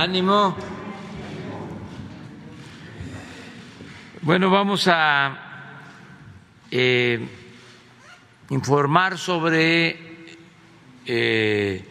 [0.00, 0.56] Ánimo.
[4.22, 5.76] Bueno, vamos a
[6.70, 7.28] eh,
[8.48, 9.98] informar sobre
[11.04, 11.84] eh,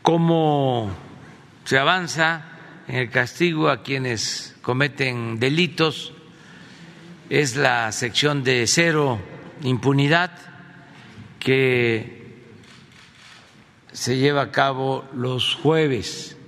[0.00, 0.90] cómo
[1.64, 2.42] se avanza
[2.88, 6.14] en el castigo a quienes cometen delitos.
[7.28, 9.20] Es la sección de cero
[9.60, 10.30] impunidad
[11.38, 12.46] que
[13.92, 16.38] se lleva a cabo los jueves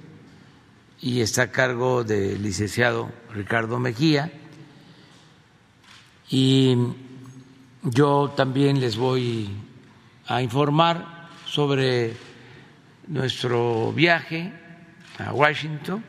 [1.02, 4.30] y está a cargo del licenciado Ricardo Mejía.
[6.30, 6.76] Y
[7.82, 9.50] yo también les voy
[10.28, 12.14] a informar sobre
[13.08, 14.52] nuestro viaje
[15.18, 16.04] a Washington.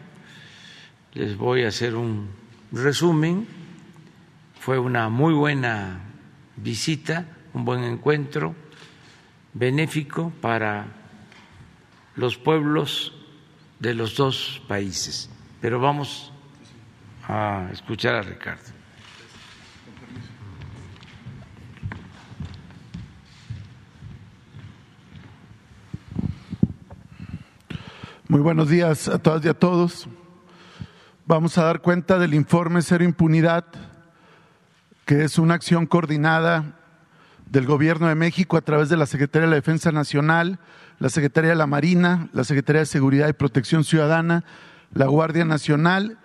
[1.16, 2.30] Les voy a hacer un
[2.72, 3.48] resumen.
[4.60, 6.02] Fue una muy buena
[6.56, 8.56] visita, un buen encuentro
[9.54, 10.86] benéfico para
[12.16, 13.23] los pueblos
[13.84, 15.30] de los dos países.
[15.60, 16.32] Pero vamos
[17.28, 18.64] a escuchar a Ricardo.
[28.30, 30.08] Muy buenos días a todas y a todos.
[31.26, 33.66] Vamos a dar cuenta del informe Cero Impunidad,
[35.04, 36.80] que es una acción coordinada
[37.48, 40.60] del Gobierno de México a través de la Secretaría de la Defensa Nacional,
[41.04, 44.46] la Secretaría de la Marina, la Secretaría de Seguridad y Protección Ciudadana,
[44.94, 46.18] la Guardia Nacional,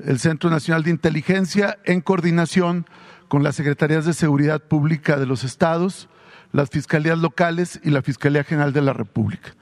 [0.00, 2.84] el Centro Nacional de Inteligencia, en coordinación
[3.28, 6.08] con las Secretarías de Seguridad Pública de los estados,
[6.50, 9.54] las Fiscalías locales y la Fiscalía General de la República.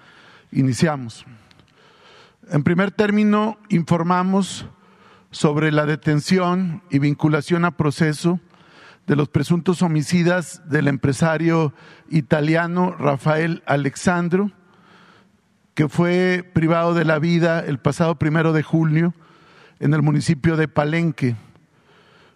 [0.52, 1.26] Iniciamos.
[2.50, 4.64] En primer término, informamos
[5.30, 8.40] sobre la detención y vinculación a proceso
[9.06, 11.74] de los presuntos homicidas del empresario
[12.08, 14.50] italiano Rafael Alexandro,
[15.74, 19.14] que fue privado de la vida el pasado primero de julio
[19.80, 21.36] en el municipio de Palenque.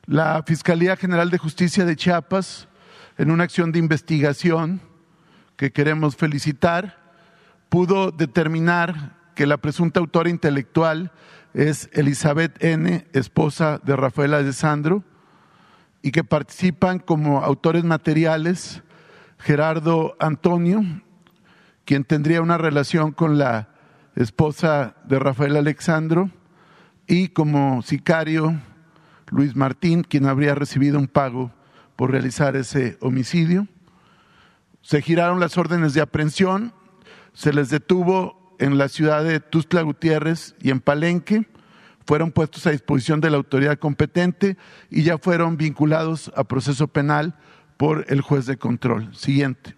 [0.07, 2.69] La Fiscalía General de Justicia de Chiapas,
[3.19, 4.81] en una acción de investigación
[5.57, 6.99] que queremos felicitar,
[7.69, 11.13] pudo determinar que la presunta autora intelectual
[11.53, 15.05] es Elizabeth N., esposa de Rafael Alessandro,
[16.03, 18.83] y que participan como autores materiales
[19.39, 20.85] Gerardo Antonio,
[21.87, 23.69] quien tendría una relación con la
[24.17, 26.31] esposa de Rafael Alexandro,
[27.07, 28.61] y como sicario
[29.31, 31.53] Luis Martín, quien habría recibido un pago
[31.95, 33.69] por realizar ese homicidio.
[34.83, 36.75] Se giraron las órdenes de aprehensión,
[37.33, 41.47] se les detuvo en la ciudad de Tuzla Gutiérrez y en Palenque,
[42.05, 44.57] fueron puestos a disposición de la autoridad competente
[44.91, 47.37] y ya fueron vinculados a proceso penal
[47.77, 49.15] por el juez de control.
[49.15, 49.76] Siguiente.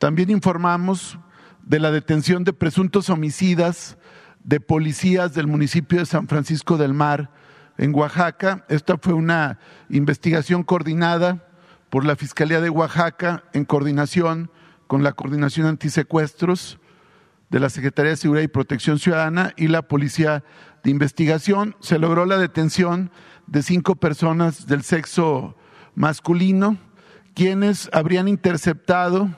[0.00, 1.18] También informamos
[1.62, 3.98] de la detención de presuntos homicidas
[4.42, 7.30] de policías del municipio de San Francisco del Mar,
[7.76, 8.64] en Oaxaca.
[8.70, 9.58] Esta fue una
[9.90, 11.46] investigación coordinada
[11.90, 14.50] por la Fiscalía de Oaxaca en coordinación
[14.86, 16.78] con la Coordinación Antisecuestros
[17.50, 20.42] de la Secretaría de Seguridad y Protección Ciudadana y la Policía
[20.82, 21.76] de Investigación.
[21.80, 23.10] Se logró la detención
[23.46, 25.58] de cinco personas del sexo
[25.94, 26.78] masculino,
[27.34, 29.28] quienes habrían interceptado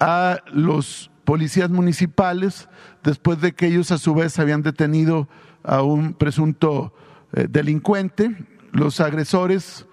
[0.00, 2.68] a los policías municipales
[3.02, 5.28] después de que ellos a su vez habían detenido
[5.62, 6.94] a un presunto
[7.32, 8.36] eh, delincuente.
[8.72, 9.86] Los agresores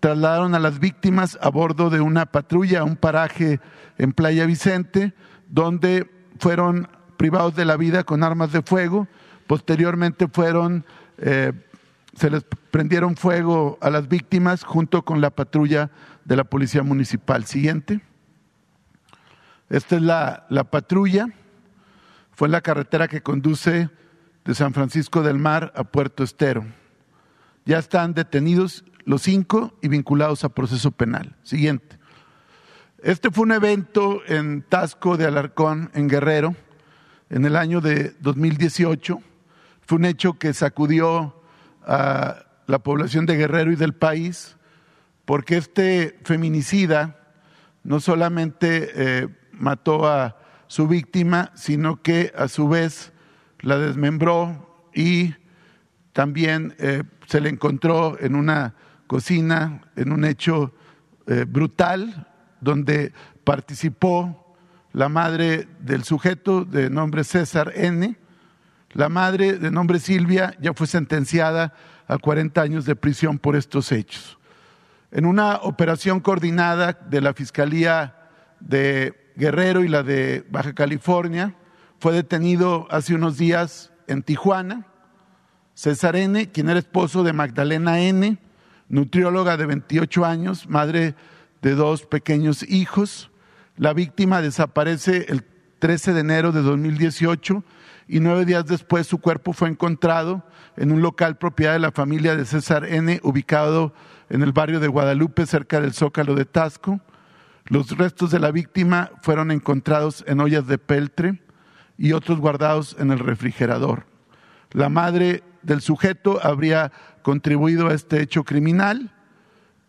[0.00, 3.60] trasladaron a las víctimas a bordo de una patrulla a un paraje
[3.98, 5.14] en Playa Vicente,
[5.48, 9.08] donde fueron privados de la vida con armas de fuego.
[9.46, 10.84] Posteriormente fueron,
[11.18, 11.52] eh,
[12.14, 15.90] se les prendieron fuego a las víctimas junto con la patrulla
[16.24, 17.46] de la Policía Municipal.
[17.46, 18.02] Siguiente.
[19.68, 21.28] Esta es la, la patrulla.
[22.32, 23.90] Fue en la carretera que conduce
[24.44, 26.64] de San Francisco del Mar a Puerto Estero.
[27.64, 31.34] Ya están detenidos los cinco y vinculados a proceso penal.
[31.42, 31.98] Siguiente.
[33.02, 36.54] Este fue un evento en Tasco de Alarcón, en Guerrero,
[37.30, 39.20] en el año de 2018.
[39.82, 41.42] Fue un hecho que sacudió
[41.84, 44.56] a la población de Guerrero y del país,
[45.24, 47.20] porque este feminicida
[47.84, 50.36] no solamente eh, mató a
[50.66, 53.12] su víctima, sino que a su vez
[53.60, 55.34] la desmembró y
[56.12, 58.74] también eh, se le encontró en una
[59.06, 60.74] cocina, en un hecho
[61.26, 62.28] eh, brutal,
[62.60, 63.12] donde
[63.44, 64.56] participó
[64.92, 68.16] la madre del sujeto de nombre César N.
[68.92, 71.74] La madre de nombre Silvia ya fue sentenciada
[72.08, 74.38] a 40 años de prisión por estos hechos.
[75.10, 78.16] En una operación coordinada de la Fiscalía
[78.58, 81.54] de Guerrero y la de Baja California,
[81.98, 84.86] fue detenido hace unos días en Tijuana.
[85.74, 88.38] César N., quien era esposo de Magdalena N.,
[88.88, 91.14] nutrióloga de 28 años, madre
[91.60, 93.30] de dos pequeños hijos.
[93.76, 95.44] La víctima desaparece el
[95.78, 97.62] 13 de enero de 2018
[98.08, 100.44] y nueve días después su cuerpo fue encontrado
[100.76, 103.92] en un local propiedad de la familia de César N., ubicado
[104.30, 107.00] en el barrio de Guadalupe, cerca del Zócalo de Tasco.
[107.68, 111.40] Los restos de la víctima fueron encontrados en ollas de peltre
[111.98, 114.06] y otros guardados en el refrigerador.
[114.70, 116.92] La madre del sujeto habría
[117.22, 119.12] contribuido a este hecho criminal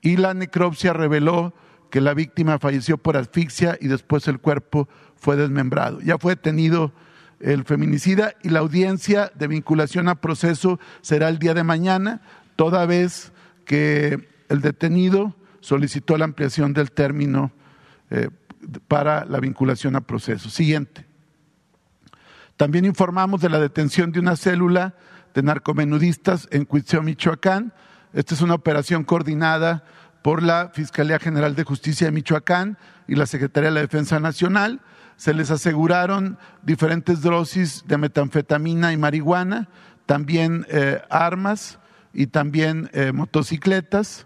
[0.02, 1.54] y la necropsia reveló
[1.92, 6.02] que la víctima falleció por asfixia y después el cuerpo fue desmembrado.
[6.02, 6.94] Ya fue detenido
[7.40, 12.22] el feminicida y la audiencia de vinculación a proceso será el día de mañana,
[12.56, 13.32] toda vez
[13.66, 17.52] que el detenido solicitó la ampliación del término
[18.10, 18.30] eh,
[18.88, 20.50] para la vinculación a proceso.
[20.50, 21.06] Siguiente.
[22.58, 24.96] También informamos de la detención de una célula
[25.34, 27.74] de narcomenudistas en Cuitzeo, Michoacán.
[28.14, 29.84] Esta es una operación coordinada
[30.24, 32.78] por la Fiscalía General de Justicia de Michoacán
[33.08, 34.82] y la Secretaría de la Defensa Nacional.
[35.16, 39.70] Se les aseguraron diferentes dosis de metanfetamina y marihuana,
[40.08, 41.80] también eh, armas
[42.14, 44.26] y también eh, motocicletas.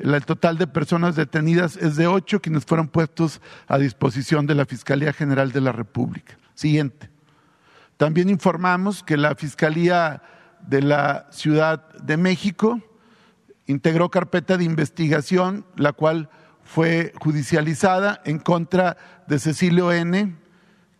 [0.00, 4.64] El total de personas detenidas es de ocho, quienes fueron puestos a disposición de la
[4.64, 6.38] Fiscalía General de la República.
[6.54, 7.10] Siguiente.
[7.98, 10.22] También informamos que la Fiscalía
[10.66, 12.80] de la Ciudad de México
[13.66, 16.30] integró carpeta de investigación, la cual
[16.64, 18.96] fue judicializada en contra
[19.26, 20.34] de Cecilio N.,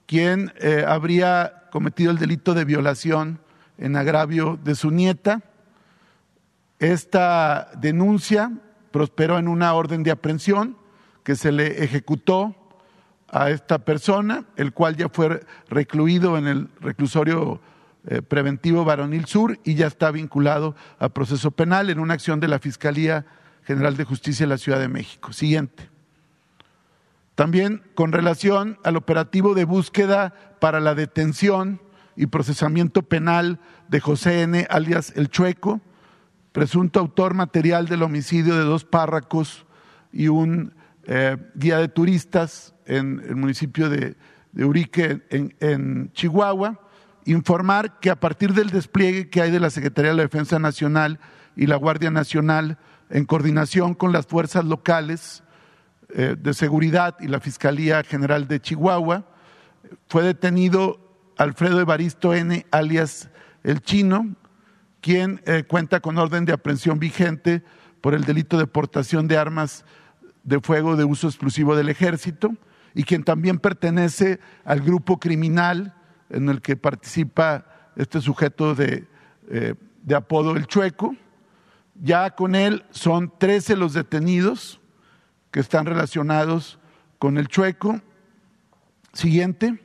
[0.05, 3.41] quien eh, habría cometido el delito de violación
[3.79, 5.41] en agravio de su nieta.
[6.79, 8.53] Esta denuncia
[8.91, 10.77] prosperó en una orden de aprehensión
[11.23, 12.55] que se le ejecutó
[13.29, 17.61] a esta persona, el cual ya fue recluido en el reclusorio
[18.07, 22.49] eh, preventivo Varonil Sur y ya está vinculado a proceso penal en una acción de
[22.49, 23.27] la Fiscalía
[23.65, 25.33] General de Justicia de la Ciudad de México.
[25.33, 25.89] Siguiente.
[27.35, 31.81] También con relación al operativo de búsqueda para la detención
[32.17, 35.81] y procesamiento penal de José N., alias El Chueco,
[36.53, 39.67] presunto autor material del homicidio de dos párracos
[40.13, 40.75] y un
[41.05, 44.17] eh, guía de turistas en el municipio de,
[44.55, 46.81] Urique, en, Chihuahua,
[47.25, 51.21] informar que a partir del despliegue que hay de la Secretaría de la Defensa Nacional
[51.55, 52.79] y la Guardia Nacional,
[53.11, 55.45] en coordinación con las fuerzas locales
[56.11, 59.25] eh, de seguridad y la Fiscalía General de Chihuahua,
[60.09, 60.99] fue detenido
[61.37, 63.31] Alfredo Evaristo N., alias
[63.63, 64.35] El Chino,
[65.01, 67.63] quien eh, cuenta con orden de aprehensión vigente
[68.01, 69.85] por el delito de portación de armas
[70.43, 72.55] de fuego de uso exclusivo del ejército
[72.95, 75.95] y quien también pertenece al grupo criminal
[76.29, 77.67] en el que participa
[77.97, 79.07] este sujeto de,
[79.49, 81.15] eh, de apodo El Chueco.
[82.03, 84.81] Ya con él son 13 los detenidos
[85.51, 86.79] que están relacionados
[87.19, 88.01] con el Chueco.
[89.13, 89.83] Siguiente.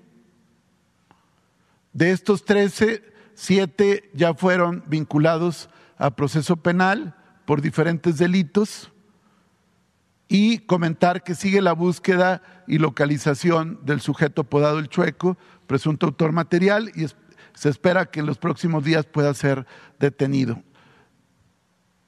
[1.94, 7.16] De estos 13, siete ya fueron vinculados a proceso penal
[7.46, 8.92] por diferentes delitos
[10.28, 15.38] y comentar que sigue la búsqueda y localización del sujeto podado el chueco,
[15.68, 17.06] presunto autor material, y
[17.54, 19.68] se espera que en los próximos días pueda ser
[20.00, 20.64] detenido.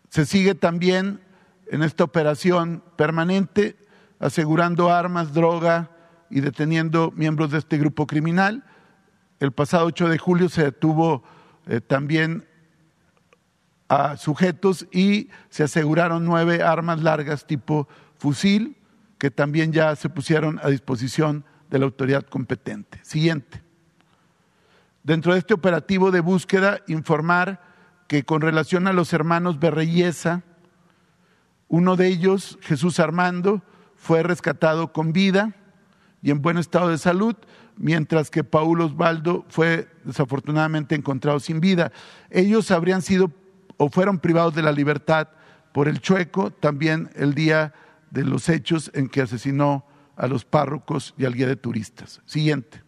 [0.09, 1.21] Se sigue también
[1.67, 3.77] en esta operación permanente
[4.19, 5.91] asegurando armas, droga
[6.29, 8.63] y deteniendo miembros de este grupo criminal.
[9.39, 11.23] El pasado 8 de julio se detuvo
[11.67, 12.47] eh, también
[13.87, 18.75] a sujetos y se aseguraron nueve armas largas tipo fusil
[19.17, 22.99] que también ya se pusieron a disposición de la autoridad competente.
[23.03, 23.61] Siguiente.
[25.03, 27.61] Dentro de este operativo de búsqueda, informar
[28.07, 30.43] que con relación a los hermanos Berreyesa,
[31.67, 33.61] uno de ellos, Jesús Armando,
[33.95, 35.55] fue rescatado con vida
[36.21, 37.35] y en buen estado de salud,
[37.77, 41.91] mientras que Paulo Osvaldo fue desafortunadamente encontrado sin vida.
[42.29, 43.31] Ellos habrían sido
[43.77, 45.29] o fueron privados de la libertad
[45.71, 47.73] por el chueco también el día
[48.09, 52.21] de los hechos en que asesinó a los párrocos y al guía de turistas.
[52.25, 52.81] Siguiente.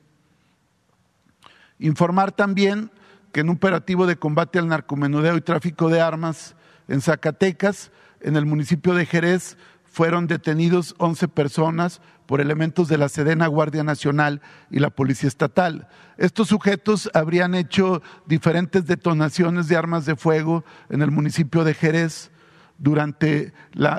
[1.77, 2.91] Informar también
[3.31, 6.55] que en un operativo de combate al narcomenudeo y tráfico de armas
[6.88, 7.91] en Zacatecas,
[8.22, 9.58] en el municipio de Jerez,
[9.91, 15.88] fueron detenidos 11 personas por elementos de la Sedena Guardia Nacional y la Policía Estatal.
[16.17, 22.31] Estos sujetos habrían hecho diferentes detonaciones de armas de fuego en el municipio de Jerez
[22.77, 23.53] durante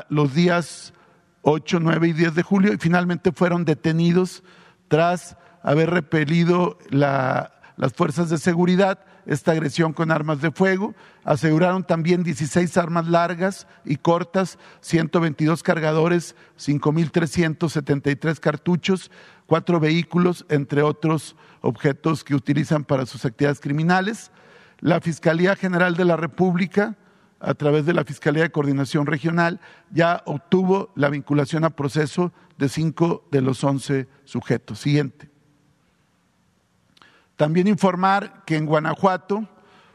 [0.09, 0.95] los días
[1.43, 4.43] 8, 9 y 10 de julio y finalmente fueron detenidos
[4.89, 7.51] tras haber repelido las
[7.95, 10.95] fuerzas de seguridad esta agresión con armas de fuego.
[11.25, 19.11] Aseguraron también 16 armas largas y cortas, 122 cargadores, 5.373 cartuchos,
[19.47, 24.31] cuatro vehículos, entre otros objetos que utilizan para sus actividades criminales.
[24.81, 26.97] La Fiscalía General de la República,
[27.41, 29.61] a través de la Fiscalía de Coordinación Regional,
[29.91, 34.79] ya obtuvo la vinculación a proceso de cinco de los once sujetos.
[34.79, 35.31] Siguiente.
[37.41, 39.49] También informar que en Guanajuato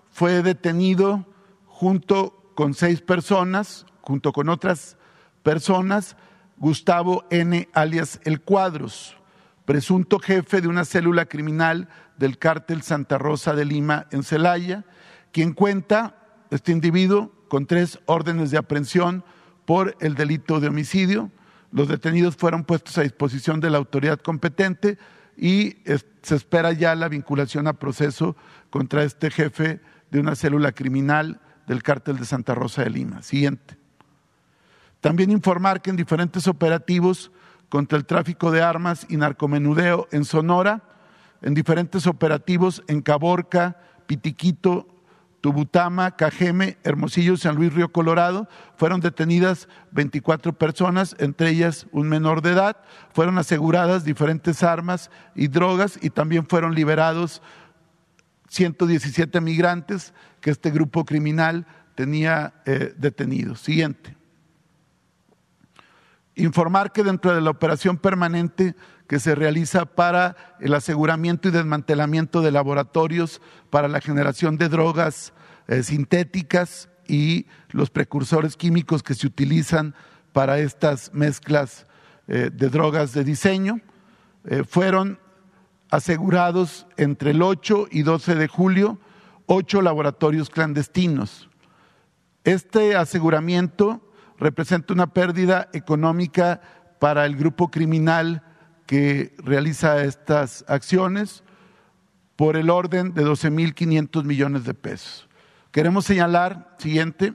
[0.09, 1.27] fue detenido
[1.67, 4.97] junto con seis personas, junto con otras
[5.43, 6.17] personas,
[6.57, 7.69] Gustavo N.
[7.73, 9.15] alias El Cuadros,
[9.63, 11.87] presunto jefe de una célula criminal
[12.17, 14.83] del cártel Santa Rosa de Lima en Celaya,
[15.31, 16.15] quien cuenta,
[16.49, 19.23] este individuo, con tres órdenes de aprehensión
[19.65, 21.29] por el delito de homicidio.
[21.71, 24.97] Los detenidos fueron puestos a disposición de la autoridad competente
[25.37, 25.77] y
[26.21, 28.35] se espera ya la vinculación a proceso
[28.69, 33.21] contra este jefe de una célula criminal del cártel de Santa Rosa de Lima.
[33.21, 33.77] Siguiente.
[35.01, 37.31] También informar que en diferentes operativos
[37.69, 40.83] contra el tráfico de armas y narcomenudeo en Sonora,
[41.41, 43.77] en diferentes operativos en Caborca,
[44.07, 44.87] Pitiquito,
[45.45, 52.41] Tubutama, Cajeme, Hermosillo, San Luis Río Colorado, fueron detenidas 24 personas, entre ellas un menor
[52.41, 52.77] de edad,
[53.13, 57.43] fueron aseguradas diferentes armas y drogas y también fueron liberados
[58.47, 63.59] 117 migrantes que este grupo criminal tenía eh, detenidos.
[63.59, 64.17] Siguiente.
[66.33, 68.75] Informar que dentro de la operación permanente
[69.07, 75.33] que se realiza para el aseguramiento y desmantelamiento de laboratorios para la generación de drogas
[75.67, 79.93] eh, sintéticas y los precursores químicos que se utilizan
[80.33, 81.85] para estas mezclas
[82.27, 83.79] eh, de drogas de diseño.
[84.45, 85.19] Eh, fueron
[85.91, 88.99] asegurados entre el 8 y 12 de julio
[89.45, 91.49] ocho laboratorios clandestinos.
[92.43, 94.01] Este aseguramiento
[94.37, 96.61] representa una pérdida económica
[96.99, 98.43] para el grupo criminal
[98.85, 101.43] que realiza estas acciones
[102.35, 105.27] por el orden de 12.500 millones de pesos.
[105.71, 107.33] Queremos señalar, siguiente,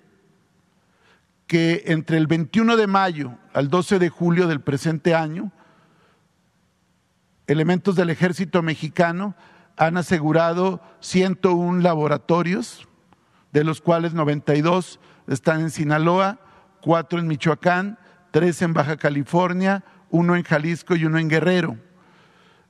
[1.46, 5.50] que entre el 21 de mayo al 12 de julio del presente año,
[7.46, 9.34] elementos del ejército mexicano
[9.76, 12.86] han asegurado 101 laboratorios,
[13.52, 16.38] de los cuales 92 están en Sinaloa,
[16.82, 17.98] 4 en Michoacán,
[18.30, 21.78] 3 en Baja California, uno en Jalisco y uno en Guerrero.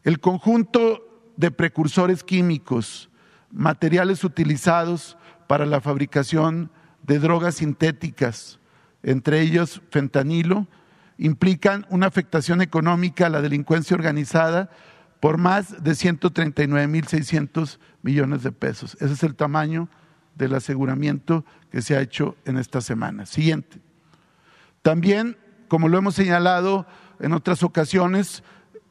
[0.04, 3.10] El conjunto de precursores químicos,
[3.50, 5.16] materiales utilizados
[5.46, 6.70] para la fabricación
[7.02, 8.60] de drogas sintéticas,
[9.02, 10.68] entre ellos fentanilo,
[11.18, 14.70] implican una afectación económica a la delincuencia organizada
[15.20, 18.96] por más de 139.600 millones de pesos.
[19.00, 19.88] Ese es el tamaño
[20.34, 23.26] del aseguramiento que se ha hecho en esta semana.
[23.26, 23.80] Siguiente.
[24.82, 25.36] También,
[25.68, 26.86] como lo hemos señalado,
[27.20, 28.42] en otras ocasiones,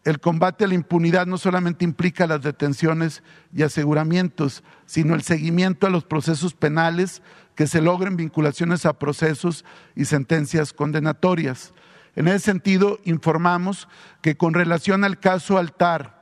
[0.06, 3.22] el combate a la impunidad no solamente implica las detenciones
[3.54, 7.22] y aseguramientos, sino el seguimiento a los procesos penales
[7.56, 11.74] que se logren vinculaciones a procesos y sentencias condenatorias.
[12.16, 13.88] En ese sentido, informamos
[14.22, 16.18] que con relación al caso Altar,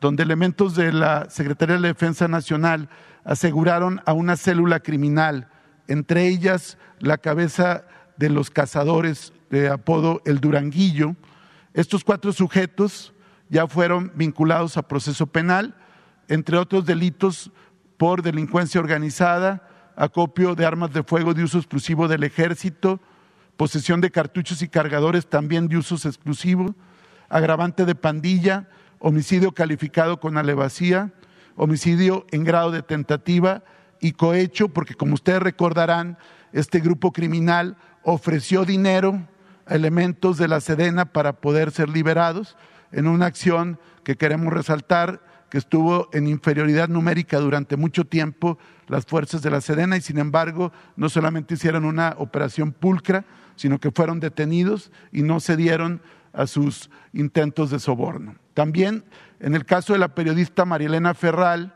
[0.00, 2.88] donde elementos de la Secretaría de la Defensa Nacional
[3.24, 5.48] aseguraron a una célula criminal,
[5.88, 7.84] entre ellas la cabeza
[8.16, 11.16] de los cazadores de apodo El Duranguillo,
[11.76, 13.12] estos cuatro sujetos
[13.50, 15.74] ya fueron vinculados a proceso penal,
[16.26, 17.50] entre otros delitos
[17.98, 22.98] por delincuencia organizada, acopio de armas de fuego de uso exclusivo del ejército,
[23.58, 26.74] posesión de cartuchos y cargadores también de uso exclusivo,
[27.28, 31.12] agravante de pandilla, homicidio calificado con alevacía,
[31.56, 33.62] homicidio en grado de tentativa
[34.00, 36.16] y cohecho, porque como ustedes recordarán,
[36.54, 39.28] este grupo criminal ofreció dinero
[39.68, 42.56] elementos de la Sedena para poder ser liberados
[42.92, 45.20] en una acción que queremos resaltar,
[45.50, 48.58] que estuvo en inferioridad numérica durante mucho tiempo
[48.88, 53.24] las fuerzas de la Sedena y sin embargo no solamente hicieron una operación pulcra,
[53.56, 58.36] sino que fueron detenidos y no cedieron a sus intentos de soborno.
[58.54, 59.04] También
[59.40, 61.74] en el caso de la periodista Marielena Ferral,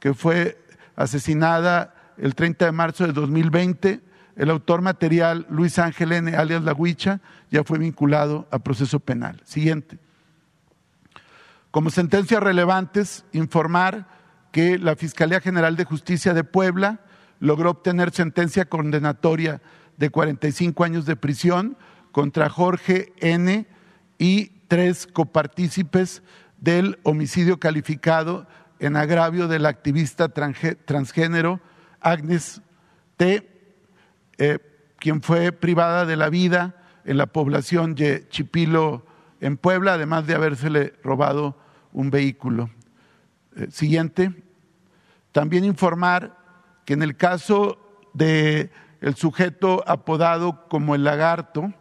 [0.00, 0.58] que fue
[0.96, 4.00] asesinada el 30 de marzo de 2020,
[4.36, 7.20] el autor material Luis Ángel N., alias La Huicha,
[7.50, 9.40] ya fue vinculado a proceso penal.
[9.44, 9.98] Siguiente.
[11.70, 14.06] Como sentencias relevantes, informar
[14.52, 17.00] que la Fiscalía General de Justicia de Puebla
[17.40, 19.60] logró obtener sentencia condenatoria
[19.96, 21.76] de 45 años de prisión
[22.12, 23.66] contra Jorge N.
[24.18, 26.22] y tres copartícipes
[26.58, 28.46] del homicidio calificado
[28.78, 31.60] en agravio de la activista transgénero
[32.00, 32.62] Agnes
[33.16, 33.51] T.,
[34.38, 34.58] eh,
[34.98, 39.04] quien fue privada de la vida en la población de Chipilo,
[39.40, 41.56] en Puebla, además de habérsele robado
[41.92, 42.70] un vehículo.
[43.56, 44.32] Eh, siguiente.
[45.32, 46.38] También informar
[46.84, 47.78] que en el caso
[48.14, 48.70] de
[49.00, 51.72] el sujeto apodado como el lagarto,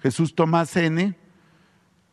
[0.00, 1.16] Jesús Tomás N.,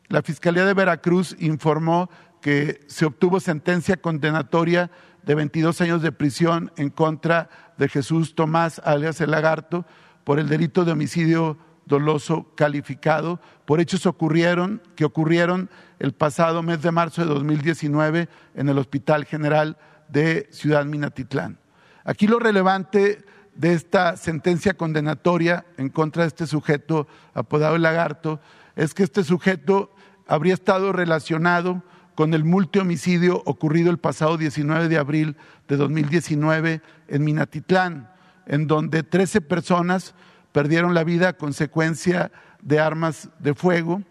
[0.08, 2.10] la Fiscalía de Veracruz informó
[2.42, 4.92] que se obtuvo sentencia condenatoria
[5.24, 7.56] de 22 años de prisión en contra de
[7.90, 9.86] Jesús Tomás, alias el lagarto,
[10.24, 16.82] por el delito de homicidio doloso calificado por hechos ocurrieron, que ocurrieron el pasado mes
[16.82, 19.78] de marzo de 2019 en el Hospital General
[20.08, 21.58] de Ciudad Minatitlán.
[22.04, 23.24] Aquí lo relevante
[23.56, 28.40] de esta sentencia condenatoria en contra de este sujeto apodado el lagarto
[28.76, 29.92] es que este sujeto
[30.28, 31.82] habría estado relacionado
[32.16, 35.36] con el multihomicidio ocurrido el pasado 19 de abril
[35.68, 38.10] de 2019 en Minatitlán,
[38.46, 40.16] en donde 13 personas
[40.54, 42.32] perdieron la vida a consecuencia
[42.62, 44.02] de armas de fuego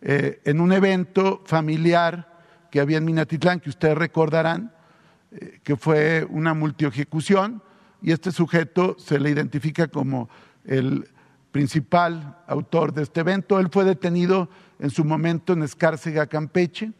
[0.00, 2.40] eh, en un evento familiar
[2.70, 4.72] que había en Minatitlán, que ustedes recordarán,
[5.30, 7.62] eh, que fue una multiejecución,
[8.00, 10.30] y este sujeto se le identifica como
[10.64, 11.06] el
[11.52, 13.60] principal autor de este evento.
[13.60, 14.48] Él fue detenido
[14.78, 16.92] en su momento en Escárcega, Campeche,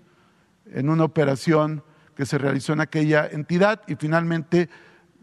[0.72, 1.82] en una operación
[2.14, 4.68] que se realizó en aquella entidad y finalmente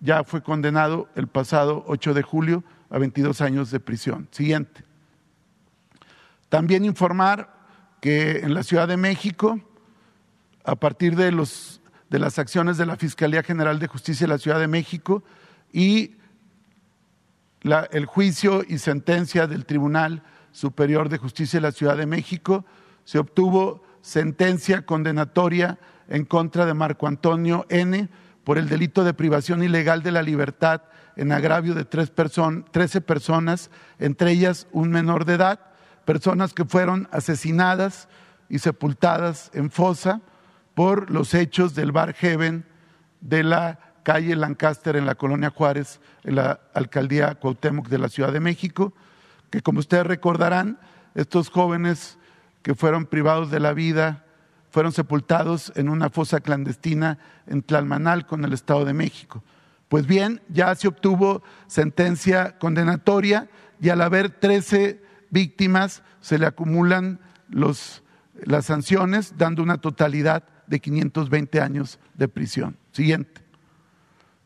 [0.02, 4.28] ya fue condenado el pasado 8 de julio a 22 años de prisión.
[4.32, 4.84] Siguiente.
[6.50, 7.54] También informar
[8.02, 9.60] que en la Ciudad de México,
[10.64, 14.40] a partir de, los, de las acciones de la Fiscalía General de Justicia de la
[14.40, 15.24] Ciudad de México
[15.74, 16.16] y
[17.92, 22.66] el juicio y sentencia del Tribunal Superior de Justicia de la Ciudad de México,
[23.04, 28.08] se obtuvo sentencia condenatoria en contra de Marco Antonio N.
[28.46, 30.84] por el delito de privación ilegal de la libertad
[31.18, 35.60] en agravio de tres 13 personas, entre ellas un menor de edad,
[36.06, 38.08] personas que fueron asesinadas
[38.48, 40.22] y sepultadas en fosa
[40.74, 42.64] por los hechos del Bar Heaven
[43.20, 48.32] de la calle Lancaster en la colonia Juárez, en la alcaldía Cuauhtémoc de la Ciudad
[48.32, 48.94] de México,
[49.50, 50.80] que como ustedes recordarán,
[51.14, 52.18] estos jóvenes
[52.68, 54.26] que fueron privados de la vida
[54.72, 59.42] fueron sepultados en una fosa clandestina en Tlalmanal con el Estado de México.
[59.88, 63.50] Pues bien, ya se obtuvo sentencia condenatoria
[63.80, 68.02] y al haber 13 víctimas se le acumulan las
[68.64, 72.76] sanciones, dando una totalidad de 520 años de prisión.
[72.92, 73.46] Siguiente.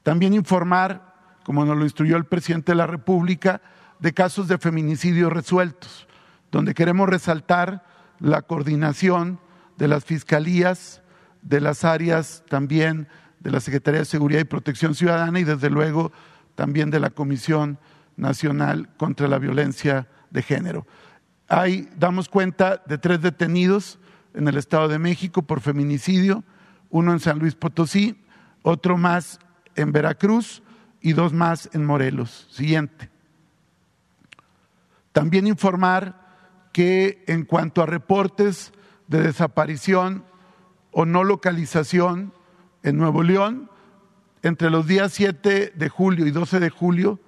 [0.04, 3.64] También informar, como nos lo instruyó el presidente de la República,
[3.98, 6.08] de casos de feminicidio resueltos,
[6.52, 7.90] donde queremos resaltar
[8.22, 9.40] la coordinación
[9.78, 11.02] de las fiscalías,
[11.42, 13.08] de las áreas también
[13.40, 16.12] de la Secretaría de Seguridad y Protección Ciudadana y desde luego
[16.56, 17.80] también de la Comisión
[18.16, 20.86] Nacional contra la Violencia de Género.
[21.48, 24.00] Ahí damos cuenta de tres detenidos
[24.34, 26.44] en el Estado de México por feminicidio,
[26.90, 28.24] uno en San Luis Potosí,
[28.62, 29.40] otro más
[29.76, 30.62] en Veracruz
[31.02, 32.48] y dos más en Morelos.
[32.52, 33.10] Siguiente.
[35.12, 36.31] También informar
[36.72, 38.74] que en cuanto a reportes
[39.08, 40.26] de desaparición
[40.92, 42.34] o no localización
[42.84, 43.70] en Nuevo León,
[44.44, 47.20] entre los días 7 de julio y 12 de julio,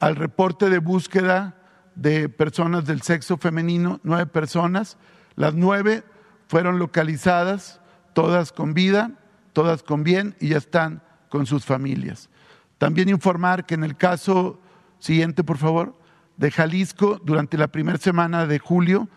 [0.00, 1.56] al reporte de búsqueda
[1.94, 4.96] de personas del sexo femenino, nueve personas,
[5.36, 6.02] las nueve
[6.48, 7.80] fueron localizadas,
[8.12, 9.12] todas con vida,
[9.52, 12.30] todas con bien y ya están con sus familias.
[12.78, 14.60] También informar que en el caso
[14.98, 15.96] siguiente, por favor,
[16.36, 19.08] de Jalisco, durante la primera semana de julio,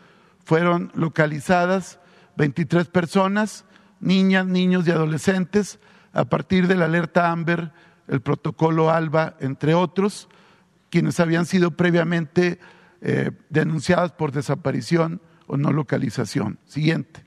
[0.44, 2.00] fueron localizadas
[2.38, 3.66] 23 personas,
[4.00, 5.80] niñas, niños y adolescentes
[6.14, 7.72] a partir de la alerta Amber,
[8.08, 10.30] el protocolo ALBA, entre otros,
[10.90, 12.60] quienes habían sido previamente
[13.02, 16.60] eh, denunciadas por desaparición o no localización.
[16.66, 17.24] Siguiente.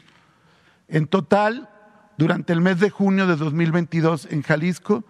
[0.89, 1.69] En total,
[2.17, 5.05] durante el mes de junio de 2022 en Jalisco,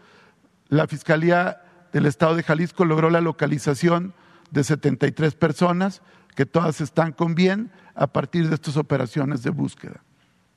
[0.68, 1.62] la Fiscalía
[1.92, 4.14] del Estado de Jalisco logró la localización
[4.50, 6.02] de 73 personas,
[6.34, 10.02] que todas están con bien a partir de estas operaciones de búsqueda.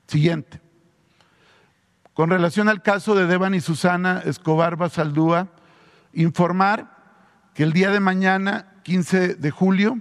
[0.06, 0.60] Siguiente.
[2.12, 5.48] Con relación al caso de Deban y Susana Escobar Basaldúa,
[6.12, 6.94] informar
[7.54, 9.98] que el día de mañana, 15 de julio,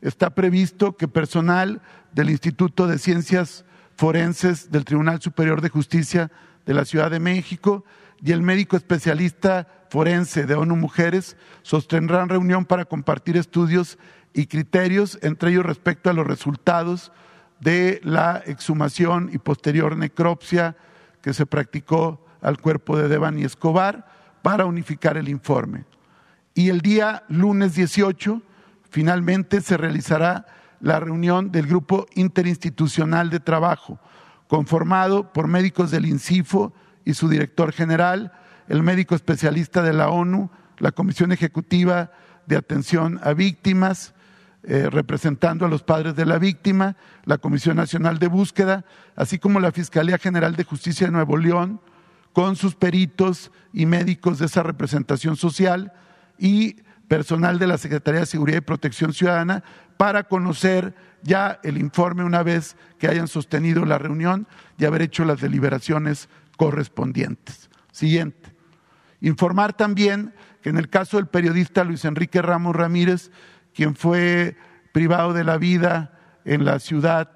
[0.00, 1.80] está previsto que personal
[2.12, 3.64] del Instituto de Ciencias
[3.96, 6.30] Forenses del Tribunal Superior de Justicia
[6.66, 7.84] de la Ciudad de México
[8.24, 13.98] y el médico especialista forense de ONU Mujeres sostendrán reunión para compartir estudios
[14.32, 17.12] y criterios, entre ellos respecto a los resultados
[17.60, 20.76] de la exhumación y posterior necropsia
[21.20, 24.06] que se practicó al cuerpo de Devani Escobar
[24.42, 25.84] para unificar el informe.
[26.54, 28.40] Y el día lunes 18,
[28.90, 30.46] finalmente se realizará
[30.80, 33.98] la reunión del Grupo Interinstitucional de Trabajo,
[34.48, 36.72] conformado por médicos del INCIFO
[37.04, 38.32] y su director general,
[38.68, 42.12] el médico especialista de la ONU, la Comisión Ejecutiva
[42.46, 44.14] de Atención a Víctimas,
[44.64, 48.84] eh, representando a los padres de la víctima, la Comisión Nacional de Búsqueda,
[49.16, 51.80] así como la Fiscalía General de Justicia de Nuevo León,
[52.32, 55.92] con sus peritos y médicos de esa representación social
[56.38, 56.76] y
[57.08, 59.64] personal de la Secretaría de Seguridad y Protección Ciudadana
[59.96, 64.46] para conocer ya el informe una vez que hayan sostenido la reunión
[64.78, 67.70] y haber hecho las deliberaciones correspondientes.
[67.92, 68.54] Siguiente.
[69.20, 73.30] Informar también que en el caso del periodista Luis Enrique Ramos Ramírez
[73.74, 74.56] quien fue
[74.92, 77.30] privado de la vida en la ciudad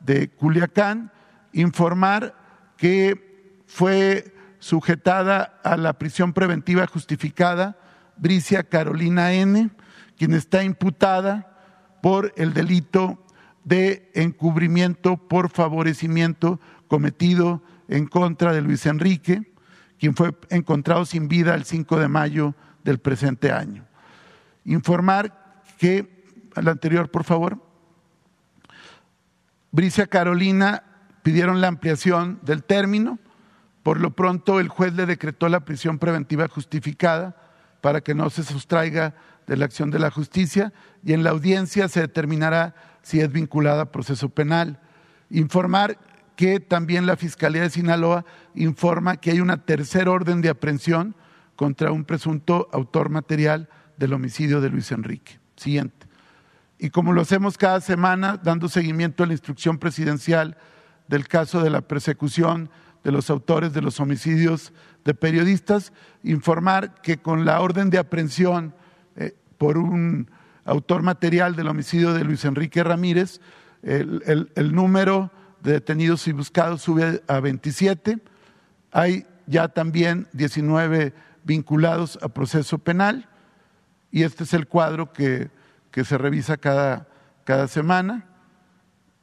[0.00, 1.12] de Culiacán,
[1.52, 2.34] informar
[2.76, 7.78] que fue sujetada a la prisión preventiva justificada
[8.16, 9.70] Bricia Carolina N.,
[10.16, 13.24] quien está imputada por el delito
[13.64, 19.52] de encubrimiento por favorecimiento cometido en contra de Luis Enrique,
[19.98, 23.84] quien fue encontrado sin vida el 5 de mayo del presente año.
[24.64, 26.24] Informar que,
[26.54, 27.58] al anterior, por favor,
[29.70, 30.84] Bricia Carolina
[31.22, 33.18] pidieron la ampliación del término.
[33.82, 37.36] Por lo pronto, el juez le decretó la prisión preventiva justificada
[37.82, 39.14] para que no se sustraiga
[39.46, 40.72] de la acción de la justicia
[41.04, 44.80] y en la audiencia se determinará si es vinculada a proceso penal.
[45.28, 45.98] Informar
[46.36, 51.14] que también la Fiscalía de Sinaloa informa que hay una tercera orden de aprehensión
[51.56, 55.38] contra un presunto autor material del homicidio de Luis Enrique.
[55.56, 56.06] Siguiente.
[56.78, 60.56] Y como lo hacemos cada semana, dando seguimiento a la instrucción presidencial
[61.06, 62.70] del caso de la persecución
[63.04, 64.72] de los autores de los homicidios
[65.04, 65.92] de periodistas,
[66.22, 68.74] informar que con la orden de aprehensión
[69.16, 70.30] eh, por un
[70.64, 73.40] autor material del homicidio de Luis Enrique Ramírez,
[73.82, 75.30] el, el número
[75.62, 78.18] de detenidos y buscados sube a 27.
[78.90, 83.28] Hay ya también 19 vinculados a proceso penal
[84.10, 85.50] y este es el cuadro que,
[86.04, 87.08] se revisa cada,
[87.44, 88.26] cada semana.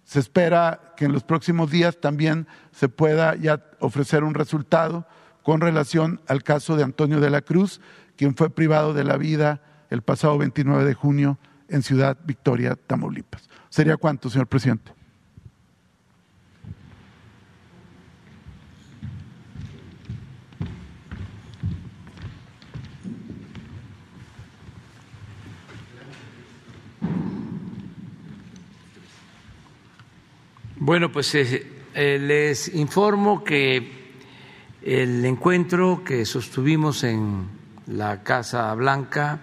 [0.04, 5.06] Se espera que en los próximos días también se pueda ya ofrecer un resultado
[5.44, 7.82] con relación al caso de Antonio de la Cruz,
[8.16, 13.50] quien fue privado de la vida el pasado 29 de junio en Ciudad Victoria, Tamaulipas.
[13.70, 14.99] ¿Sería cuánto, señor presidente?
[30.82, 34.14] Bueno, pues eh, eh, les informo que
[34.82, 37.50] el encuentro que sostuvimos en
[37.88, 39.42] la Casa Blanca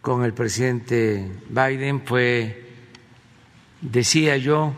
[0.00, 2.70] con el presidente Biden fue,
[3.80, 4.74] decía yo,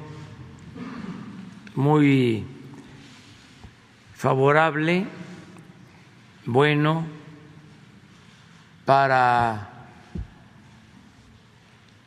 [1.74, 2.46] muy
[4.14, 5.06] favorable,
[6.46, 7.04] bueno,
[8.86, 9.88] para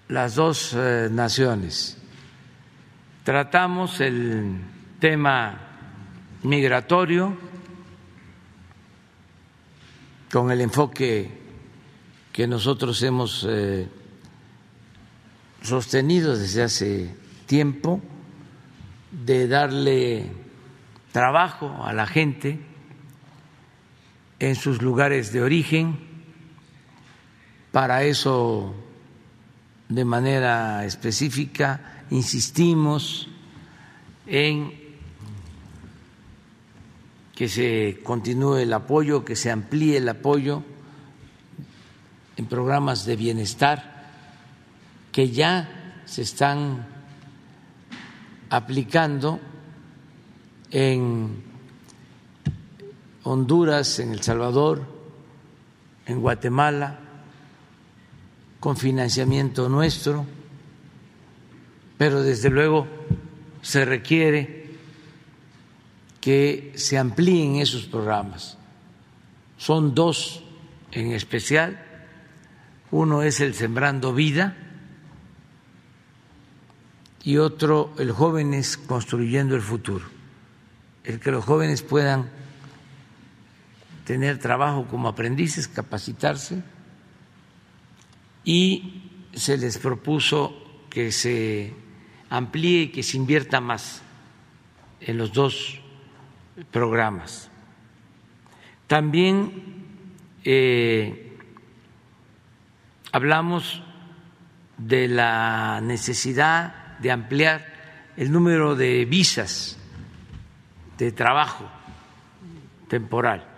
[0.08, 1.97] las dos eh, naciones
[3.28, 4.56] Tratamos el
[5.02, 5.60] tema
[6.44, 7.38] migratorio
[10.32, 11.30] con el enfoque
[12.32, 13.90] que nosotros hemos eh,
[15.62, 18.00] sostenido desde hace tiempo
[19.12, 20.32] de darle
[21.12, 22.62] trabajo a la gente
[24.40, 26.00] en sus lugares de origen.
[27.74, 28.74] Para eso,
[29.90, 33.30] de manera específica, insistimos
[34.26, 34.74] en
[37.34, 40.64] que se continúe el apoyo, que se amplíe el apoyo
[42.36, 43.98] en programas de bienestar
[45.12, 46.86] que ya se están
[48.50, 49.40] aplicando
[50.72, 51.44] en
[53.24, 54.84] Honduras, en El Salvador,
[56.06, 57.00] en Guatemala,
[58.68, 60.26] con financiamiento nuestro
[61.98, 62.86] pero desde luego
[63.62, 64.72] se requiere
[66.20, 68.58] que se amplíen esos programas.
[69.58, 70.44] Son dos
[70.92, 71.82] en especial.
[72.92, 74.58] Uno es el Sembrando Vida
[77.24, 80.04] y otro el Jóvenes Construyendo el Futuro.
[81.06, 82.30] El que los jóvenes puedan
[84.04, 86.62] tener trabajo como aprendices, capacitarse
[88.48, 91.74] y se les propuso que se
[92.30, 94.02] amplíe y que se invierta más
[95.02, 95.82] en los dos
[96.72, 97.52] programas.
[98.88, 99.84] También
[100.46, 101.38] eh,
[103.12, 103.84] hablamos
[104.78, 109.78] de la necesidad de ampliar el número de visas
[110.98, 111.70] de trabajo
[112.88, 113.57] temporal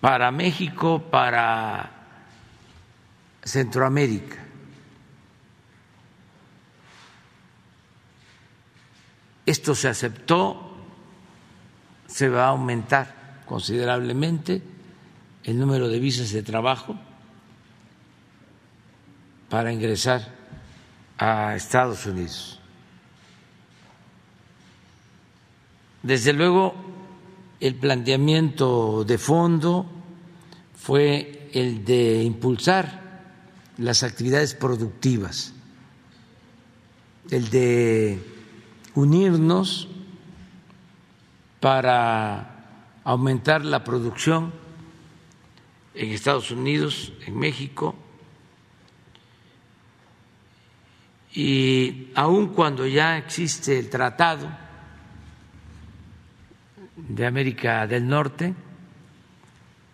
[0.00, 1.90] para México, para
[3.42, 4.36] Centroamérica.
[9.44, 10.76] Esto se aceptó,
[12.06, 14.62] se va a aumentar considerablemente
[15.44, 16.96] el número de visas de trabajo
[19.48, 20.28] para ingresar
[21.18, 22.60] a Estados Unidos.
[26.02, 26.74] Desde luego,
[27.60, 29.86] el planteamiento de fondo
[30.74, 33.00] fue el de impulsar
[33.76, 35.52] las actividades productivas,
[37.30, 38.18] el de
[38.94, 39.88] unirnos
[41.60, 44.52] para aumentar la producción
[45.94, 47.94] en Estados Unidos, en México,
[51.32, 54.48] y aun cuando ya existe el tratado
[57.08, 58.54] de América del Norte,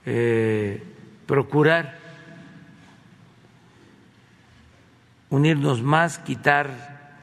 [0.05, 0.83] eh,
[1.27, 1.99] procurar
[5.31, 7.19] unirnos más, quitar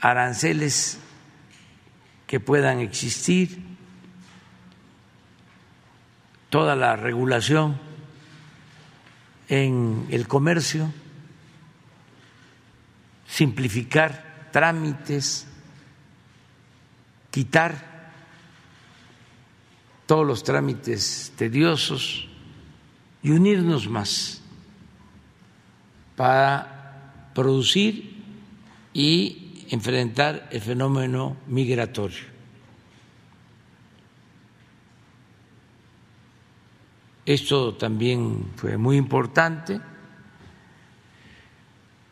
[0.00, 0.98] aranceles
[2.26, 3.62] que puedan existir,
[6.48, 7.78] toda la regulación
[9.48, 10.92] en el comercio,
[13.26, 15.46] simplificar trámites,
[17.30, 17.91] quitar
[20.12, 22.28] todos los trámites tediosos
[23.22, 24.42] y unirnos más
[26.16, 28.22] para producir
[28.92, 32.26] y enfrentar el fenómeno migratorio.
[37.24, 39.80] Esto también fue muy importante.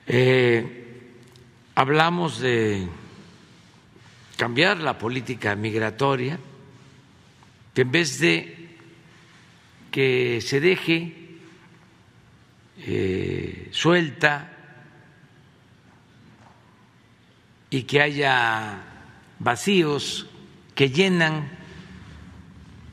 [0.06, 1.12] Eh,
[1.74, 2.88] hablamos de
[4.38, 6.38] cambiar la política migratoria,
[7.74, 8.76] que en vez de
[9.90, 11.20] que se deje
[12.78, 14.56] eh, suelta
[17.68, 18.82] y que haya
[19.38, 20.26] vacíos
[20.74, 21.50] que llenan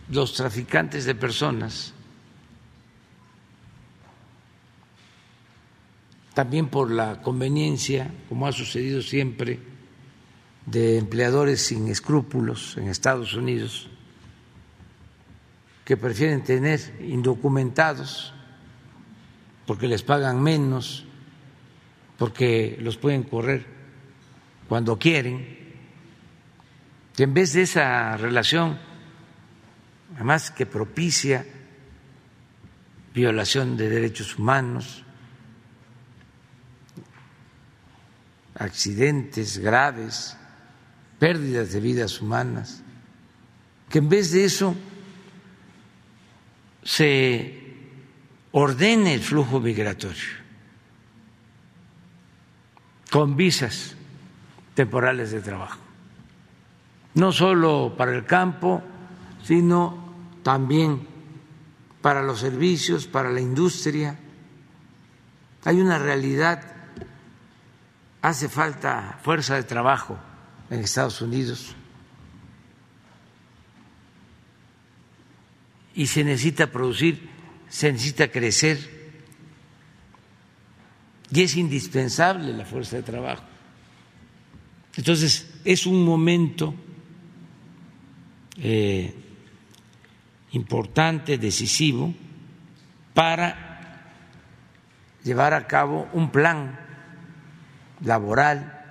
[0.09, 1.93] los traficantes de personas,
[6.33, 9.59] también por la conveniencia, como ha sucedido siempre,
[10.65, 13.89] de empleadores sin escrúpulos en Estados Unidos,
[15.87, 18.33] que prefieren tener indocumentados
[19.65, 21.05] porque les pagan menos,
[22.17, 23.65] porque los pueden correr
[24.67, 25.47] cuando quieren,
[27.15, 28.77] que en vez de esa relación,
[30.15, 31.45] además que propicia
[33.13, 35.05] violación de derechos humanos,
[38.55, 40.35] accidentes graves,
[41.17, 42.83] pérdidas de vidas humanas,
[43.87, 44.75] que en vez de eso
[46.87, 47.53] se
[48.53, 50.37] ordene el flujo migratorio
[53.11, 53.93] con visas
[54.73, 55.79] temporales de trabajo,
[57.15, 58.81] no solo para el campo,
[59.43, 61.05] sino también
[62.01, 64.17] para los servicios, para la industria.
[65.65, 66.63] Hay una realidad,
[68.21, 70.17] hace falta fuerza de trabajo
[70.69, 71.75] en Estados Unidos
[75.97, 77.27] y se necesita producir,
[77.67, 78.77] se necesita crecer
[81.31, 83.43] y es indispensable la fuerza de trabajo.
[84.95, 86.75] Entonces, es un momento
[88.57, 89.11] eh,
[90.51, 92.13] importante, decisivo,
[93.15, 94.13] para
[95.23, 96.79] llevar a cabo un plan
[98.05, 98.85] laboral,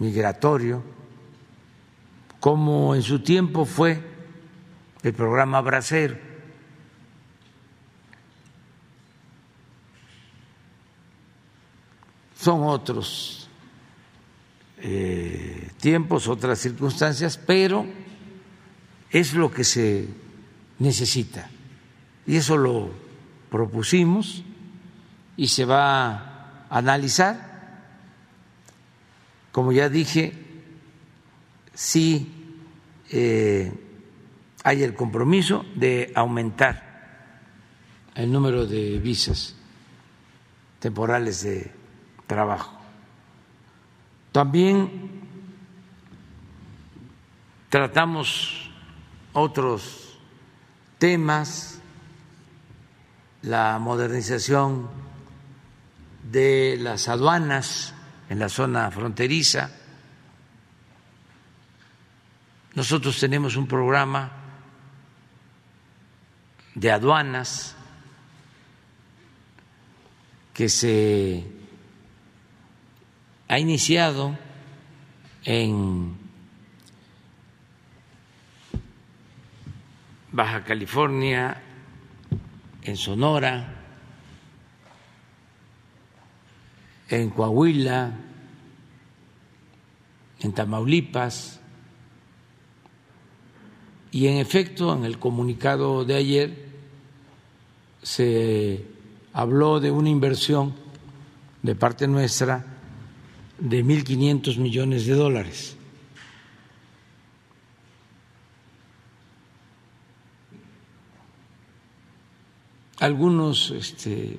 [0.00, 0.82] migratorio,
[2.40, 4.09] como en su tiempo fue
[5.02, 6.16] el programa Bracero.
[12.36, 13.48] Son otros
[14.78, 17.86] eh, tiempos, otras circunstancias, pero
[19.10, 20.08] es lo que se
[20.78, 21.50] necesita.
[22.26, 22.90] Y eso lo
[23.50, 24.42] propusimos
[25.36, 27.50] y se va a analizar.
[29.52, 30.32] Como ya dije,
[31.74, 32.56] sí
[33.10, 33.72] eh,
[34.62, 36.90] hay el compromiso de aumentar
[38.14, 39.54] el número de visas
[40.78, 41.72] temporales de
[42.26, 42.78] trabajo.
[44.32, 45.22] También
[47.68, 48.70] tratamos
[49.32, 50.18] otros
[50.98, 51.80] temas,
[53.42, 54.88] la modernización
[56.30, 57.94] de las aduanas
[58.28, 59.70] en la zona fronteriza.
[62.74, 64.39] Nosotros tenemos un programa
[66.74, 67.76] de aduanas
[70.54, 71.44] que se
[73.48, 74.36] ha iniciado
[75.44, 76.16] en
[80.32, 81.60] Baja California,
[82.82, 83.74] en Sonora,
[87.08, 88.12] en Coahuila,
[90.40, 91.59] en Tamaulipas,
[94.12, 96.68] y en efecto en el comunicado de ayer
[98.02, 98.84] se
[99.32, 100.74] habló de una inversión
[101.62, 102.64] de parte nuestra
[103.58, 105.76] de 1.500 millones de dólares.
[112.98, 114.38] Algunos este,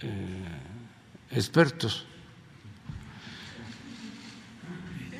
[0.00, 0.42] eh,
[1.30, 2.06] expertos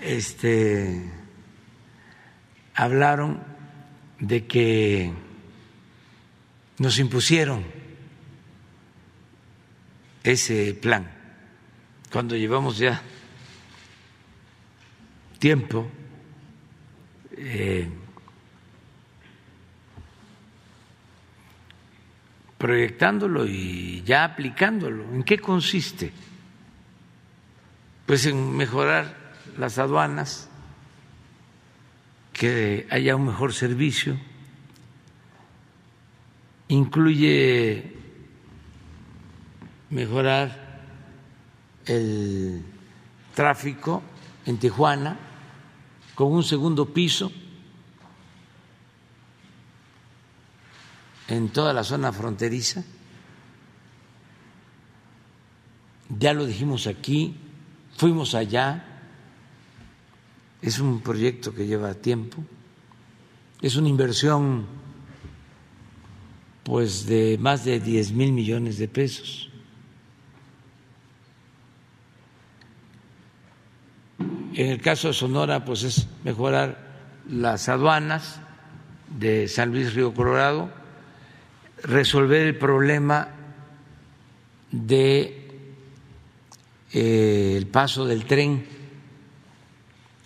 [0.02, 1.21] este,
[2.74, 3.42] hablaron
[4.18, 5.12] de que
[6.78, 7.64] nos impusieron
[10.22, 11.10] ese plan
[12.10, 13.02] cuando llevamos ya
[15.38, 15.90] tiempo
[17.36, 17.88] eh,
[22.58, 25.02] proyectándolo y ya aplicándolo.
[25.12, 26.12] ¿En qué consiste?
[28.06, 30.48] Pues en mejorar las aduanas,
[32.32, 34.18] que haya un mejor servicio,
[36.68, 37.92] incluye
[39.90, 40.80] mejorar
[41.86, 42.64] el
[43.34, 44.02] tráfico
[44.46, 45.18] en Tijuana
[46.14, 47.30] con un segundo piso
[51.28, 52.84] en toda la zona fronteriza.
[56.08, 57.36] Ya lo dijimos aquí,
[57.96, 58.91] fuimos allá,
[60.62, 62.42] es un proyecto que lleva tiempo,
[63.60, 64.66] es una inversión
[66.62, 69.50] pues de más de 10 mil millones de pesos.
[74.54, 76.78] En el caso de Sonora, pues es mejorar
[77.28, 78.40] las aduanas
[79.18, 80.70] de San Luis Río Colorado,
[81.82, 83.28] resolver el problema
[84.70, 85.48] de
[86.92, 88.66] eh, paso del tren,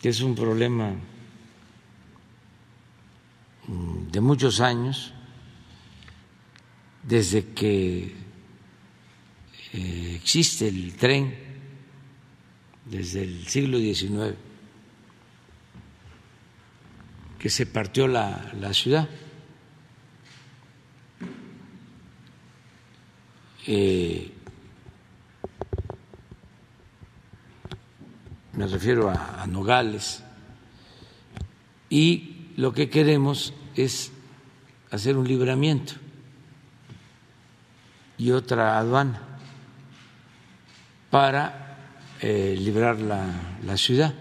[0.00, 0.94] que es un problema
[3.66, 5.12] mm, de muchos años,
[7.02, 8.14] desde que
[9.72, 11.34] eh, existe el tren,
[12.84, 14.36] desde el siglo XIX,
[17.38, 19.08] que se partió la, la ciudad.
[23.68, 24.32] Eh,
[28.56, 30.22] me refiero a, Nogales,
[31.90, 34.10] y lo que queremos es
[34.90, 35.92] hacer un libramiento
[38.16, 39.20] y otra aduana
[41.10, 41.76] para
[42.20, 44.14] eh, librar la, ciudad.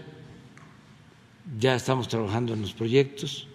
[1.58, 3.48] Ya estamos trabajando en los proyectos.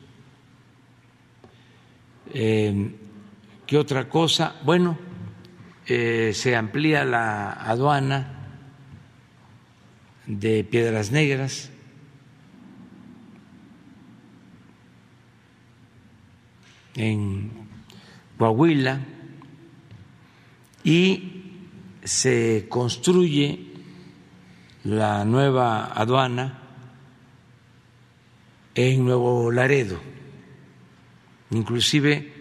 [2.33, 2.95] Eh,
[3.67, 4.55] ¿Qué otra cosa?
[4.63, 4.97] Bueno,
[5.85, 8.40] eh, se amplía la aduana
[10.27, 11.71] de Piedras Negras.
[16.95, 17.51] en
[18.37, 18.99] Coahuila
[20.83, 21.43] y
[22.03, 23.67] se construye
[24.83, 26.59] la nueva aduana
[28.73, 29.99] en Nuevo Laredo.
[31.51, 32.33] Inclusive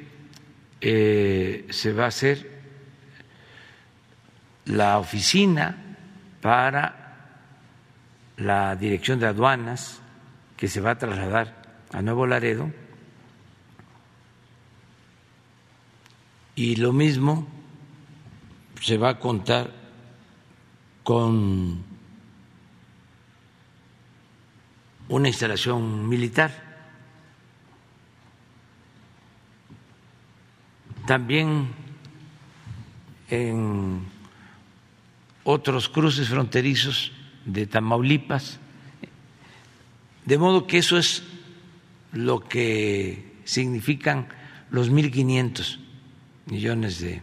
[0.81, 2.61] eh, se va a hacer
[4.67, 5.97] la oficina
[6.41, 7.00] para
[8.41, 10.01] la dirección de aduanas
[10.57, 12.73] que se va a trasladar a Nuevo Laredo
[16.55, 17.47] y lo mismo
[18.81, 19.71] se va a contar
[21.03, 21.85] con
[25.09, 26.69] una instalación militar.
[31.07, 31.69] También
[33.29, 34.07] en
[35.45, 37.13] otros cruces fronterizos
[37.53, 38.59] de Tamaulipas.
[40.25, 41.23] De modo que eso es
[42.13, 44.29] lo que significan
[44.71, 45.79] los 1.500
[46.47, 47.23] millones de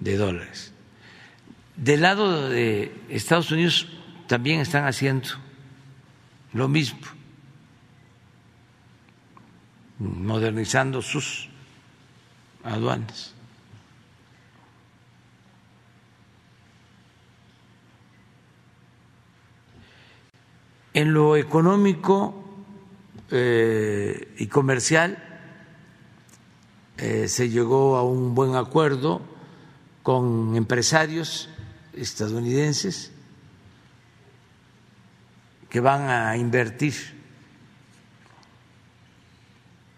[0.00, 0.72] de dólares.
[1.76, 3.88] Del lado de Estados Unidos
[4.26, 5.28] también están haciendo
[6.52, 7.00] lo mismo,
[9.98, 11.48] modernizando sus
[12.64, 13.34] aduanas.
[20.98, 22.34] En lo económico
[23.30, 25.16] eh, y comercial
[26.96, 29.20] eh, se llegó a un buen acuerdo
[30.02, 31.50] con empresarios
[31.92, 33.12] estadounidenses
[35.70, 36.94] que van a invertir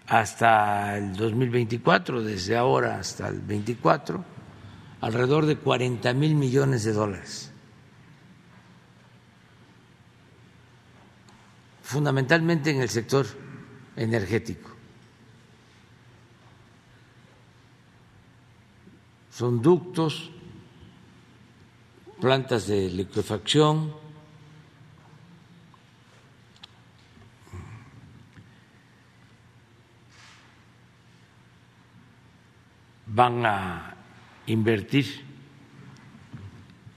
[0.07, 4.23] hasta el 2024, desde ahora hasta el 24,
[5.01, 7.50] alrededor de 40 mil millones de dólares.
[11.91, 13.27] Fundamentalmente en el sector
[13.97, 14.71] energético.
[19.33, 20.31] Son ductos,
[22.21, 23.93] plantas de liquefacción,
[33.09, 33.97] van a
[34.47, 35.27] invertir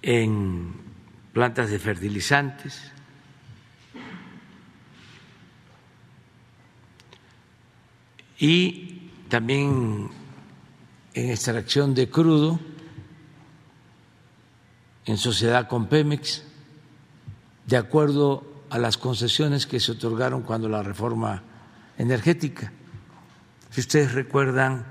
[0.03, 0.71] en
[1.33, 2.92] plantas de fertilizantes,
[8.43, 10.09] y también
[11.13, 12.59] en extracción de crudo
[15.05, 16.43] en sociedad con Pemex,
[17.65, 21.41] de acuerdo a las concesiones que se otorgaron cuando la reforma
[21.97, 22.73] energética.
[23.69, 24.87] Si ustedes recuerdan,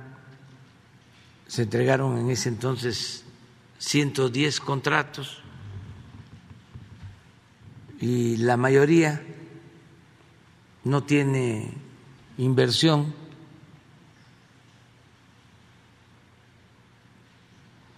[1.46, 3.22] se entregaron en ese entonces
[3.80, 5.42] 110 contratos
[8.00, 9.22] y la mayoría
[10.84, 11.74] no tiene
[12.38, 13.20] inversión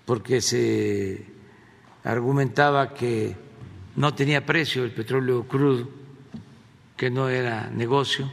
[0.05, 1.24] porque se
[2.05, 3.36] argumentaba que
[3.96, 5.88] no tenía precio el petróleo crudo,
[6.96, 8.30] que no era negocio.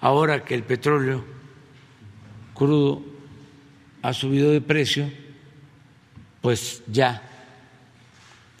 [0.00, 1.24] Ahora que el petróleo
[2.54, 3.02] crudo
[4.02, 5.10] ha subido de precio,
[6.40, 7.22] pues ya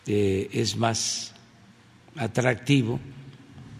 [0.06, 1.34] eh, es más
[2.16, 3.00] atractivo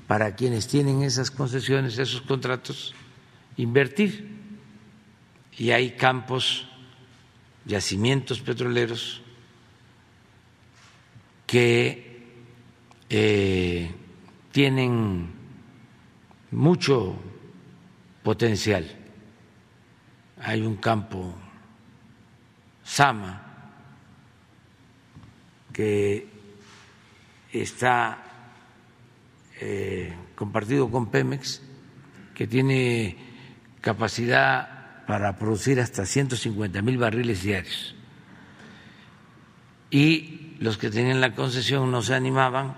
[0.06, 2.94] para quienes tienen esas concesiones, esos contratos,
[3.56, 4.38] invertir.
[5.56, 6.69] Y hay campos
[7.70, 9.22] yacimientos petroleros
[11.46, 12.26] que
[13.08, 13.90] eh,
[14.50, 15.30] tienen
[16.50, 17.16] mucho
[18.22, 18.84] potencial.
[20.42, 21.34] Hay un campo
[22.82, 23.46] Sama
[25.72, 26.26] que
[27.52, 28.18] está
[29.60, 31.62] eh, compartido con Pemex,
[32.34, 33.16] que tiene
[33.80, 34.79] capacidad
[35.10, 37.96] para producir hasta 150 mil barriles diarios.
[39.90, 42.76] Y los que tenían la concesión no se animaban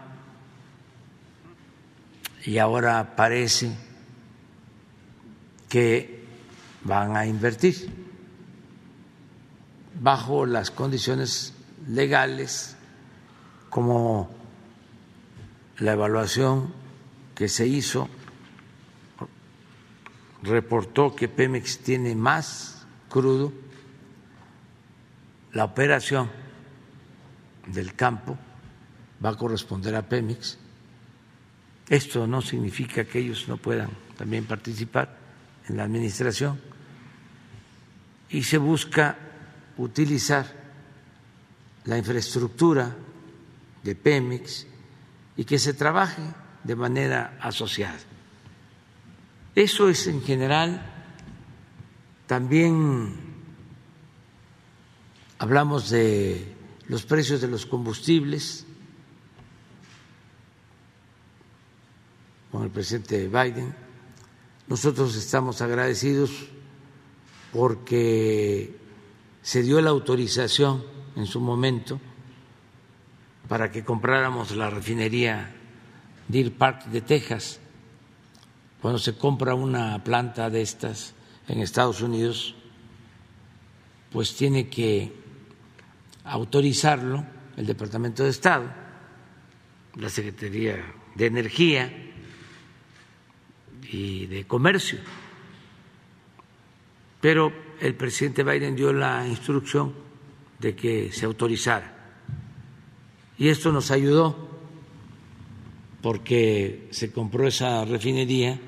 [2.46, 3.76] y ahora parece
[5.68, 6.24] que
[6.84, 7.90] van a invertir
[10.00, 11.52] bajo las condiciones
[11.86, 12.78] legales
[13.68, 14.30] como
[15.80, 16.72] la evaluación
[17.34, 18.08] que se hizo
[20.42, 23.52] reportó que Pemex tiene más crudo,
[25.52, 26.30] la operación
[27.66, 28.38] del campo
[29.24, 30.58] va a corresponder a Pemex.
[31.88, 35.16] Esto no significa que ellos no puedan también participar
[35.68, 36.60] en la administración
[38.30, 39.16] y se busca
[39.76, 40.46] utilizar
[41.84, 42.94] la infraestructura
[43.82, 44.66] de Pemex
[45.36, 46.22] y que se trabaje
[46.64, 48.11] de manera asociada.
[49.54, 50.82] Eso es en general.
[52.26, 53.14] También
[55.38, 56.54] hablamos de
[56.88, 58.64] los precios de los combustibles
[62.50, 63.74] con el presidente Biden.
[64.68, 66.30] Nosotros estamos agradecidos
[67.52, 68.74] porque
[69.42, 70.82] se dio la autorización
[71.14, 72.00] en su momento
[73.48, 75.54] para que compráramos la refinería
[76.28, 77.60] Deer Park de Texas
[78.82, 81.14] cuando se compra una planta de estas
[81.46, 82.56] en Estados Unidos,
[84.10, 85.12] pues tiene que
[86.24, 87.24] autorizarlo
[87.56, 88.64] el Departamento de Estado,
[89.94, 91.92] la Secretaría de Energía
[93.88, 94.98] y de Comercio.
[97.20, 99.94] Pero el presidente Biden dio la instrucción
[100.58, 102.16] de que se autorizara.
[103.38, 104.50] Y esto nos ayudó
[106.00, 108.58] porque se compró esa refinería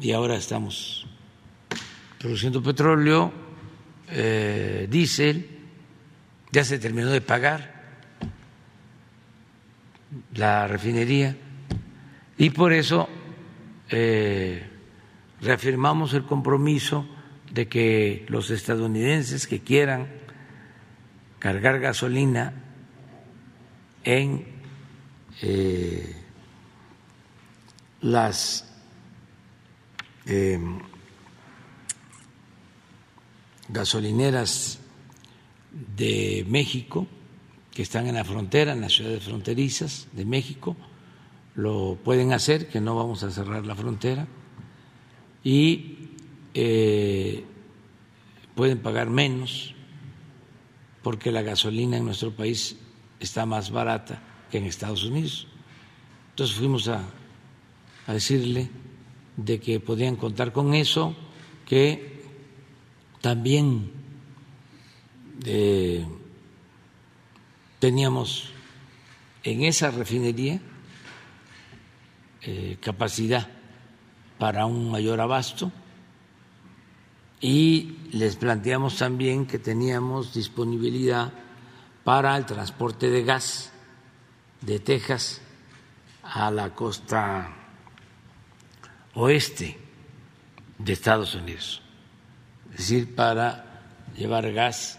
[0.00, 1.06] y ahora estamos
[2.18, 3.32] produciendo petróleo
[4.08, 5.48] eh, diésel,
[6.50, 7.74] ya se terminó de pagar
[10.34, 11.36] la refinería.
[12.36, 13.08] Y por eso
[13.90, 14.66] eh,
[15.40, 17.06] reafirmamos el compromiso
[17.52, 20.08] de que los estadounidenses que quieran
[21.38, 22.52] cargar gasolina
[24.02, 24.46] en
[25.42, 26.16] eh,
[28.00, 28.63] las
[30.26, 30.58] eh,
[33.68, 34.78] gasolineras
[35.96, 37.06] de México
[37.72, 40.76] que están en la frontera, en las ciudades fronterizas de México,
[41.56, 44.28] lo pueden hacer, que no vamos a cerrar la frontera,
[45.42, 45.98] y
[46.54, 47.44] eh,
[48.54, 49.74] pueden pagar menos
[51.02, 52.76] porque la gasolina en nuestro país
[53.18, 55.48] está más barata que en Estados Unidos.
[56.30, 57.04] Entonces fuimos a,
[58.06, 58.70] a decirle
[59.36, 61.14] de que podían contar con eso,
[61.66, 62.22] que
[63.20, 63.90] también
[65.44, 66.06] eh,
[67.78, 68.50] teníamos
[69.42, 70.60] en esa refinería
[72.42, 73.48] eh, capacidad
[74.38, 75.72] para un mayor abasto
[77.40, 81.32] y les planteamos también que teníamos disponibilidad
[82.04, 83.72] para el transporte de gas
[84.60, 85.40] de Texas
[86.22, 87.63] a la costa
[89.14, 89.78] oeste
[90.78, 91.82] de Estados Unidos,
[92.72, 93.82] es decir, para
[94.16, 94.98] llevar gas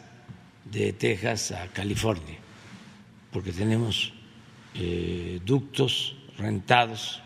[0.63, 2.37] de Texas a California,
[3.31, 4.13] porque tenemos
[4.73, 7.21] eh, ductos rentados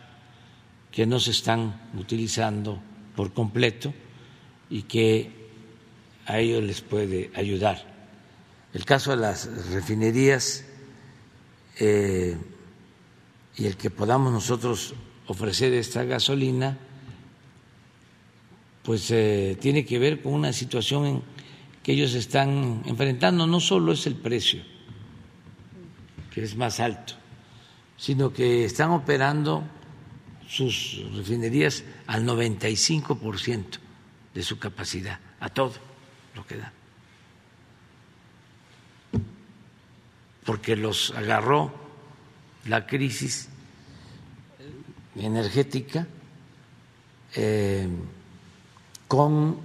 [0.92, 2.82] que no se están utilizando
[3.16, 3.94] por completo
[4.70, 5.32] y que
[6.26, 7.84] a ellos les puede ayudar.
[8.74, 10.66] El caso de las refinerías
[11.80, 12.38] eh,
[13.56, 14.94] y el que podamos nosotros
[15.30, 16.76] ofrecer esta gasolina,
[18.82, 21.22] pues eh, tiene que ver con una situación en
[21.84, 23.46] que ellos están enfrentando.
[23.46, 24.64] No solo es el precio,
[26.34, 27.14] que es más alto,
[27.96, 29.64] sino que están operando
[30.48, 33.78] sus refinerías al 95%
[34.34, 35.74] de su capacidad, a todo
[36.34, 36.74] lo que da.
[40.44, 41.72] Porque los agarró
[42.66, 43.50] la crisis
[45.16, 46.08] energética
[47.36, 47.88] eh,
[49.08, 49.58] con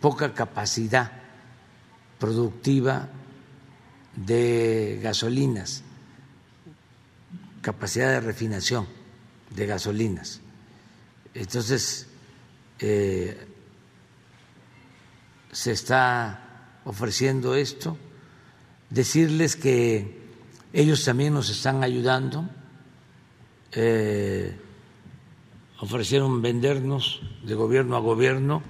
[0.00, 1.10] poca capacidad
[2.18, 3.08] productiva
[4.16, 5.82] de gasolinas,
[7.60, 8.86] capacidad de refinación
[9.50, 10.40] de gasolinas.
[11.34, 12.06] Entonces,
[12.78, 13.46] eh,
[15.52, 17.96] se está ofreciendo esto,
[18.90, 20.22] decirles que
[20.72, 22.48] ellos también nos están ayudando,
[23.72, 24.56] eh,
[25.84, 28.62] ofrecieron vendernos de gobierno a gobierno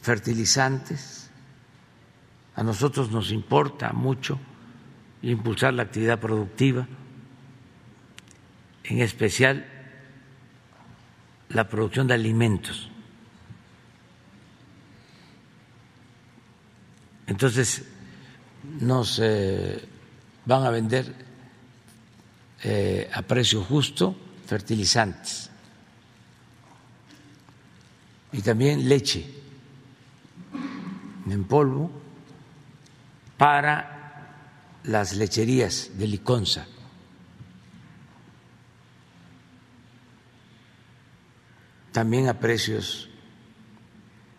[0.00, 1.28] fertilizantes,
[2.54, 4.38] a nosotros nos importa mucho
[5.22, 6.86] impulsar la actividad productiva,
[8.84, 9.66] en especial
[11.48, 12.88] la producción de alimentos.
[17.26, 17.84] Entonces,
[18.80, 19.88] nos eh,
[20.44, 21.12] van a vender
[22.62, 24.14] eh, a precio justo
[24.46, 25.50] fertilizantes
[28.34, 29.24] y también leche
[31.30, 31.90] en polvo
[33.38, 36.66] para las lecherías de Liconza.
[41.94, 43.08] también a precios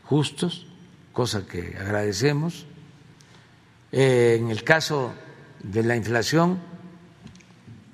[0.03, 0.67] justos,
[1.13, 2.65] cosa que agradecemos.
[3.93, 5.15] Eh, en el caso
[5.63, 6.59] de la inflación,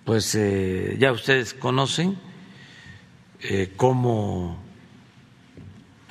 [0.03, 2.17] pues eh, ya ustedes conocen
[3.41, 4.57] eh, cómo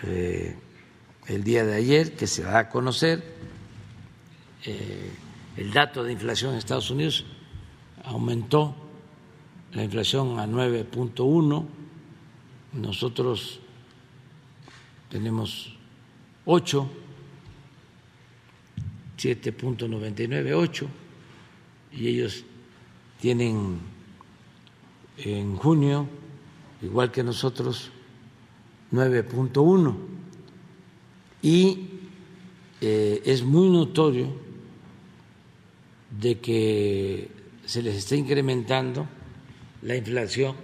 [0.02, 3.22] el día de ayer, que se da a conocer,
[5.56, 7.24] el dato de inflación en Estados Unidos
[8.04, 8.74] aumentó
[9.72, 11.66] la inflación a 9.1
[12.72, 13.60] nosotros
[15.08, 15.74] tenemos
[16.44, 16.88] 8,
[19.18, 20.86] 7.99, 8,
[21.92, 22.44] y ellos
[23.20, 23.80] tienen
[25.18, 26.06] en junio,
[26.80, 27.90] igual que nosotros,
[28.92, 29.96] 9.1.
[31.42, 31.88] Y
[32.80, 34.28] eh, es muy notorio
[36.18, 37.28] de que
[37.64, 39.06] se les está incrementando
[39.82, 40.56] la inflación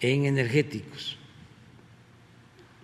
[0.00, 1.16] en energéticos.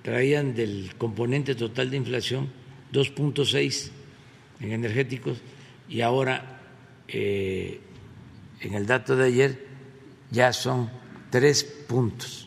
[0.02, 2.50] Traían del componente total de inflación
[2.92, 3.90] 2.6
[4.60, 5.38] en energéticos
[5.88, 6.60] y ahora
[7.08, 7.80] eh,
[8.60, 9.66] en el dato de ayer
[10.30, 10.90] ya son
[11.30, 12.41] tres puntos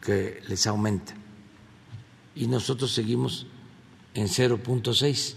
[0.00, 1.14] que les aumenta.
[2.34, 3.46] Y nosotros seguimos
[4.14, 5.34] en 0.6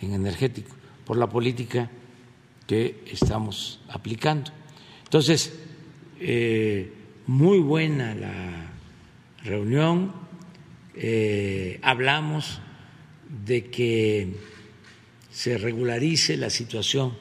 [0.00, 1.90] en energético por la política
[2.66, 4.50] que estamos aplicando.
[5.04, 5.52] Entonces,
[6.20, 6.92] eh,
[7.26, 8.72] muy buena la
[9.42, 10.12] reunión,
[10.94, 12.60] eh, hablamos
[13.44, 14.34] de que
[15.30, 17.16] se regularice la situación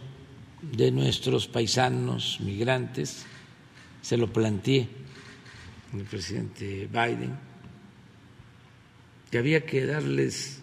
[0.62, 3.26] de nuestros paisanos migrantes,
[4.02, 4.88] se lo planteé
[5.94, 7.38] al presidente Biden,
[9.30, 10.62] que había que darles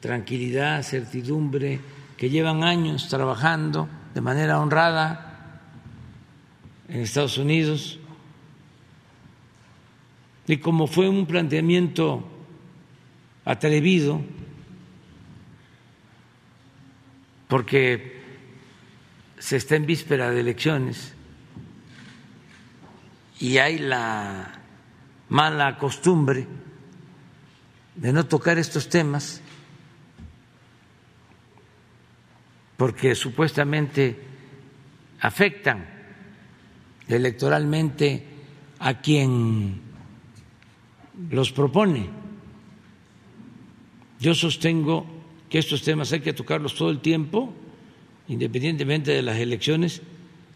[0.00, 1.80] tranquilidad, certidumbre,
[2.16, 5.60] que llevan años trabajando de manera honrada
[6.88, 7.98] en Estados Unidos.
[10.46, 12.28] Y como fue un planteamiento
[13.44, 14.20] atrevido,
[17.48, 18.20] porque
[19.38, 21.14] se está en víspera de elecciones
[23.40, 24.59] y hay la
[25.30, 26.46] mala costumbre
[27.94, 29.40] de no tocar estos temas
[32.76, 34.16] porque supuestamente
[35.20, 35.86] afectan
[37.06, 38.24] electoralmente
[38.78, 39.80] a quien
[41.30, 42.08] los propone.
[44.18, 45.06] Yo sostengo
[45.48, 47.52] que estos temas hay que tocarlos todo el tiempo,
[48.28, 50.00] independientemente de las elecciones,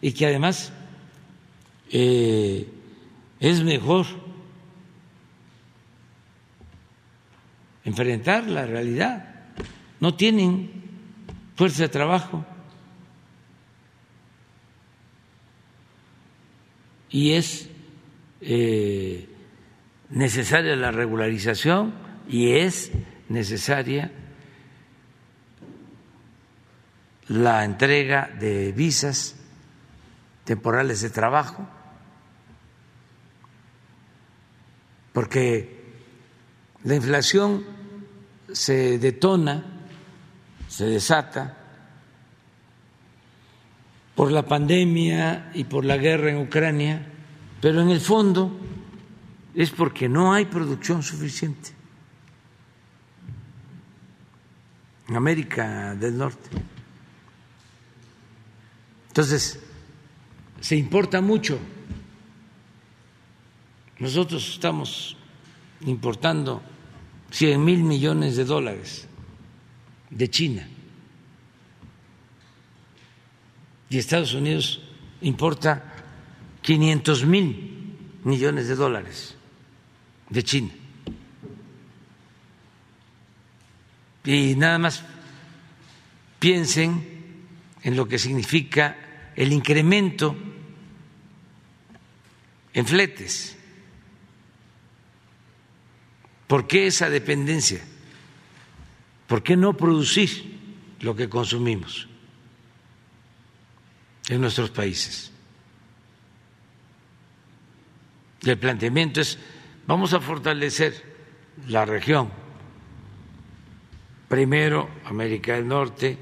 [0.01, 0.73] y que además
[1.91, 2.67] eh,
[3.39, 4.24] es mejor
[7.85, 9.29] enfrentar la realidad.
[9.99, 10.83] No tienen
[11.55, 12.45] fuerza de trabajo.
[17.09, 17.69] Y es
[18.41, 19.29] eh,
[20.09, 21.93] necesaria la regularización
[22.27, 22.91] y es
[23.29, 24.11] necesaria
[27.27, 29.35] la entrega de visas
[30.43, 31.67] temporales de trabajo,
[35.11, 35.83] porque
[36.83, 37.65] la inflación
[38.55, 39.63] se detona
[40.69, 41.57] se desata
[44.15, 47.05] por la pandemia y por la guerra en Ucrania,
[47.61, 48.57] pero en el fondo
[49.53, 51.71] es porque no hay producción suficiente
[55.09, 56.49] en América del Norte.
[59.09, 59.59] Entonces,
[60.61, 61.59] se importa mucho.
[63.99, 65.15] Nosotros estamos
[65.81, 66.61] importando
[67.35, 69.09] 100 mil millones de dólares
[70.09, 70.65] de China.
[73.89, 74.81] Y Estados Unidos
[75.19, 75.83] importa
[76.61, 79.35] 500 mil millones de dólares
[80.29, 80.71] de China.
[84.23, 85.03] Y nada más
[86.39, 87.05] piensen
[87.83, 90.37] en lo que significa el incremento
[92.73, 93.54] en fletes.
[96.47, 97.81] ¿Por qué esa dependencia?
[99.27, 100.59] ¿Por qué no producir
[100.99, 102.07] lo que consumimos
[104.29, 105.31] en nuestros países?
[108.43, 109.39] El planteamiento es,
[109.87, 111.15] vamos a fortalecer
[111.67, 112.29] la región,
[114.27, 116.17] primero América del Norte,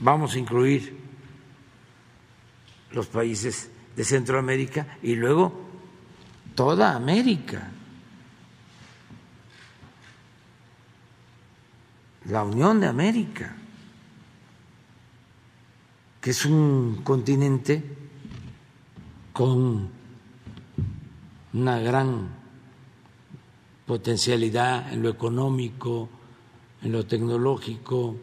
[0.00, 0.94] vamos a incluir
[2.90, 5.66] los países de Centroamérica y luego
[6.54, 7.70] toda América.
[12.28, 13.54] La Unión de América,
[16.20, 17.82] que es un continente
[19.32, 19.88] con
[21.52, 22.28] una gran
[23.86, 26.08] potencialidad en lo económico,
[26.82, 28.16] en lo tecnológico,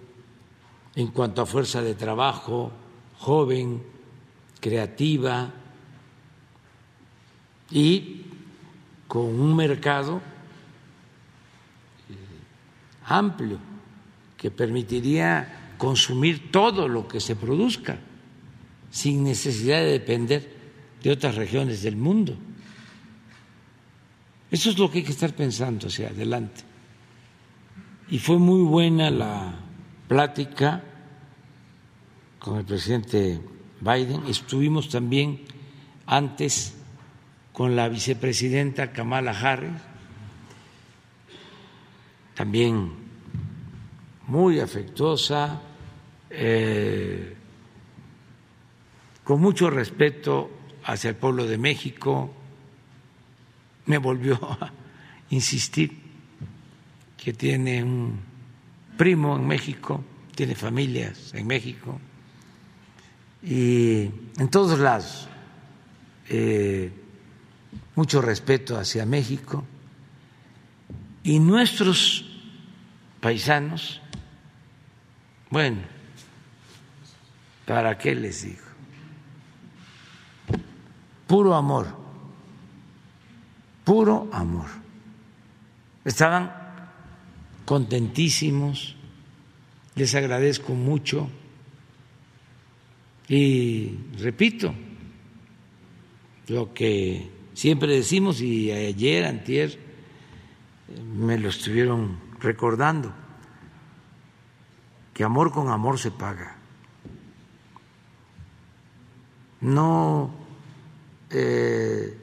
[0.96, 2.72] en cuanto a fuerza de trabajo,
[3.20, 3.82] joven,
[4.60, 5.50] creativa
[7.72, 8.26] y
[9.08, 10.22] con un mercado
[13.06, 13.73] amplio
[14.44, 17.98] que permitiría consumir todo lo que se produzca
[18.92, 20.54] sin necesidad de depender
[21.02, 22.36] de otras regiones del mundo.
[24.52, 26.60] Eso es lo que hay que estar pensando hacia adelante.
[28.10, 29.56] Y fue muy buena la
[30.10, 30.84] plática
[32.38, 33.40] con el presidente
[33.80, 34.26] Biden.
[34.28, 35.40] Estuvimos también
[36.06, 36.76] antes
[37.54, 39.72] con la vicepresidenta Kamala Harris,
[42.36, 43.03] también
[44.28, 45.62] muy afectuosa,
[46.30, 47.36] eh,
[49.24, 50.50] con mucho respeto
[50.84, 52.34] hacia el pueblo de México.
[53.86, 54.72] Me volvió a
[55.30, 56.02] insistir
[57.18, 58.20] que tiene un
[58.98, 60.04] primo en México,
[60.36, 62.00] tiene familias en México
[63.42, 65.28] y en todos lados
[66.30, 66.92] eh,
[67.96, 69.66] mucho respeto hacia México
[71.24, 72.26] y nuestros
[73.20, 74.02] paisanos,
[75.54, 75.84] bueno,
[77.68, 78.66] ¿para qué les digo?
[81.28, 81.96] Puro amor,
[83.84, 84.66] puro amor.
[86.04, 86.52] Estaban
[87.66, 88.96] contentísimos,
[89.94, 91.30] les agradezco mucho
[93.30, 94.74] y repito
[96.48, 99.78] lo que siempre decimos y ayer, antier,
[101.16, 103.14] me lo estuvieron recordando,
[105.14, 106.56] que amor con amor se paga.
[109.62, 110.32] No
[111.30, 112.18] eh,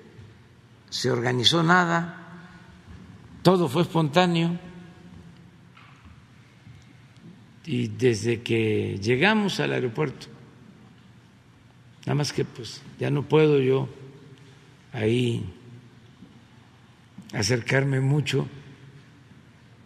[0.91, 2.17] se organizó nada,
[3.43, 4.59] todo fue espontáneo
[7.65, 10.27] y desde que llegamos al aeropuerto,
[12.01, 13.89] nada más que pues ya no puedo yo
[14.93, 15.45] ahí
[17.33, 18.49] acercarme mucho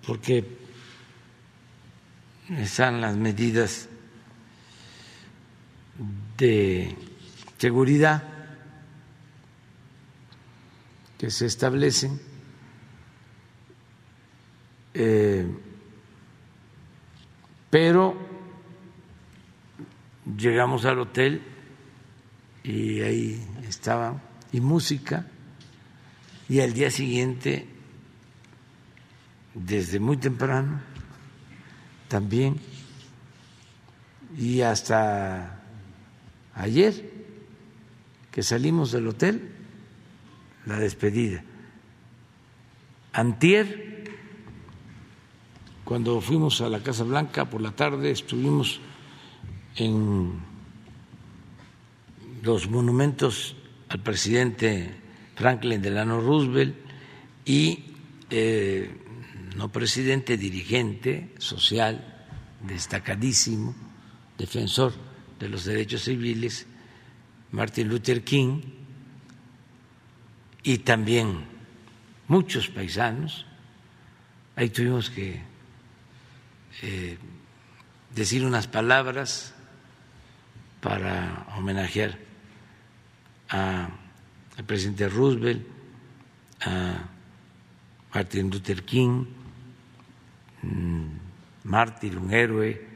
[0.07, 0.64] porque
[2.59, 3.89] están las medidas
[6.37, 6.97] de
[7.59, 8.23] seguridad
[11.19, 12.21] que se establecen.
[14.95, 15.47] Eh,
[17.71, 18.17] pero
[20.37, 21.43] llegamos al hotel
[22.63, 25.27] y ahí estaban, y música,
[26.49, 27.67] y al día siguiente,
[29.55, 30.81] desde muy temprano,
[32.15, 32.61] también,
[34.39, 35.65] y hasta
[36.55, 37.11] ayer
[38.31, 39.51] que salimos del hotel,
[40.65, 41.43] la despedida.
[43.13, 44.05] Antier
[45.83, 48.81] cuando fuimos a la Casa Blanca por la tarde estuvimos
[49.75, 50.35] en
[52.45, 53.57] los monumentos
[53.89, 54.95] al presidente
[55.35, 56.77] Franklin Delano Roosevelt
[57.45, 57.87] y
[58.31, 59.01] eh,
[59.55, 62.27] no presidente, dirigente social,
[62.67, 63.75] destacadísimo,
[64.37, 64.93] defensor
[65.39, 66.67] de los derechos civiles,
[67.53, 68.61] Martin Luther King,
[70.63, 71.45] y también
[72.27, 73.47] muchos paisanos.
[74.57, 75.41] Ahí tuvimos que
[76.83, 77.19] eh,
[78.15, 79.55] decir unas palabras
[80.81, 82.19] para homenajear
[83.49, 85.67] al presidente Roosevelt,
[86.63, 87.09] a
[88.15, 89.27] Martin Luther King,
[90.65, 91.07] mm,
[91.65, 92.87] mártir, un héroe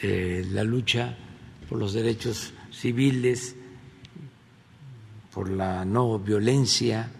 [0.00, 1.16] de la lucha
[1.68, 3.56] por los derechos civiles,
[5.32, 7.10] por la no violencia,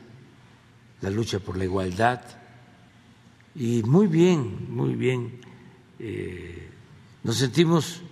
[1.00, 2.22] la lucha por la igualdad.
[3.54, 5.40] Y muy bien, muy bien
[5.98, 6.68] eh,
[7.22, 8.02] nos sentimos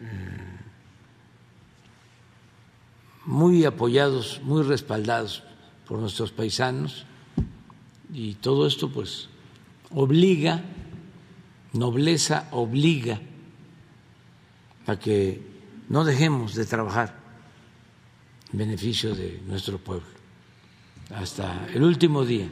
[0.00, 0.58] eh,
[3.24, 5.42] muy apoyados, muy respaldados
[5.86, 7.06] por nuestros paisanos
[8.12, 9.28] y todo esto pues
[9.96, 10.60] obliga,
[11.72, 13.18] nobleza obliga
[14.86, 15.40] a que
[15.88, 17.16] no dejemos de trabajar
[18.52, 20.06] en beneficio de nuestro pueblo
[21.14, 22.46] hasta el último día.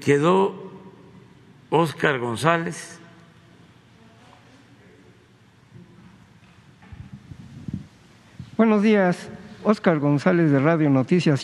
[0.00, 0.72] Quedó
[1.70, 2.98] Óscar González.
[8.56, 9.28] Buenos días,
[9.62, 11.40] Óscar González de Radio Noticias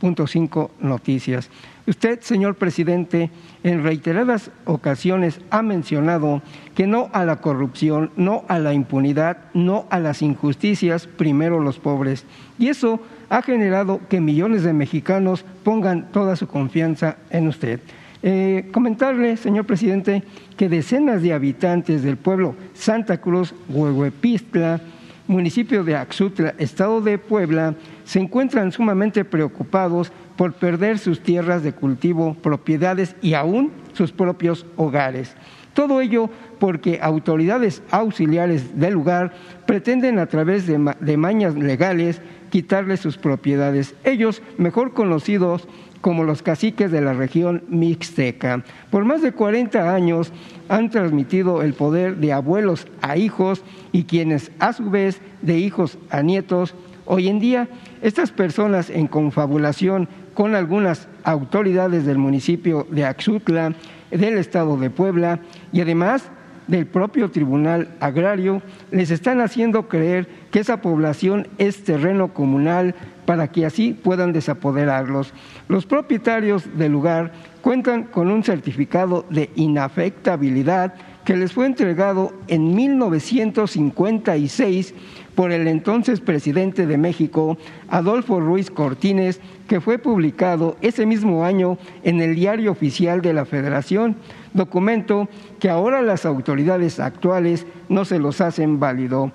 [0.00, 1.50] 104.5 Noticias.
[1.86, 3.30] Usted, señor presidente,
[3.62, 6.40] en reiteradas ocasiones ha mencionado
[6.74, 11.78] que no a la corrupción, no a la impunidad, no a las injusticias, primero los
[11.78, 12.24] pobres.
[12.58, 17.80] Y eso ha generado que millones de mexicanos pongan toda su confianza en usted.
[18.22, 20.22] Eh, comentarle, señor presidente,
[20.56, 24.80] que decenas de habitantes del pueblo Santa Cruz, Huehuepistla,
[25.26, 31.72] municipio de Axutla, estado de Puebla, se encuentran sumamente preocupados por perder sus tierras de
[31.72, 35.36] cultivo, propiedades y aún sus propios hogares.
[35.72, 39.32] Todo ello porque autoridades auxiliares del lugar
[39.66, 42.20] pretenden a través de, de mañas legales
[42.50, 43.96] quitarles sus propiedades.
[44.04, 45.66] Ellos, mejor conocidos
[46.04, 48.62] como los caciques de la región mixteca.
[48.90, 50.34] Por más de 40 años
[50.68, 55.96] han transmitido el poder de abuelos a hijos y quienes a su vez de hijos
[56.10, 56.74] a nietos.
[57.06, 57.70] Hoy en día,
[58.02, 63.72] estas personas en confabulación con algunas autoridades del municipio de Axutla,
[64.10, 65.40] del estado de Puebla
[65.72, 66.30] y además
[66.66, 72.94] del propio Tribunal Agrario, les están haciendo creer que esa población es terreno comunal
[73.26, 75.34] para que así puedan desapoderarlos.
[75.66, 80.94] Los propietarios del lugar cuentan con un certificado de inafectabilidad
[81.24, 84.94] que les fue entregado en 1956
[85.34, 91.78] por el entonces presidente de México, Adolfo Ruiz Cortines, que fue publicado ese mismo año
[92.04, 94.14] en el Diario Oficial de la Federación,
[94.52, 95.28] documento
[95.58, 99.32] que ahora las autoridades actuales no se los hacen válido.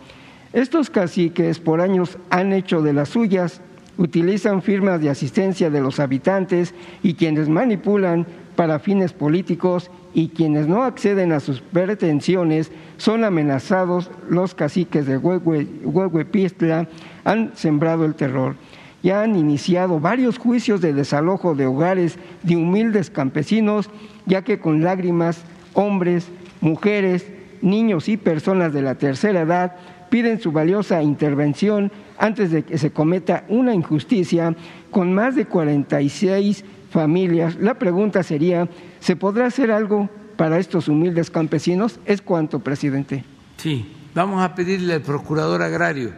[0.53, 3.61] Estos caciques por años han hecho de las suyas,
[3.97, 6.73] utilizan firmas de asistencia de los habitantes
[7.03, 8.25] y quienes manipulan
[8.55, 14.09] para fines políticos y quienes no acceden a sus pretensiones son amenazados.
[14.27, 16.87] Los caciques de Huehuepistla
[17.25, 18.55] han sembrado el terror.
[19.03, 23.89] Ya han iniciado varios juicios de desalojo de hogares de humildes campesinos,
[24.25, 25.43] ya que con lágrimas
[25.73, 26.27] hombres,
[26.59, 27.27] mujeres,
[27.61, 29.75] niños y personas de la tercera edad
[30.09, 34.55] piden su valiosa intervención antes de que se cometa una injusticia
[34.91, 37.55] con más de 46 familias.
[37.55, 38.67] La pregunta sería,
[38.99, 41.99] ¿se podrá hacer algo para estos humildes campesinos?
[42.05, 43.23] ¿Es cuanto, presidente?
[43.57, 46.11] Sí, vamos a pedirle al procurador agrario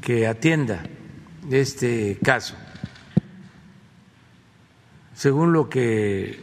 [0.00, 0.84] que atienda
[1.50, 2.54] este caso.
[5.14, 6.40] Según lo que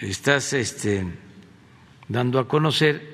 [0.00, 1.06] estás este,
[2.08, 3.13] dando a conocer,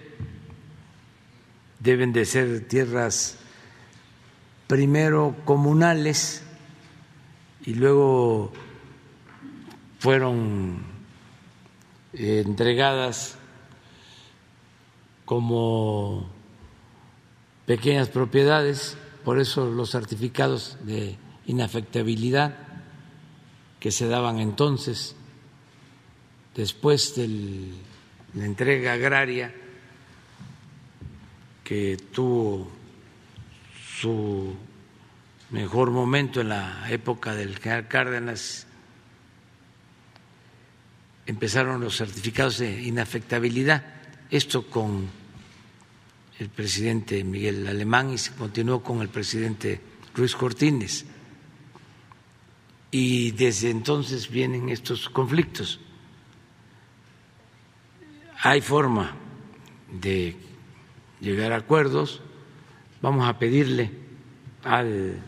[1.81, 3.39] deben de ser tierras
[4.67, 6.43] primero comunales
[7.65, 8.53] y luego
[9.99, 10.83] fueron
[12.13, 13.37] eh, entregadas
[15.25, 16.31] como
[17.67, 21.17] pequeñas propiedades, por eso los certificados de
[21.47, 22.57] inafectabilidad
[23.79, 25.17] que se daban entonces,
[26.55, 27.69] después de
[28.35, 29.55] la entrega agraria
[31.71, 32.69] que tuvo
[34.01, 34.57] su
[35.51, 38.67] mejor momento en la época del general Cárdenas,
[41.27, 43.85] empezaron los certificados de inafectabilidad,
[44.33, 45.09] esto con
[46.41, 49.81] el presidente Miguel Alemán y se continuó con el presidente
[50.13, 51.07] Ruiz Cortines.
[52.91, 55.79] Y desde entonces vienen estos conflictos.
[58.43, 59.15] Hay forma
[60.01, 60.50] de
[61.21, 62.21] llegar a acuerdos.
[63.03, 63.91] Vamos a pedirle
[64.65, 65.23] al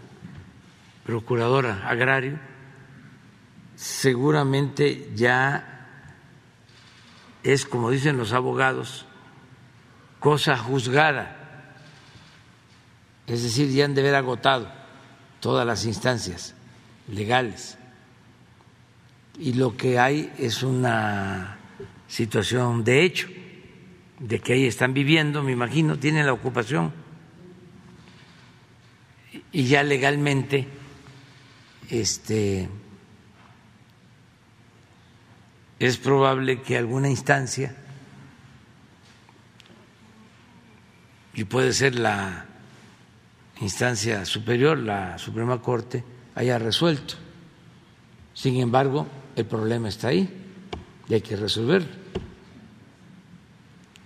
[1.04, 2.38] procurador agrario,
[3.74, 5.88] seguramente ya
[7.42, 9.06] es, como dicen los abogados,
[10.20, 11.38] cosa juzgada,
[13.26, 14.70] es decir, ya han de haber agotado
[15.40, 16.54] todas las instancias
[17.08, 17.78] legales.
[19.38, 21.56] Y lo que hay es una
[22.06, 23.28] situación de hecho
[24.22, 26.92] de que ahí están viviendo, me imagino, tienen la ocupación
[29.50, 30.68] y ya legalmente
[31.90, 32.68] este
[35.80, 37.74] es probable que alguna instancia
[41.34, 42.46] y puede ser la
[43.60, 46.04] instancia superior, la Suprema Corte,
[46.36, 47.14] haya resuelto.
[48.34, 50.28] Sin embargo, el problema está ahí
[51.08, 52.02] y hay que resolverlo.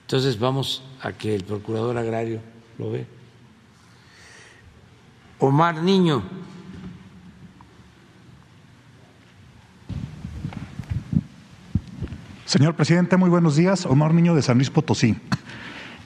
[0.06, 2.38] Entonces vamos a que el procurador agrario
[2.78, 3.06] lo ve.
[5.40, 6.22] Omar Niño.
[12.44, 13.84] Señor presidente, muy buenos días.
[13.84, 15.16] Omar Niño de San Luis Potosí.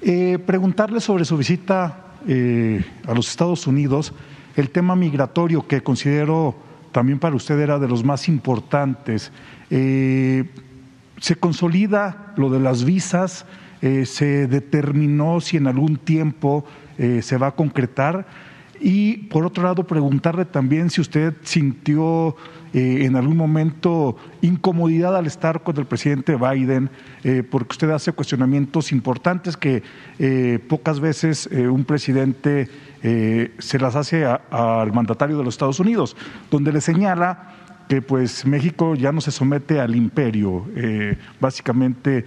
[0.00, 4.14] Eh, preguntarle sobre su visita eh, a los Estados Unidos,
[4.56, 6.56] el tema migratorio que considero
[6.90, 9.30] también para usted era de los más importantes.
[9.68, 10.48] Eh,
[11.20, 13.44] ¿Se consolida lo de las visas?
[13.82, 16.64] Eh, se determinó si en algún tiempo
[16.98, 18.26] eh, se va a concretar.
[18.78, 22.36] Y por otro lado, preguntarle también si usted sintió
[22.72, 26.88] eh, en algún momento incomodidad al estar con el presidente Biden,
[27.50, 29.82] porque usted hace cuestionamientos importantes que
[30.68, 32.70] pocas veces un presidente
[33.58, 36.16] se las hace al mandatario de los Estados Unidos,
[36.50, 40.64] donde le señala que pues México ya no se somete al imperio.
[41.38, 42.24] básicamente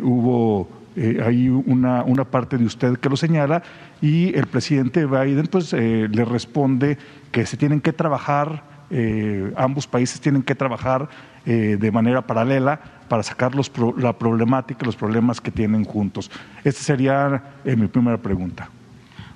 [0.00, 3.62] hubo eh, hay una, una, parte de usted que lo señala
[4.02, 6.98] y el presidente Biden pues eh, le responde
[7.32, 11.08] que se tienen que trabajar, eh, ambos países tienen que trabajar
[11.46, 12.78] de manera paralela
[13.08, 16.30] para sacar los la problemática, los problemas que tienen juntos.
[16.62, 18.68] Esta sería mi primera pregunta.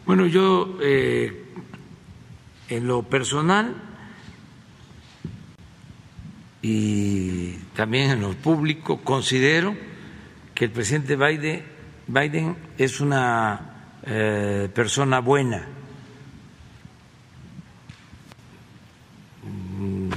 [0.04, 1.32] Bueno, yo en
[2.86, 3.74] lo personal
[6.60, 9.74] y también en lo público considero
[10.54, 11.16] que el presidente
[12.06, 15.66] Biden, es una eh, persona buena,
[19.42, 20.10] mm,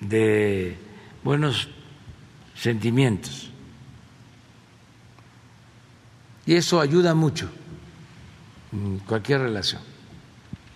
[0.00, 0.76] de
[1.22, 1.68] buenos
[2.54, 3.50] sentimientos.
[6.44, 7.48] Y eso ayuda mucho
[8.72, 9.82] en cualquier relación.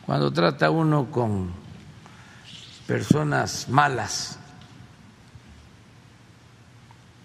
[0.04, 1.50] Cuando trata uno con
[2.86, 4.38] personas malas,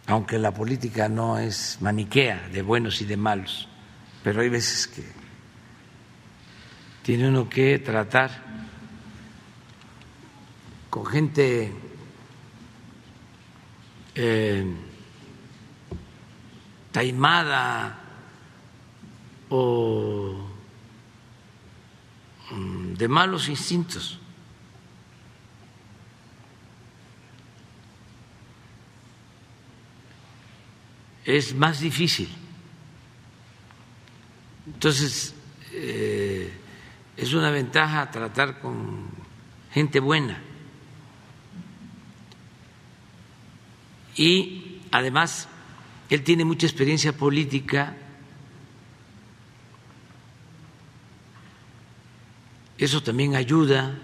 [0.08, 3.68] aunque la política no es maniquea de buenos y de malos,
[4.24, 5.04] pero hay veces que
[7.04, 8.32] tiene uno que tratar
[10.90, 11.74] con gente
[14.16, 14.76] eh,
[16.92, 18.00] taimada
[19.50, 20.48] o
[22.52, 24.20] mm, de malos instintos.
[31.28, 32.30] Es más difícil.
[34.66, 35.36] Entonces,
[35.74, 36.50] eh,
[37.18, 39.10] es una ventaja tratar con
[39.74, 40.42] gente buena.
[44.16, 45.50] Y además,
[46.10, 47.98] él tiene mucha experiencia política.
[52.78, 54.00] Eso también ayuda.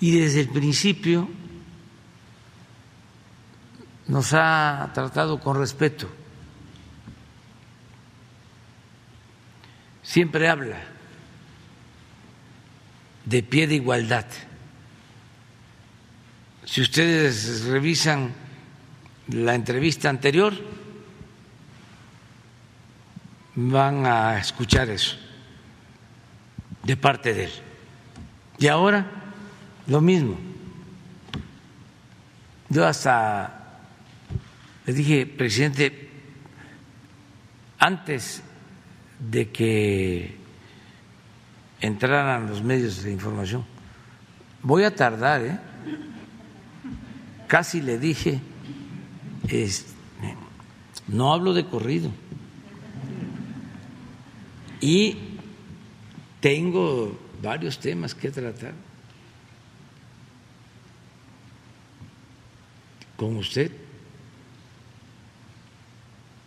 [0.00, 1.28] Y desde el principio
[4.08, 6.08] nos ha tratado con respeto.
[10.02, 10.78] Siempre habla
[13.24, 14.26] de pie de igualdad.
[16.64, 18.32] Si ustedes revisan
[19.28, 20.54] la entrevista anterior,
[23.56, 25.16] van a escuchar eso
[26.84, 27.52] de parte de él.
[28.58, 29.06] Y ahora
[29.86, 30.38] lo mismo.
[32.68, 33.55] Yo hasta
[34.86, 36.08] le dije, presidente,
[37.78, 38.42] antes
[39.18, 40.36] de que
[41.80, 43.64] entraran los medios de información,
[44.62, 45.58] voy a tardar, ¿eh?
[47.48, 48.40] casi le dije,
[51.08, 52.10] no hablo de corrido.
[54.80, 55.16] Y
[56.40, 58.74] tengo varios temas que tratar
[63.16, 63.85] con usted.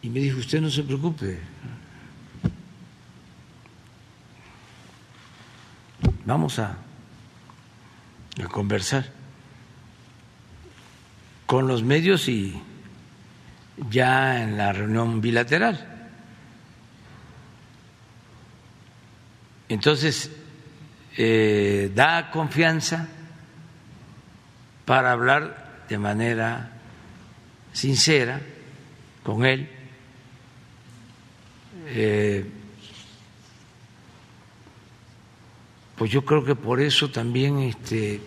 [0.01, 1.39] Y me dijo, usted no se preocupe.
[6.25, 6.77] Vamos a,
[8.51, 9.11] conversar
[11.45, 12.61] con los medios y
[13.89, 16.09] ya en la reunión bilateral.
[19.67, 20.31] Entonces,
[21.17, 23.09] eh, da confianza
[24.85, 26.71] para hablar de manera
[27.73, 28.39] sincera
[29.23, 29.78] con él.
[31.87, 32.45] Eh,
[35.97, 38.21] pues yo creo que por eso también este,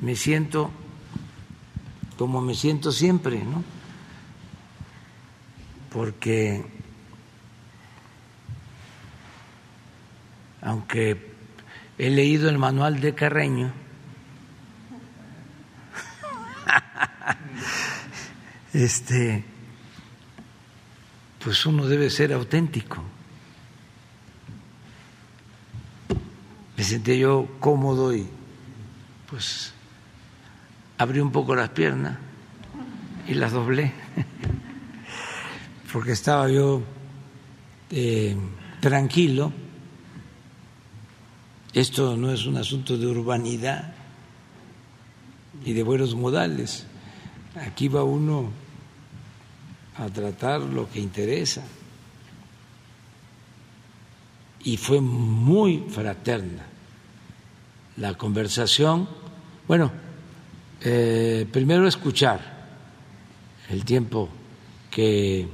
[0.00, 0.70] me siento
[2.18, 3.62] como me siento siempre, ¿no?
[5.92, 6.64] Porque
[10.60, 11.32] aunque
[11.96, 13.72] he leído el manual de Carreño,
[18.72, 19.44] este,
[21.42, 23.02] pues uno debe ser auténtico.
[26.76, 28.26] Me sentí yo cómodo y
[29.28, 29.72] pues
[30.96, 32.18] abrí un poco las piernas
[33.26, 33.92] y las doblé,
[35.92, 36.82] porque estaba yo
[37.90, 38.36] eh,
[38.80, 39.52] tranquilo.
[41.74, 43.92] Esto no es un asunto de urbanidad
[45.64, 46.86] y de buenos modales.
[47.54, 48.50] Aquí va uno
[49.98, 51.62] a tratar lo que interesa.
[54.64, 56.66] Y fue muy fraterna
[57.96, 59.08] la conversación.
[59.66, 59.90] Bueno,
[60.80, 62.40] eh, primero escuchar
[63.68, 64.28] el tiempo
[64.90, 65.48] que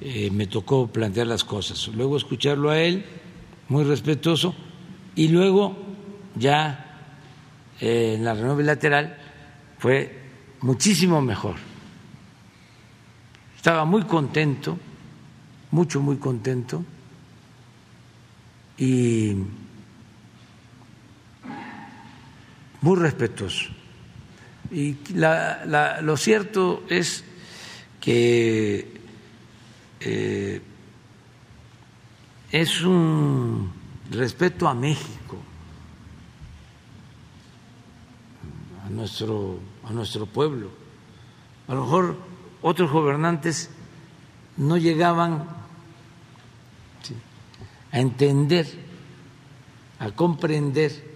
[0.00, 3.04] eh, me tocó plantear las cosas, luego escucharlo a él,
[3.68, 4.54] muy respetuoso,
[5.14, 5.76] y luego
[6.34, 7.02] ya
[7.80, 9.16] eh, en la reunión bilateral
[9.78, 10.18] fue
[10.62, 11.69] muchísimo mejor.
[13.60, 14.78] Estaba muy contento,
[15.70, 16.82] mucho, muy contento,
[18.78, 19.36] y
[22.80, 23.68] muy respetuoso.
[24.70, 27.22] Y lo cierto es
[28.00, 28.98] que
[30.00, 30.62] eh,
[32.50, 33.70] es un
[34.10, 35.36] respeto a México,
[38.86, 40.70] a nuestro, a nuestro pueblo.
[41.68, 42.29] A lo mejor
[42.62, 43.70] otros gobernantes
[44.56, 45.46] no llegaban
[47.92, 48.66] a entender,
[49.98, 51.10] a comprender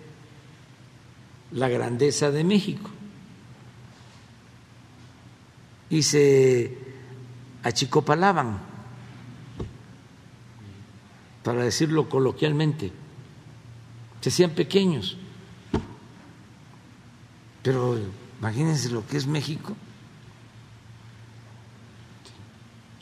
[1.53, 2.91] la grandeza de México
[5.91, 6.77] y se
[7.63, 8.59] achicopalaban
[11.45, 12.91] para decirlo coloquialmente,
[14.21, 15.19] se hacían pequeños.
[17.63, 17.99] Pero
[18.41, 19.77] imagínense lo que es México,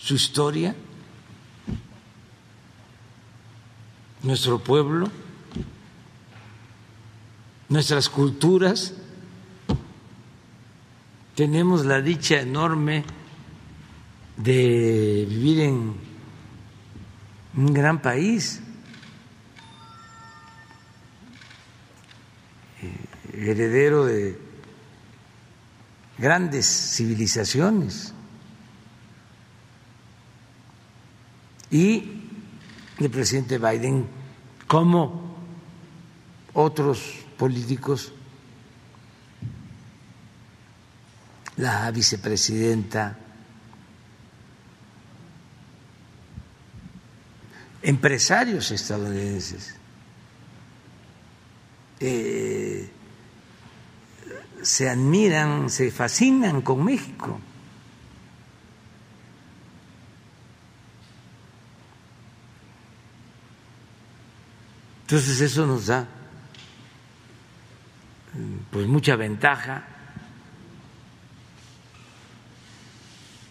[0.03, 0.75] su historia,
[4.25, 5.09] nuestro pueblo,
[7.69, 8.95] nuestras culturas.
[11.37, 13.05] Tenemos la dicha enorme
[14.37, 15.95] de vivir en
[17.57, 18.61] un gran país,
[22.83, 24.37] eh, heredero de
[26.19, 28.12] grandes civilizaciones.
[31.73, 32.05] Y
[32.99, 34.07] el presidente Biden,
[34.67, 35.35] como
[36.53, 38.13] otros políticos,
[41.57, 43.19] la vicepresidenta,
[47.83, 49.75] empresarios estadounidenses
[52.01, 52.91] eh,
[54.63, 57.41] se admiran, se fascinan con México.
[65.13, 66.07] Entonces eso nos da
[68.71, 69.85] pues mucha ventaja.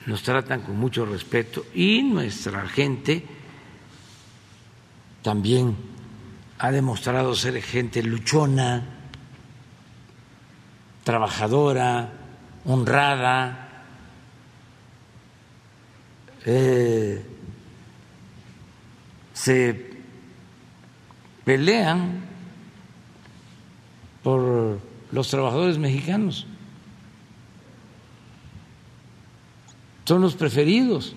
[0.07, 3.23] Nos tratan con mucho respeto y nuestra gente
[5.21, 5.77] también
[6.57, 8.83] ha demostrado ser gente luchona,
[11.03, 12.11] trabajadora,
[12.65, 13.85] honrada,
[16.43, 17.23] eh,
[19.31, 19.90] se
[21.43, 22.21] pelean
[24.23, 24.79] por
[25.11, 26.45] los trabajadores mexicanos.
[30.05, 31.15] Son los preferidos.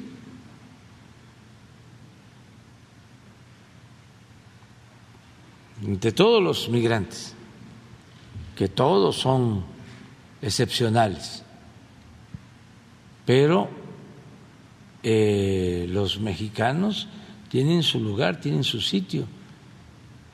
[5.84, 7.34] de todos los migrantes,
[8.56, 9.64] que todos son
[10.40, 11.42] excepcionales,
[13.26, 13.68] pero
[15.02, 17.08] eh, los mexicanos
[17.50, 19.26] tienen su lugar, tienen su sitio.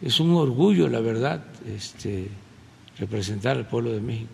[0.03, 2.29] Es un orgullo, la verdad, este,
[2.99, 4.31] representar al pueblo de México.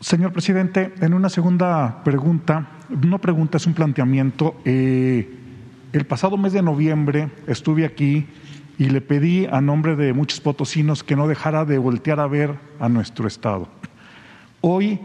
[0.00, 4.58] Señor presidente, en una segunda pregunta, no pregunta, es un planteamiento.
[4.64, 5.28] Eh,
[5.92, 8.26] el pasado mes de noviembre estuve aquí
[8.78, 12.54] y le pedí a nombre de muchos potosinos que no dejara de voltear a ver
[12.78, 13.68] a nuestro Estado.
[14.62, 14.98] Hoy,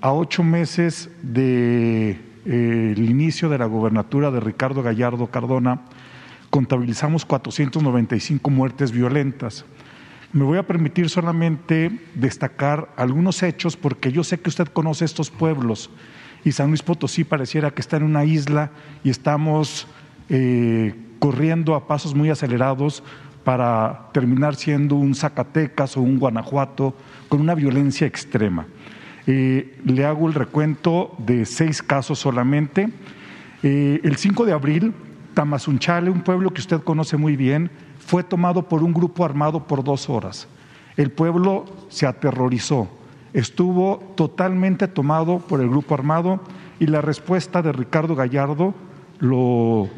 [0.00, 5.82] a ocho meses del de, eh, inicio de la gobernatura de Ricardo Gallardo Cardona,
[6.50, 9.64] contabilizamos 495 muertes violentas.
[10.32, 15.30] Me voy a permitir solamente destacar algunos hechos porque yo sé que usted conoce estos
[15.30, 15.90] pueblos
[16.44, 18.70] y San Luis Potosí pareciera que está en una isla
[19.02, 19.86] y estamos
[20.28, 23.02] eh, corriendo a pasos muy acelerados
[23.44, 26.94] para terminar siendo un Zacatecas o un Guanajuato
[27.28, 28.66] con una violencia extrema.
[29.26, 32.88] Eh, le hago el recuento de seis casos solamente.
[33.62, 34.94] Eh, el 5 de abril,
[35.40, 39.82] Tamazunchale, un pueblo que usted conoce muy bien, fue tomado por un grupo armado por
[39.82, 40.46] dos horas.
[40.98, 42.90] El pueblo se aterrorizó,
[43.32, 46.40] estuvo totalmente tomado por el grupo armado
[46.78, 48.74] y la respuesta de Ricardo Gallardo,
[49.18, 49.88] lo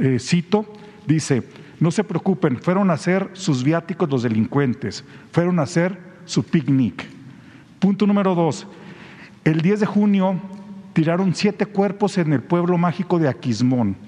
[0.00, 0.64] eh, cito,
[1.04, 1.42] dice,
[1.80, 7.04] no se preocupen, fueron a hacer sus viáticos los delincuentes, fueron a hacer su picnic.
[7.80, 8.68] Punto número dos,
[9.42, 10.40] el 10 de junio
[10.92, 14.05] tiraron siete cuerpos en el pueblo mágico de Aquismón,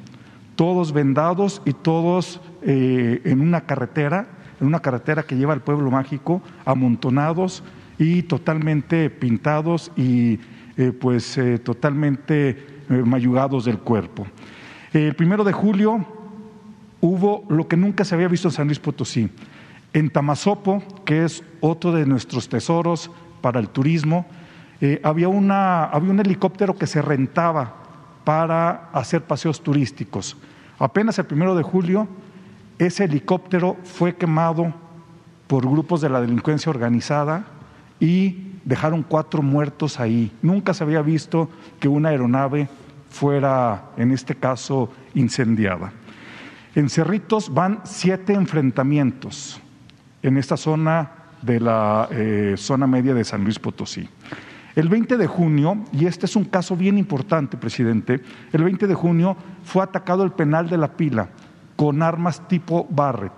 [0.58, 4.26] todos vendados y todos eh, en una carretera,
[4.60, 7.62] en una carretera que lleva al pueblo mágico, amontonados
[7.96, 10.40] y totalmente pintados y
[10.76, 14.26] eh, pues eh, totalmente mayugados del cuerpo.
[14.92, 16.04] El primero de julio
[17.00, 19.30] hubo lo que nunca se había visto en San Luis Potosí.
[19.92, 24.26] En Tamazopo, que es otro de nuestros tesoros para el turismo,
[25.04, 27.87] había, una, había un helicóptero que se rentaba
[28.28, 30.36] para hacer paseos turísticos.
[30.78, 32.06] Apenas el primero de julio,
[32.78, 34.74] ese helicóptero fue quemado
[35.46, 37.46] por grupos de la delincuencia organizada
[37.98, 40.30] y dejaron cuatro muertos ahí.
[40.42, 41.48] Nunca se había visto
[41.80, 42.68] que una aeronave
[43.08, 45.94] fuera, en este caso, incendiada.
[46.74, 49.58] En Cerritos van siete enfrentamientos
[50.22, 54.06] en esta zona de la eh, zona media de San Luis Potosí.
[54.78, 58.22] El 20 de junio, y este es un caso bien importante, presidente,
[58.52, 61.30] el 20 de junio fue atacado el penal de la pila
[61.74, 63.32] con armas tipo Barrett.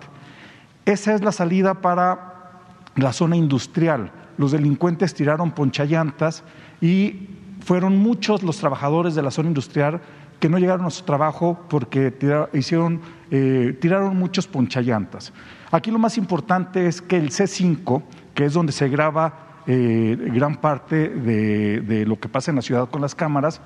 [0.84, 2.60] Esa es la salida para
[2.94, 4.12] la zona industrial.
[4.36, 6.44] Los delincuentes tiraron ponchallantas
[6.82, 7.30] y
[7.64, 10.02] fueron muchos los trabajadores de la zona industrial
[10.40, 12.18] que no llegaron a su trabajo porque
[12.52, 13.00] hicieron,
[13.30, 15.32] eh, tiraron muchos ponchallantas.
[15.70, 18.02] Aquí lo más importante es que el C5,
[18.34, 22.62] que es donde se graba eh, gran parte de, de, lo que pasa en la
[22.62, 23.60] ciudad con las cámaras,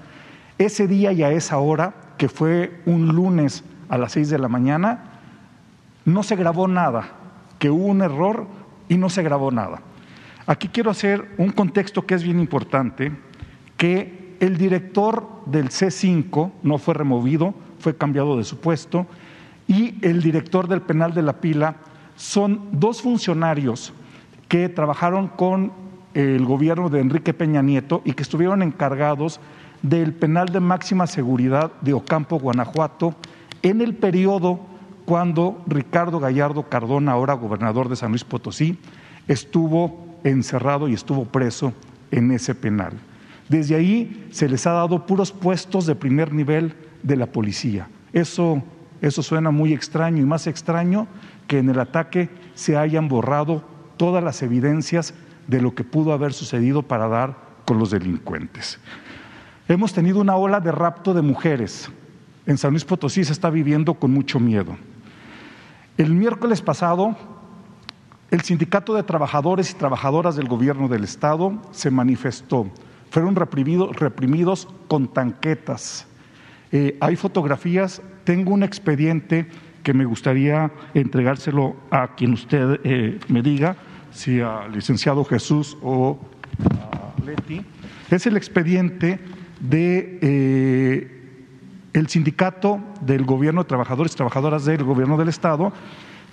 [0.58, 4.48] ese día y a esa hora, que fue un lunes a las seis de la
[4.48, 5.20] mañana,
[6.04, 7.08] no se grabó nada,
[7.58, 8.46] que hubo un error
[8.88, 9.80] y no se grabó nada.
[10.46, 13.12] Aquí quiero hacer un contexto que es bien importante,
[13.76, 19.06] que el director del C5 no fue removido, fue cambiado de su puesto,
[19.66, 21.76] y el director del penal de la pila
[22.16, 23.92] son dos funcionarios
[24.48, 25.72] que trabajaron con
[26.14, 29.40] el gobierno de Enrique Peña Nieto y que estuvieron encargados
[29.82, 33.14] del penal de máxima seguridad de Ocampo, Guanajuato,
[33.62, 34.60] en el periodo
[35.04, 38.78] cuando Ricardo Gallardo Cardona, ahora gobernador de San Luis Potosí,
[39.28, 41.72] estuvo encerrado y estuvo preso
[42.10, 42.94] en ese penal.
[43.48, 47.88] Desde ahí se les ha dado puros puestos de primer nivel de la policía.
[48.12, 48.62] Eso,
[49.02, 51.06] eso suena muy extraño y más extraño
[51.46, 53.62] que en el ataque se hayan borrado
[53.98, 55.14] todas las evidencias
[55.46, 58.78] de lo que pudo haber sucedido para dar con los delincuentes.
[59.68, 61.90] Hemos tenido una ola de rapto de mujeres.
[62.46, 64.76] En San Luis Potosí se está viviendo con mucho miedo.
[65.96, 67.16] El miércoles pasado
[68.34, 72.68] el Sindicato de Trabajadores y Trabajadoras del Gobierno del Estado se manifestó.
[73.10, 76.08] Fueron reprimidos, con tanquetas.
[76.72, 79.46] Eh, hay fotografías, tengo un expediente
[79.84, 83.76] que me gustaría entregárselo a quien usted eh, me diga,
[84.14, 86.18] si al licenciado Jesús o
[86.80, 87.64] a Leti.
[88.10, 89.18] Es el expediente
[89.60, 91.20] de eh,
[91.92, 95.72] el sindicato del gobierno de trabajadores y trabajadoras del gobierno del Estado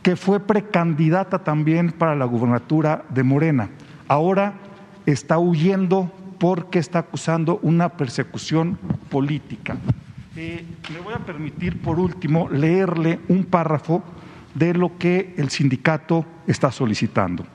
[0.02, 3.70] que fue precandidata también para la gubernatura de Morena.
[4.08, 4.54] Ahora
[5.06, 8.80] está huyendo porque está acusando una persecución
[9.10, 9.78] política.
[10.36, 14.04] Eh, me voy a permitir, por último, leerle un párrafo
[14.56, 17.46] de lo que el sindicato está solicitando.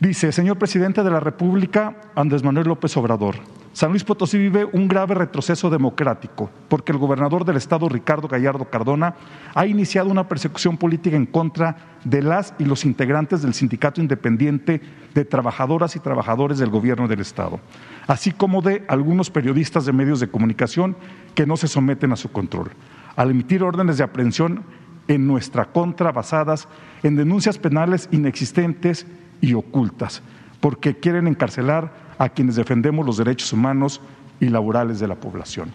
[0.00, 3.36] Dice, señor presidente de la República, Andrés Manuel López Obrador,
[3.74, 8.64] San Luis Potosí vive un grave retroceso democrático porque el gobernador del estado, Ricardo Gallardo
[8.70, 9.14] Cardona,
[9.54, 14.80] ha iniciado una persecución política en contra de las y los integrantes del Sindicato Independiente
[15.12, 17.60] de Trabajadoras y Trabajadores del Gobierno del Estado,
[18.06, 20.96] así como de algunos periodistas de medios de comunicación
[21.34, 22.70] que no se someten a su control.
[23.16, 24.64] Al emitir órdenes de aprehensión
[25.08, 26.68] en nuestra contra basadas
[27.02, 29.06] en denuncias penales inexistentes
[29.40, 30.22] y ocultas,
[30.60, 34.00] porque quieren encarcelar a quienes defendemos los derechos humanos
[34.40, 35.70] y laborales de la población.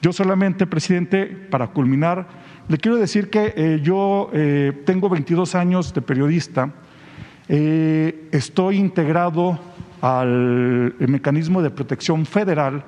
[0.00, 2.26] Yo solamente, presidente, para culminar,
[2.68, 6.72] le quiero decir que eh, yo eh, tengo 22 años de periodista,
[7.48, 9.58] eh, estoy integrado
[10.00, 12.84] al mecanismo de protección federal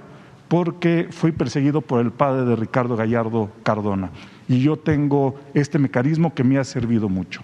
[0.48, 4.10] porque fui perseguido por el padre de Ricardo Gallardo Cardona
[4.48, 7.40] y yo tengo este mecanismo que me ha servido mucho.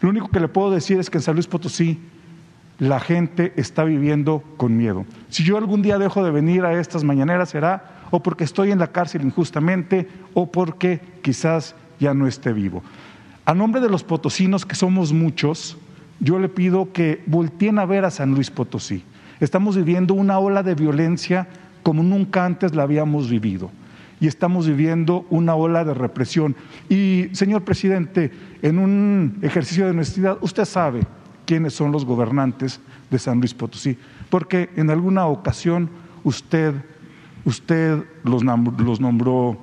[0.00, 1.98] Lo único que le puedo decir es que en San Luis Potosí
[2.80, 5.04] la gente está viviendo con miedo.
[5.28, 8.78] Si yo algún día dejo de venir a estas mañaneras será o porque estoy en
[8.78, 12.82] la cárcel injustamente o porque quizás ya no esté vivo.
[13.44, 15.76] A nombre de los potosinos, que somos muchos,
[16.20, 19.04] yo le pido que volteen a ver a San Luis Potosí.
[19.40, 21.48] Estamos viviendo una ola de violencia
[21.82, 23.70] como nunca antes la habíamos vivido.
[24.20, 26.56] Y estamos viviendo una ola de represión.
[26.88, 28.30] Y, señor presidente,
[28.62, 31.00] en un ejercicio de honestidad, usted sabe,
[31.50, 32.78] quiénes son los gobernantes
[33.10, 33.98] de San Luis Potosí,
[34.28, 35.90] porque en alguna ocasión
[36.22, 36.72] usted,
[37.44, 39.58] usted los, nombró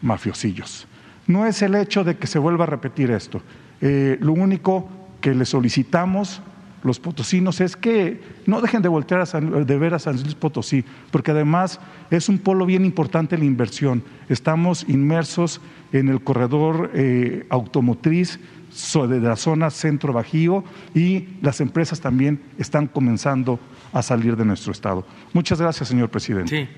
[0.00, 0.86] mafiosillos.
[1.26, 3.42] No es el hecho de que se vuelva a repetir esto.
[3.82, 4.88] Eh, lo único
[5.20, 6.40] que le solicitamos
[6.82, 11.30] los potosinos es que no dejen de voltear de ver a San Luis Potosí, porque
[11.30, 11.78] además
[12.10, 14.02] es un polo bien importante la inversión.
[14.30, 15.60] Estamos inmersos
[15.92, 18.40] en el corredor eh, automotriz
[18.72, 23.60] de la zona centro bajío y las empresas también están comenzando
[23.92, 25.06] a salir de nuestro estado.
[25.32, 26.48] Muchas gracias, señor presidente.
[26.56, 26.68] Sí,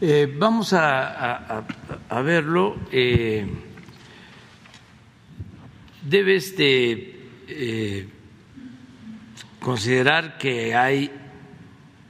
[0.00, 1.64] eh, vamos a,
[2.24, 2.76] verlo.
[2.92, 3.46] Eh,
[6.02, 8.08] debes de eh,
[9.60, 11.10] considerar que hay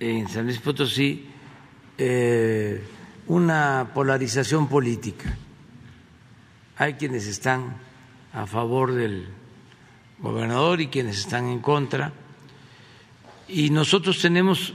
[0.01, 1.28] en San Luis Potosí
[3.26, 5.34] una polarización política.
[6.76, 7.76] Hay quienes están
[8.35, 9.28] a favor del
[10.19, 12.12] gobernador y quienes están en contra.
[13.48, 14.74] Y nosotros tenemos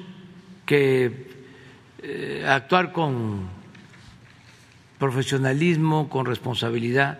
[0.66, 1.28] que
[2.02, 3.50] eh, actuar con
[4.98, 7.20] profesionalismo, con responsabilidad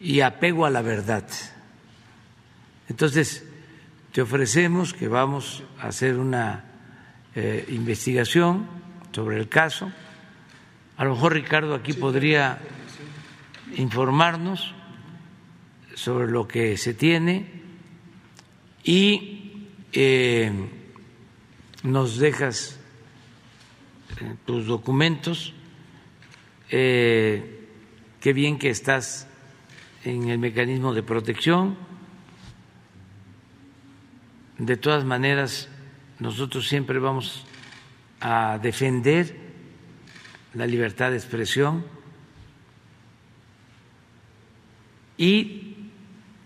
[0.00, 1.26] y apego a la verdad.
[2.88, 3.44] Entonces,
[4.12, 6.64] te ofrecemos que vamos a hacer una
[7.34, 8.66] eh, investigación
[9.12, 9.90] sobre el caso
[10.98, 12.58] A lo mejor Ricardo aquí podría
[13.76, 14.74] informarnos
[15.94, 17.46] sobre lo que se tiene
[18.84, 20.50] y eh,
[21.82, 22.78] nos dejas
[24.20, 25.54] eh, tus documentos.
[26.70, 27.68] Eh,
[28.20, 29.28] qué bien que estás
[30.04, 31.76] en el mecanismo de protección.
[34.58, 35.68] De todas maneras,
[36.18, 37.44] nosotros siempre vamos
[38.20, 39.36] a defender
[40.54, 41.95] la libertad de expresión
[45.16, 45.74] y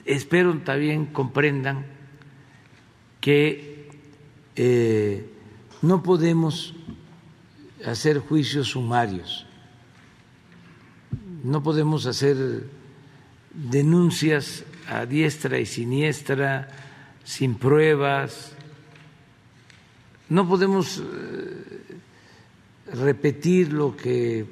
[0.04, 1.86] espero también comprendan
[3.20, 3.88] que
[4.56, 5.26] eh,
[5.82, 6.74] no podemos
[7.84, 9.46] hacer juicios sumarios,
[11.42, 12.64] no podemos hacer
[13.52, 16.68] denuncias a diestra y siniestra,
[17.24, 18.52] sin pruebas,
[20.28, 22.00] no podemos eh,
[22.92, 24.46] repetir lo que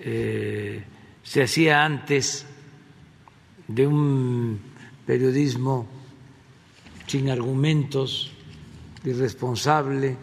[0.00, 0.84] eh,
[1.22, 2.46] se hacía antes
[3.68, 4.60] de un
[5.06, 5.86] periodismo
[7.06, 8.32] sin argumentos,
[9.04, 10.16] irresponsable,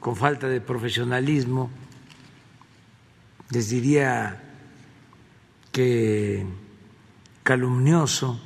[0.00, 1.70] con falta de profesionalismo,
[3.50, 4.42] les diría
[5.70, 6.46] que
[7.42, 8.40] calumnioso.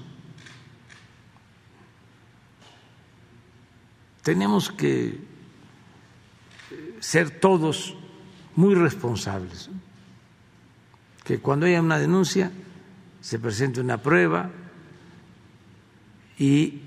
[4.23, 5.21] Tenemos que
[7.01, 7.95] ser todos
[8.57, 9.71] muy responsables,
[11.25, 12.51] que cuando haya una denuncia
[13.27, 14.53] se presente una prueba
[16.39, 16.81] y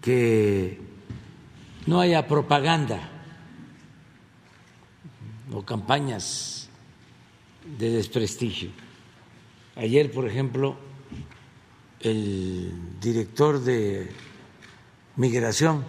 [0.00, 0.80] que
[1.86, 2.98] no haya propaganda
[5.52, 6.70] o campañas
[7.76, 8.70] de desprestigio.
[9.76, 10.78] Ayer, por ejemplo,
[12.00, 14.10] el director de
[15.16, 15.84] migración,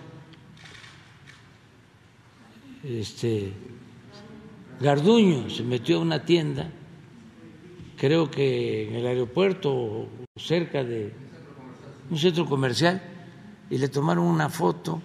[2.84, 3.54] este
[4.82, 6.70] Garduño, se metió a una tienda,
[8.02, 11.14] creo que en el aeropuerto cerca de
[12.10, 13.00] un centro comercial,
[13.70, 15.00] y le tomaron una foto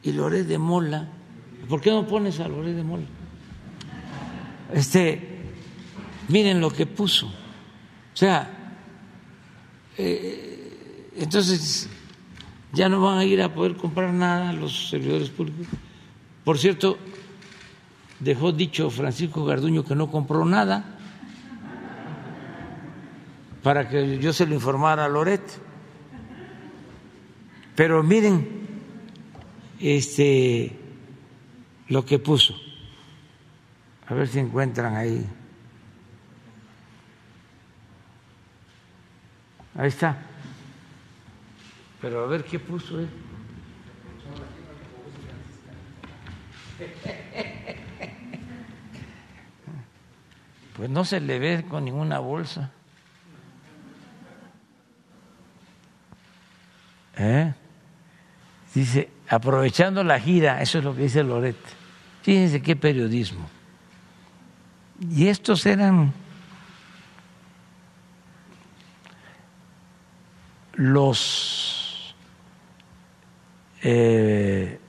[0.00, 1.08] y Loré de Mola,
[1.68, 3.06] ¿por qué no pones a Loré de Mola?
[4.72, 5.40] Este,
[6.28, 7.26] miren lo que puso.
[7.26, 8.78] O sea,
[9.98, 11.90] eh, entonces
[12.72, 15.66] ya no van a ir a poder comprar nada los servidores públicos.
[16.44, 16.96] Por cierto,
[18.20, 20.93] dejó dicho Francisco Garduño que no compró nada
[23.64, 25.40] para que yo se lo informara a Loret.
[27.74, 28.68] Pero miren
[29.80, 30.78] este
[31.88, 32.54] lo que puso.
[34.06, 35.26] A ver si encuentran ahí.
[39.76, 40.18] Ahí está.
[42.02, 43.08] Pero a ver qué puso él.
[50.76, 52.73] Pues no se le ve con ninguna bolsa.
[57.16, 57.52] ¿Eh?
[58.74, 61.56] Dice, aprovechando la gira, eso es lo que dice Loret.
[62.22, 63.48] Fíjense qué periodismo.
[65.10, 66.12] Y estos eran
[70.74, 72.14] los
[73.82, 74.80] eh,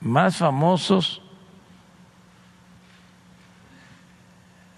[0.00, 1.20] más famosos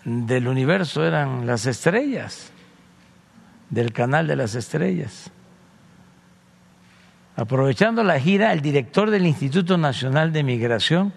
[0.05, 2.53] del universo eran las estrellas,
[3.71, 5.31] del canal de las estrellas.
[7.37, 11.13] Aprovechando la gira, el director del Instituto Nacional de Migración,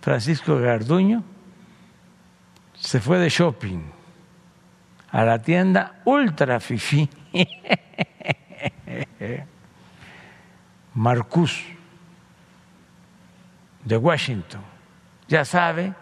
[0.00, 1.22] Francisco Garduño,
[2.74, 3.80] se fue de shopping
[5.10, 7.08] a la tienda Ultra Fifi,
[10.94, 11.62] Marcus,
[13.84, 14.62] de Washington.
[15.28, 15.92] Ya sabe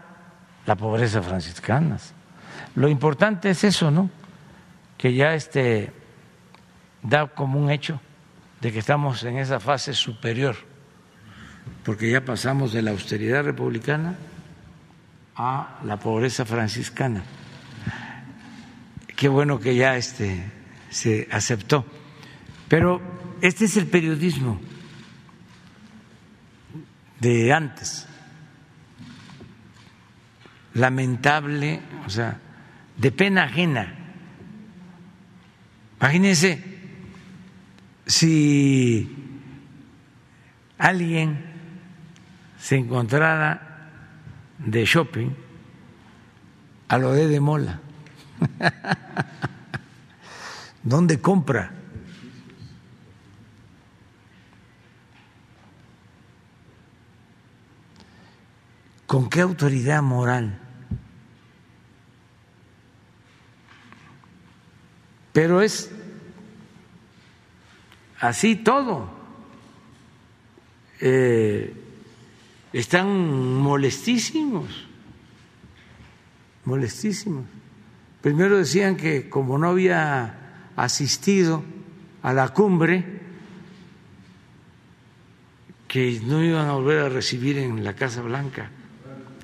[0.67, 1.99] la pobreza franciscana.
[2.75, 4.11] Lo importante es eso, ¿no?
[4.99, 5.93] Que ya este
[7.03, 8.01] da como un hecho
[8.61, 10.57] de que estamos en esa fase superior,
[11.85, 14.17] porque ya pasamos de la austeridad republicana
[15.37, 17.23] a la pobreza franciscana.
[19.17, 20.45] Qué bueno que ya este
[20.91, 21.85] se aceptó.
[22.69, 23.01] Pero
[23.41, 24.61] este es el periodismo
[27.21, 28.07] de antes.
[30.75, 32.39] Lamentable, o sea,
[32.97, 33.98] de pena ajena.
[36.01, 36.63] Imagínense
[38.07, 39.17] si
[40.79, 41.45] alguien
[42.59, 43.91] se encontrara
[44.59, 45.31] de shopping
[46.89, 47.81] a lo de de Mola.
[50.83, 51.73] ¿Dónde compra?
[59.07, 60.68] ¿Con qué autoridad moral?
[65.39, 65.89] Pero es
[68.19, 69.09] así todo.
[71.01, 71.73] Eh,
[72.73, 73.07] están
[73.61, 74.85] molestísimos,
[76.65, 77.45] molestísimos.
[78.21, 81.63] Primero decían que como no había asistido
[82.25, 83.05] a la cumbre,
[85.87, 88.71] que no iban a volver a recibir en la Casa Blanca,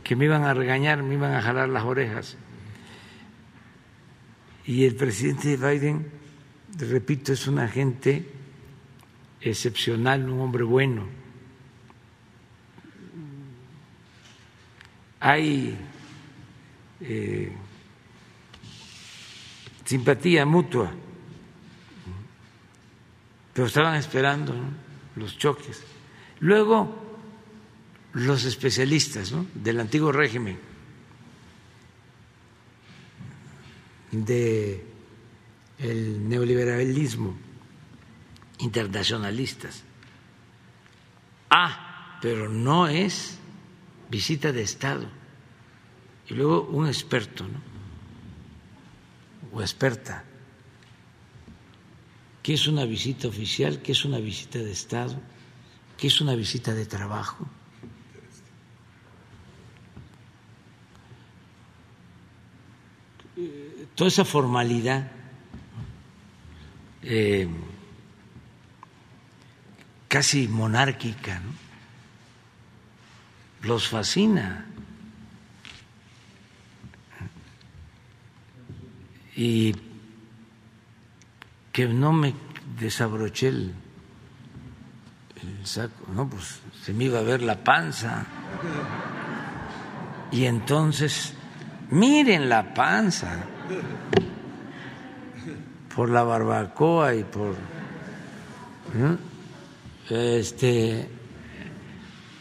[0.03, 2.37] que me iban a regañar, me iban a jalar las orejas.
[4.67, 6.11] Y el presidente Biden,
[6.79, 8.27] repito, es un agente
[9.41, 11.07] excepcional, un hombre bueno.
[15.21, 15.77] Hay
[17.01, 17.53] eh,
[19.85, 20.93] simpatía mutua,
[23.53, 24.55] pero estaban esperando
[25.17, 25.83] los choques.
[26.41, 27.05] Luego,
[28.15, 30.74] los especialistas del antiguo régimen
[34.15, 34.87] de
[35.79, 37.35] el neoliberalismo
[38.59, 39.83] internacionalistas.
[41.51, 43.39] Ah, pero no es
[44.11, 45.07] visita de Estado.
[46.29, 47.61] Y luego un experto, ¿no?
[49.53, 50.25] O experta.
[52.43, 53.83] ¿Qué es una visita oficial?
[53.83, 55.21] ¿Qué es una visita de Estado?
[55.97, 57.47] ¿Qué es una visita de trabajo?
[63.95, 65.11] Toda esa formalidad
[67.03, 67.49] eh,
[70.09, 71.41] casi monárquica,
[73.63, 74.67] los fascina.
[79.37, 79.75] Y
[81.73, 82.35] que no me
[82.79, 83.75] desabroché el,
[85.43, 88.27] el saco, no, pues se me iba a ver la panza.
[90.31, 91.35] Y entonces,
[91.91, 93.45] miren la panza
[95.95, 97.55] por la barbacoa y por
[100.11, 101.09] este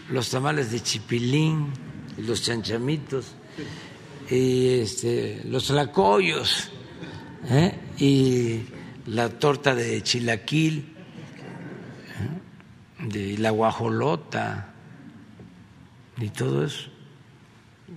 [0.10, 1.68] los tamales de chipilín,
[2.18, 3.36] los chanchamitos
[4.30, 6.72] y este, los tlacoyos
[7.50, 7.80] ¿eh?
[7.98, 8.62] y
[9.08, 10.94] la torta de chilaquil,
[12.20, 13.08] ¿eh?
[13.08, 14.74] de la guajolota
[16.20, 16.90] y todo eso.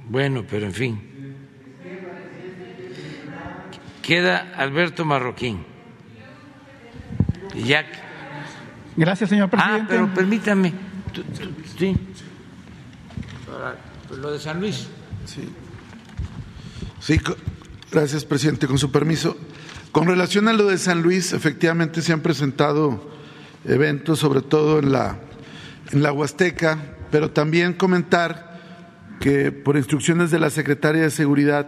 [0.09, 1.16] Bueno, pero en fin.
[4.07, 5.65] Queda Alberto Marroquín.
[7.57, 7.85] Ya.
[8.97, 9.83] Gracias, señor presidente.
[9.83, 10.73] Ah, pero permítame.
[11.77, 11.97] Sí.
[14.21, 14.87] lo de San Luis.
[15.25, 15.49] Sí.
[17.01, 17.21] Sí,
[17.91, 18.69] gracias, presidente.
[18.69, 19.37] Con su permiso.
[19.91, 23.11] Con relación a lo de San Luis, efectivamente se han presentado
[23.65, 25.19] eventos, sobre todo en la,
[25.91, 26.79] en la Huasteca,
[27.11, 28.61] pero también comentar
[29.21, 31.67] que por instrucciones de la secretaria de Seguridad,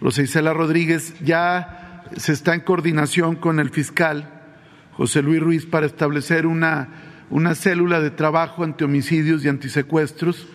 [0.00, 4.32] Rosa Isela Rodríguez, ya se está en coordinación con el fiscal
[4.92, 6.88] José Luis Ruiz para establecer una,
[7.30, 10.46] una célula de trabajo ante homicidios y antisecuestros,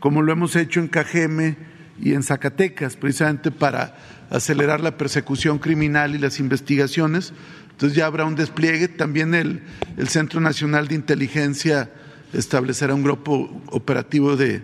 [0.00, 1.56] como lo hemos hecho en Cajeme
[2.00, 3.96] y en Zacatecas, precisamente para
[4.30, 7.32] acelerar la persecución criminal y las investigaciones.
[7.70, 8.88] Entonces ya habrá un despliegue.
[8.88, 9.62] También el,
[9.96, 11.90] el Centro Nacional de Inteligencia
[12.32, 14.62] establecerá un grupo operativo de,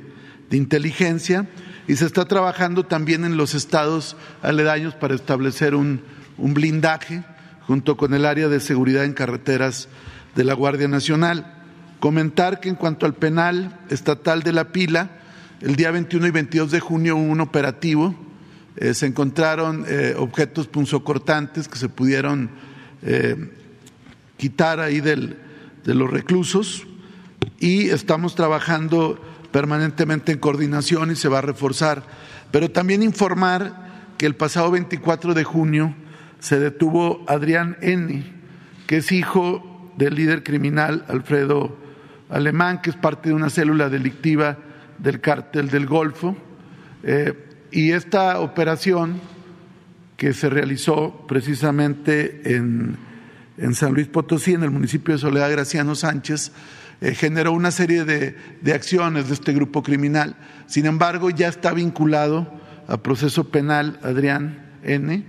[0.49, 1.47] de inteligencia
[1.93, 6.01] y se está trabajando también en los estados aledaños para establecer un,
[6.39, 7.23] un blindaje
[7.67, 9.91] junto con el área de seguridad en carreteras
[10.35, 11.55] de la Guardia Nacional.
[12.01, 15.11] Comentar que en cuanto al penal estatal de la pila,
[15.61, 18.15] el día 21 y 22 de junio hubo un operativo,
[18.77, 22.49] eh, se encontraron eh, objetos punzocortantes que se pudieron
[23.03, 23.51] eh,
[24.39, 25.37] quitar ahí de
[25.85, 26.87] los reclusos
[27.61, 29.21] y estamos trabajando
[29.53, 32.03] permanentemente en coordinación y se va a reforzar.
[32.51, 35.95] Pero también informar que el pasado 24 de junio
[36.41, 38.25] se detuvo Adrián N.,
[38.87, 41.77] que es hijo del líder criminal Alfredo
[42.29, 44.59] Alemán, que es parte de una célula delictiva
[44.99, 46.37] del cártel del Golfo.
[47.03, 47.33] Eh,
[47.71, 49.21] y esta operación
[50.17, 52.97] que se realizó precisamente en,
[53.57, 56.53] en, San Luis Potosí, en el municipio de Soledad Graciano Sánchez,
[57.03, 60.37] eh, generó una serie de, de, acciones de este grupo criminal.
[60.67, 62.51] Sin embargo, ya está vinculado
[62.89, 65.27] a proceso penal Adrián N.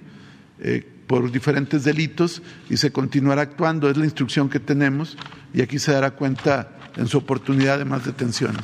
[0.60, 3.90] Eh, por diferentes delitos y se continuará actuando.
[3.90, 5.18] Es la instrucción que tenemos
[5.54, 8.64] y aquí se dará cuenta en su oportunidad de más detenciones.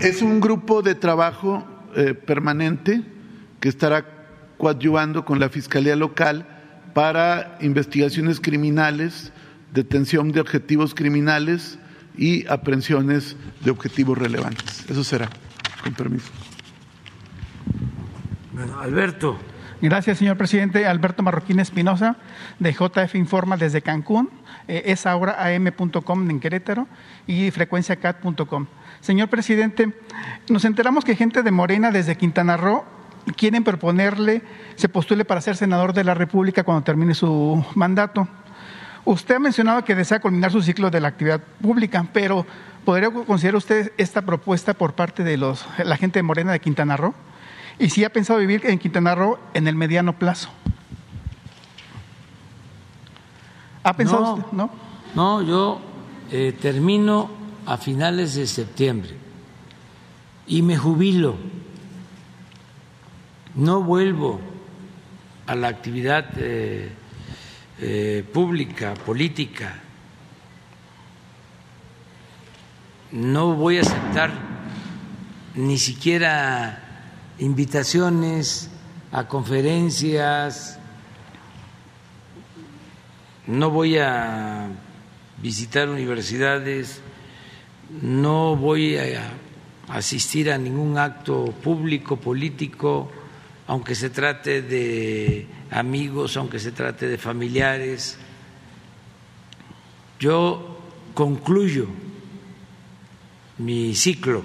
[0.00, 3.02] Es un grupo de trabajo eh, permanente
[3.60, 4.06] que estará
[4.56, 6.55] coadyuvando con la Fiscalía Local
[6.96, 9.30] para investigaciones criminales,
[9.74, 11.78] detención de objetivos criminales
[12.16, 14.88] y aprehensiones de objetivos relevantes.
[14.88, 15.28] Eso será.
[15.84, 16.32] Con permiso.
[18.54, 19.36] Bueno, Alberto.
[19.82, 20.86] Gracias, señor presidente.
[20.86, 22.16] Alberto Marroquín Espinosa,
[22.60, 24.30] de JF Informa desde Cancún.
[24.66, 26.88] Eh, es ahora am.com en Querétaro
[27.26, 28.68] y frecuenciacat.com.
[29.02, 29.92] Señor presidente,
[30.48, 32.95] nos enteramos que gente de Morena desde Quintana Roo
[33.34, 34.42] quieren proponerle,
[34.76, 38.28] se postule para ser senador de la República cuando termine su mandato.
[39.04, 42.46] Usted ha mencionado que desea culminar su ciclo de la actividad pública, pero
[42.84, 46.96] ¿podría considerar usted esta propuesta por parte de los, la gente de Morena de Quintana
[46.96, 47.14] Roo?
[47.78, 50.50] Y si ha pensado vivir en Quintana Roo en el mediano plazo.
[53.84, 54.52] ¿Ha pensado no, usted?
[54.52, 54.70] No,
[55.14, 55.80] no yo
[56.32, 57.30] eh, termino
[57.66, 59.10] a finales de septiembre
[60.46, 61.36] y me jubilo.
[63.56, 64.38] No vuelvo
[65.46, 66.90] a la actividad eh,
[67.80, 69.80] eh, pública, política.
[73.12, 74.30] No voy a aceptar
[75.54, 76.82] ni siquiera
[77.38, 78.68] invitaciones
[79.10, 80.78] a conferencias,
[83.46, 84.68] no voy a
[85.40, 87.00] visitar universidades,
[88.02, 89.32] no voy a
[89.88, 93.10] asistir a ningún acto público, político,
[93.66, 98.18] aunque se trate de amigos, aunque se trate de familiares.
[100.20, 100.78] Yo
[101.14, 101.88] concluyo
[103.58, 104.42] mi ciclo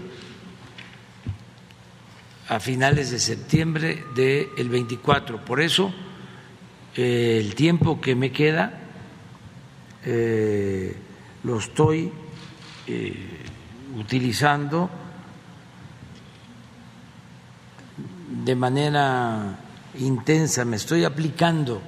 [2.50, 5.46] a finales de septiembre del 24.
[5.46, 5.94] Por eso,
[6.96, 8.82] eh, el tiempo que me queda
[10.04, 10.96] eh,
[11.44, 12.12] lo estoy
[12.88, 13.14] eh,
[13.96, 14.90] utilizando
[18.32, 19.60] de manera
[20.00, 21.82] intensa, me estoy aplicando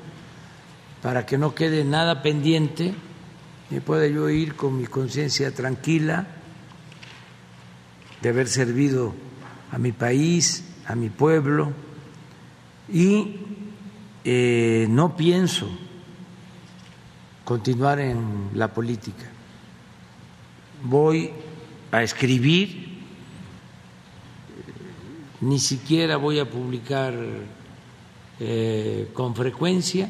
[1.01, 2.93] para que no quede nada pendiente
[3.71, 6.27] y pueda yo ir con mi conciencia tranquila
[8.21, 9.13] de haber servido
[9.71, 11.73] a mi país, a mi pueblo,
[12.91, 13.37] y
[14.23, 15.69] eh, no pienso
[17.43, 19.25] continuar en la política.
[20.83, 21.31] Voy
[21.91, 22.92] a escribir,
[25.43, 27.13] ni siquiera voy a publicar
[28.39, 30.09] eh, con frecuencia.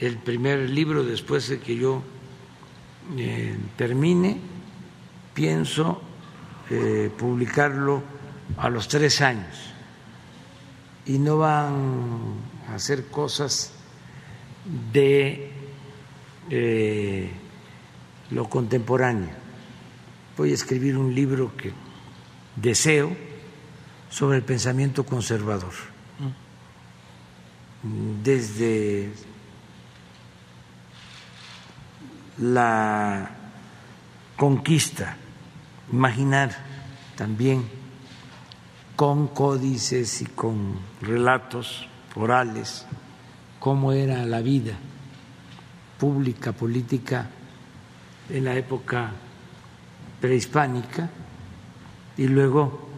[0.00, 2.02] El primer libro, después de que yo
[3.16, 4.38] eh, termine,
[5.32, 6.02] pienso
[6.70, 8.02] eh, publicarlo
[8.56, 9.70] a los tres años
[11.06, 12.34] y no van
[12.68, 13.72] a hacer cosas
[14.92, 15.50] de
[18.30, 19.30] lo contemporáneo.
[20.36, 21.72] Voy a escribir un libro que
[22.56, 23.16] deseo
[24.10, 25.72] sobre el pensamiento conservador.
[28.22, 29.12] Desde
[32.38, 33.30] la
[34.36, 35.16] conquista
[35.92, 36.50] imaginar
[37.16, 37.68] también
[38.96, 42.86] con códices y con relatos orales
[43.58, 44.74] cómo era la vida
[45.98, 47.28] pública, política
[48.30, 49.12] en la época
[50.20, 51.10] prehispánica
[52.16, 52.88] y luego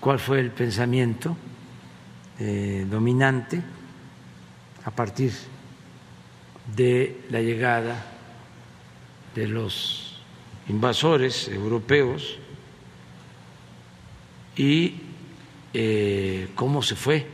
[0.00, 1.36] cuál fue el pensamiento
[2.38, 3.62] eh, dominante
[4.84, 5.32] a partir
[6.74, 8.06] de la llegada
[9.34, 10.22] de los
[10.68, 12.38] invasores europeos
[14.56, 14.94] y
[15.72, 17.26] eh, cómo se fue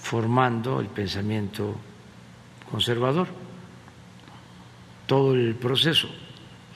[0.00, 1.74] formando el pensamiento
[2.70, 3.28] conservador,
[5.06, 6.08] todo el proceso.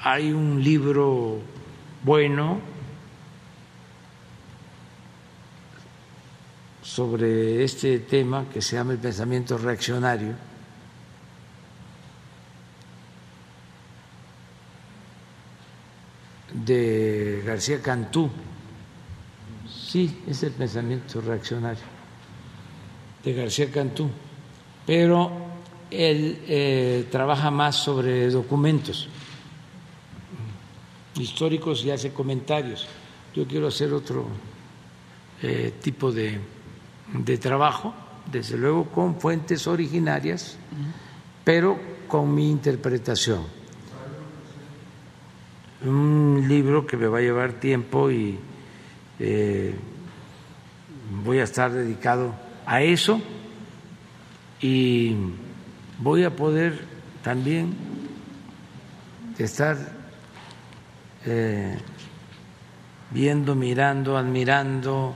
[0.00, 1.40] Hay un libro
[2.02, 2.60] bueno
[6.82, 10.34] sobre este tema que se llama el pensamiento reaccionario.
[16.52, 18.30] De García Cantú.
[19.68, 21.84] Sí, es el pensamiento reaccionario
[23.26, 24.08] de García Cantú,
[24.86, 25.32] pero
[25.90, 29.08] él eh, trabaja más sobre documentos
[31.18, 32.86] históricos y hace comentarios.
[33.34, 34.26] Yo quiero hacer otro
[35.42, 36.38] eh, tipo de,
[37.12, 37.94] de trabajo,
[38.30, 40.56] desde luego con fuentes originarias,
[41.44, 41.78] pero
[42.08, 43.56] con mi interpretación
[45.84, 48.38] un libro que me va a llevar tiempo y
[49.18, 49.74] eh,
[51.24, 52.34] voy a estar dedicado
[52.64, 53.20] a eso
[54.60, 55.14] y
[55.98, 56.80] voy a poder
[57.22, 57.74] también
[59.38, 59.95] estar
[61.26, 61.76] eh,
[63.10, 65.14] viendo, mirando, admirando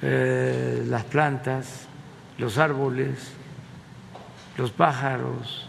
[0.00, 1.86] eh, las plantas,
[2.38, 3.32] los árboles,
[4.56, 5.68] los pájaros,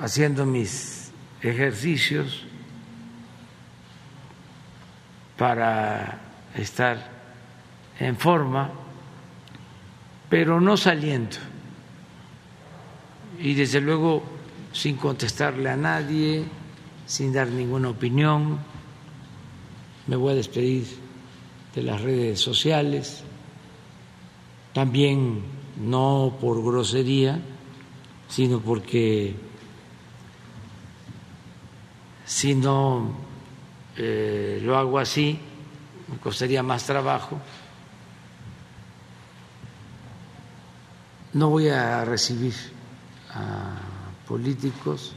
[0.00, 1.12] haciendo mis
[1.42, 2.44] ejercicios
[5.36, 6.18] para
[6.54, 6.98] estar
[7.98, 8.70] en forma,
[10.28, 11.36] pero no saliendo.
[13.38, 14.39] Y desde luego
[14.72, 16.44] sin contestarle a nadie,
[17.06, 18.58] sin dar ninguna opinión.
[20.06, 20.86] Me voy a despedir
[21.74, 23.22] de las redes sociales,
[24.72, 25.42] también
[25.78, 27.40] no por grosería,
[28.28, 29.34] sino porque
[32.24, 33.12] si no
[33.96, 35.38] eh, lo hago así,
[36.08, 37.40] me costaría más trabajo.
[41.32, 42.54] No voy a recibir
[43.30, 43.89] a
[44.30, 45.12] políticos,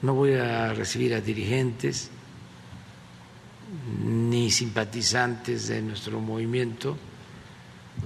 [0.00, 2.10] no voy a recibir a dirigentes
[4.02, 6.96] ni simpatizantes de nuestro movimiento,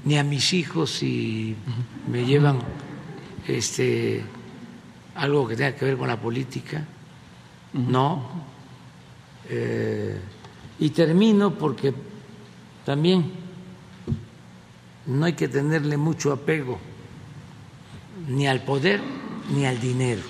[0.05, 1.55] ni a mis hijos si
[2.11, 2.59] me llevan
[3.47, 4.25] este
[5.15, 6.85] algo que tenga que ver con la política,
[7.75, 8.31] no.
[9.49, 10.19] Eh,
[10.81, 11.95] y termino porque
[12.85, 13.31] también
[15.07, 16.81] no hay que tenerle mucho apego
[18.27, 19.01] ni al poder
[19.51, 20.23] ni al dinero.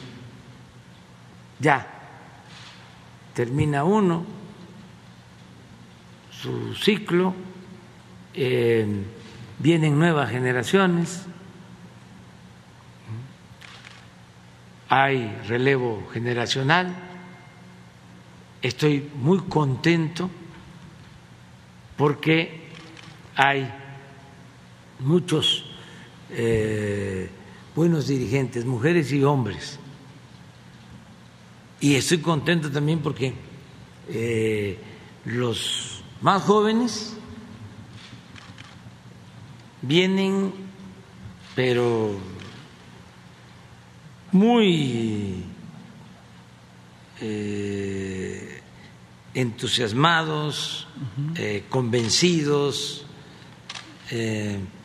[1.59, 1.87] Ya,
[3.35, 4.25] termina uno
[6.31, 7.35] su ciclo,
[8.33, 11.27] vienen nuevas generaciones,
[14.89, 16.95] hay relevo generacional,
[18.63, 20.31] estoy muy contento
[21.97, 22.71] porque
[23.37, 23.71] hay
[24.99, 25.67] muchos
[26.31, 27.31] eh,
[27.75, 29.79] buenos dirigentes, mujeres y hombres.
[31.81, 33.33] Y estoy contento también porque
[34.09, 34.79] eh,
[35.25, 37.15] los más jóvenes
[39.83, 40.53] vienen,
[41.55, 42.19] pero
[44.33, 45.45] muy
[47.21, 48.61] eh,
[49.33, 50.87] entusiasmados,
[51.37, 53.07] eh, convencidos,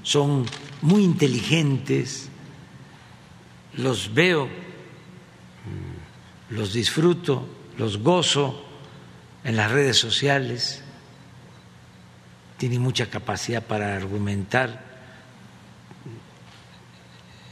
[0.04, 0.46] son
[0.84, 2.30] muy inteligentes
[3.78, 4.48] los veo,
[6.50, 7.48] los disfruto,
[7.78, 8.66] los gozo
[9.44, 10.84] en las redes sociales,
[12.58, 14.84] tienen mucha capacidad para argumentar.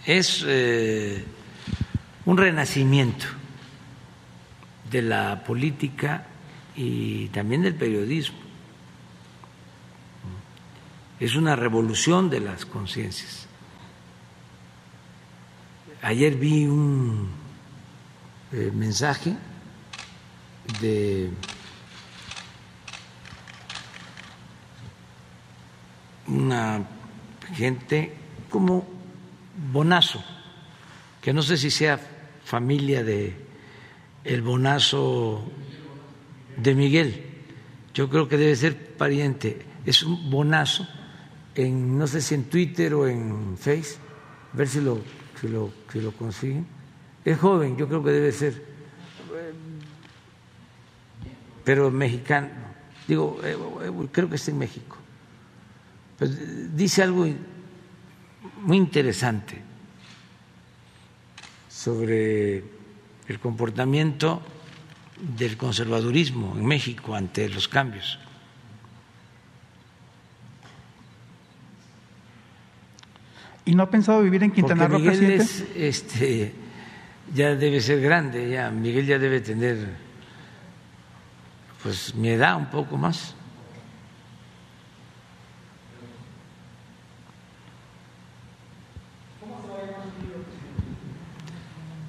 [0.06, 1.24] Es eh,
[2.26, 3.26] un renacimiento
[4.90, 6.28] de la política
[6.76, 8.38] y también del periodismo.
[11.20, 13.43] Es una revolución de las conciencias.
[16.04, 17.30] Ayer vi un
[18.52, 19.38] eh, mensaje
[20.82, 21.30] de
[26.28, 26.86] una
[27.56, 28.14] gente
[28.50, 28.86] como
[29.72, 30.22] Bonazo,
[31.22, 31.98] que no sé si sea
[32.44, 33.38] familia de
[34.26, 35.50] el Bonazo
[36.58, 37.24] de Miguel.
[37.94, 39.66] Yo creo que debe ser pariente.
[39.86, 40.86] Es un Bonazo
[41.56, 43.96] en no sé si en Twitter o en Face,
[44.54, 46.66] a ver si lo que lo, que lo consiguen.
[47.26, 48.64] Es joven, yo creo que debe ser,
[51.66, 52.48] pero mexicano.
[53.06, 54.96] Digo, eh, eh, creo que está en México.
[56.18, 57.28] Pues dice algo
[58.62, 59.62] muy interesante
[61.70, 62.64] sobre
[63.28, 64.42] el comportamiento
[65.20, 68.18] del conservadurismo en México ante los cambios.
[73.66, 75.88] ¿Y no ha pensado vivir en Quintana Roo, presidente?
[75.88, 76.54] este,
[77.34, 79.78] ya debe ser grande, ya Miguel ya debe tener
[81.82, 83.36] pues mi edad un poco más.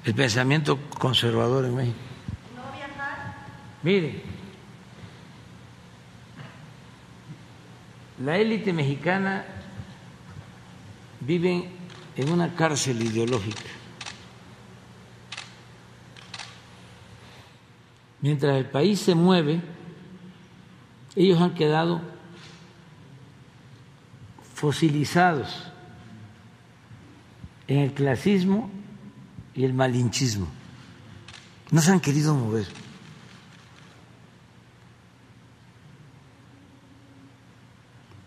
[0.03, 1.97] El pensamiento conservador en México.
[2.55, 3.35] ¿No viajar?
[3.81, 4.21] Mire,
[8.23, 9.45] la élite mexicana
[11.25, 11.69] viven
[12.15, 13.63] en una cárcel ideológica.
[18.21, 19.61] Mientras el país se mueve,
[21.15, 22.01] ellos han quedado
[24.53, 25.71] fosilizados
[27.67, 28.69] en el clasismo
[29.53, 30.47] y el malinchismo.
[31.71, 32.67] No se han querido mover.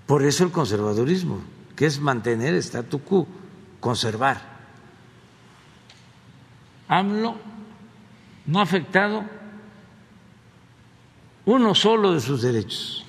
[0.06, 3.28] Por eso el conservadurismo que es mantener el statu quo,
[3.78, 4.42] conservar.
[6.88, 7.36] AMLO
[8.46, 9.24] no ha afectado
[11.44, 13.04] uno solo de sus derechos.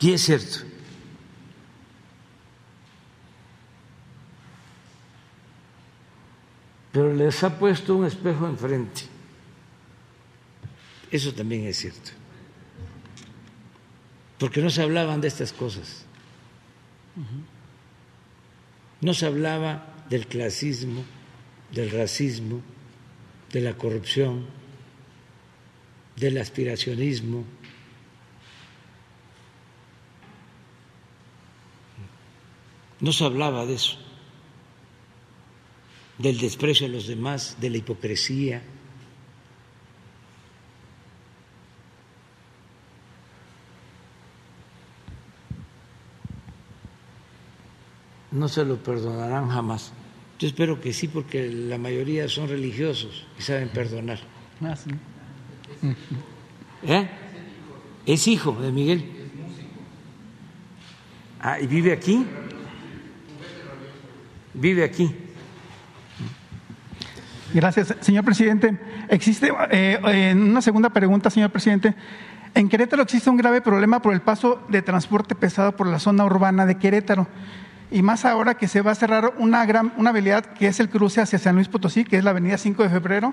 [0.00, 0.60] Y es cierto.
[6.90, 9.02] Pero les ha puesto un espejo enfrente.
[11.10, 12.12] Eso también es cierto.
[14.38, 16.04] Porque no se hablaban de estas cosas.
[19.00, 21.04] No se hablaba del clasismo,
[21.72, 22.60] del racismo,
[23.52, 24.46] de la corrupción,
[26.16, 27.44] del aspiracionismo.
[33.00, 33.98] No se hablaba de eso,
[36.18, 38.62] del desprecio a los demás, de la hipocresía.
[48.36, 49.92] No se lo perdonarán jamás.
[50.38, 54.18] Yo espero que sí, porque la mayoría son religiosos y saben perdonar.
[54.60, 54.90] Ah, sí.
[56.82, 57.08] ¿Eh?
[58.04, 59.10] Es hijo de Miguel.
[61.40, 62.26] Ah, ¿y vive aquí?
[64.52, 65.14] Vive aquí.
[67.54, 68.78] Gracias, señor presidente.
[69.08, 71.94] Existe eh, en una segunda pregunta, señor presidente.
[72.54, 76.26] En Querétaro existe un grave problema por el paso de transporte pesado por la zona
[76.26, 77.28] urbana de Querétaro.
[77.90, 80.88] Y más ahora que se va a cerrar una gran una habilidad que es el
[80.88, 83.32] cruce hacia San Luis Potosí, que es la avenida 5 de febrero,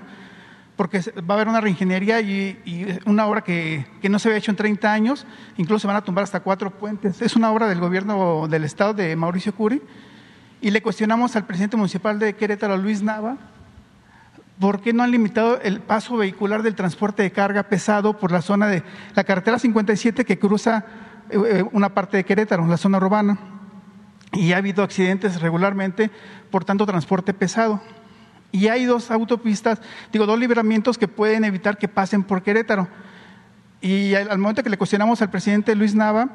[0.76, 4.50] porque va a haber una reingeniería y, una obra que, que, no se había hecho
[4.50, 5.26] en 30 años,
[5.56, 7.22] incluso se van a tumbar hasta cuatro puentes.
[7.22, 9.80] Es una obra del gobierno del estado de Mauricio Curi.
[10.60, 13.36] Y le cuestionamos al presidente municipal de Querétaro, Luis Nava,
[14.58, 18.40] ¿por qué no han limitado el paso vehicular del transporte de carga pesado por la
[18.40, 18.82] zona de
[19.14, 20.86] la carretera 57 que cruza
[21.28, 23.38] eh, una parte de Querétaro, la zona urbana?
[24.34, 26.10] Y ha habido accidentes regularmente
[26.50, 27.80] por tanto transporte pesado.
[28.52, 29.80] Y hay dos autopistas,
[30.12, 32.88] digo, dos libramientos que pueden evitar que pasen por Querétaro.
[33.80, 36.28] Y al momento que le cuestionamos al presidente Luis Nava,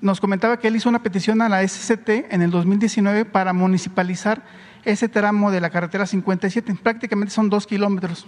[0.00, 4.42] nos comentaba que él hizo una petición a la SCT en el 2019 para municipalizar
[4.84, 6.74] ese tramo de la carretera 57.
[6.82, 8.26] Prácticamente son dos kilómetros.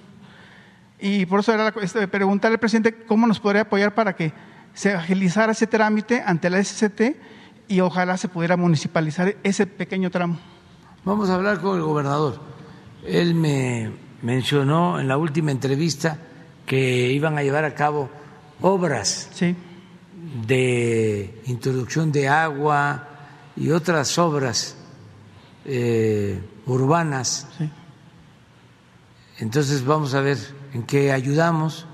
[0.98, 4.32] Y por eso era este, preguntarle al presidente cómo nos podría apoyar para que
[4.74, 7.16] se agilizara ese trámite ante la SCT
[7.68, 10.38] y ojalá se pudiera municipalizar ese pequeño tramo.
[11.04, 12.40] Vamos a hablar con el gobernador.
[13.06, 13.92] Él me
[14.22, 16.18] mencionó en la última entrevista
[16.66, 18.10] que iban a llevar a cabo
[18.60, 19.54] obras sí.
[20.46, 23.08] de introducción de agua
[23.56, 24.76] y otras obras
[25.64, 27.46] eh, urbanas.
[27.56, 27.70] Sí.
[29.38, 30.38] Entonces vamos a ver
[30.74, 31.86] en qué ayudamos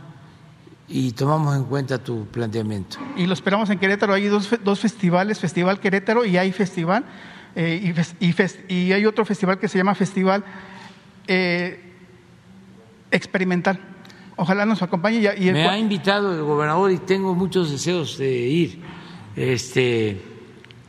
[0.94, 2.98] y tomamos en cuenta tu planteamiento.
[3.16, 4.14] Y lo esperamos en Querétaro.
[4.14, 7.04] Hay dos, dos festivales, Festival Querétaro y hay festival.
[7.56, 10.44] Eh, y, fest, y, fest, y, hay otro festival que se llama Festival
[11.26, 11.80] eh,
[13.10, 13.80] Experimental.
[14.36, 15.18] Ojalá nos acompañe.
[15.36, 15.54] Y, el...
[15.54, 18.80] Me ha invitado el gobernador y tengo muchos deseos de ir.
[19.34, 20.22] Este,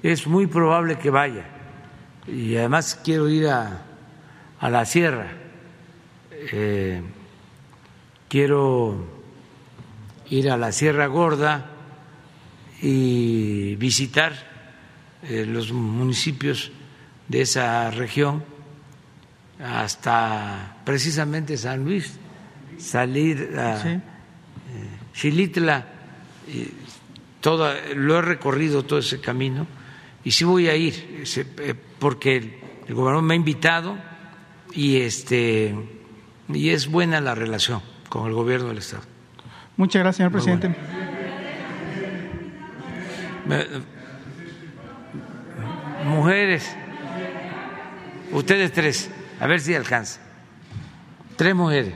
[0.03, 1.47] es muy probable que vaya.
[2.27, 3.81] Y además quiero ir a,
[4.59, 5.31] a la sierra.
[6.51, 7.01] Eh,
[8.29, 9.14] quiero
[10.29, 11.71] ir a la Sierra Gorda
[12.81, 14.33] y visitar
[15.23, 16.71] eh, los municipios
[17.27, 18.43] de esa región
[19.63, 22.13] hasta precisamente San Luis,
[22.77, 23.89] salir a Sí.
[23.89, 24.01] eh,
[25.13, 25.85] Xilitla,
[27.41, 29.65] toda, lo he recorrido todo ese camino
[30.23, 32.53] y sí voy a ir eh, porque el,
[32.87, 33.97] el gobernador me ha invitado
[34.73, 35.73] y este
[36.49, 39.03] y es buena la relación con el gobierno del estado.
[39.77, 40.75] Muchas gracias, señor presidente.
[43.45, 43.65] Me-
[46.05, 46.75] Mujeres,
[48.31, 50.19] ustedes tres, a ver si alcanza.
[51.35, 51.93] Tres mujeres.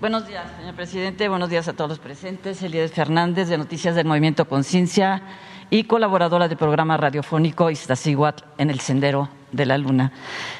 [0.00, 1.28] Buenos días, señor presidente.
[1.28, 2.62] Buenos días a todos los presentes.
[2.62, 5.22] Elías Fernández, de Noticias del Movimiento Conciencia
[5.70, 10.12] y colaboradora del programa radiofónico Iztaccíhuatl en el Sendero de la Luna.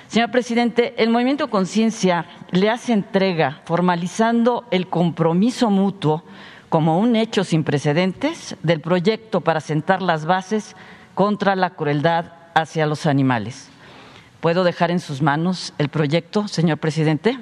[0.08, 6.24] Señor presidente, el Movimiento Conciencia le hace entrega, formalizando el compromiso mutuo
[6.68, 10.76] como un hecho sin precedentes del proyecto para sentar las bases
[11.14, 13.68] contra la crueldad hacia los animales.
[14.40, 17.38] ¿Puedo dejar en sus manos el proyecto, señor presidente?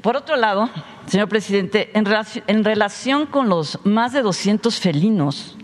[0.00, 0.68] Por otro lado,
[1.06, 5.56] señor presidente, en relación, en relación, con los más de 200 felinos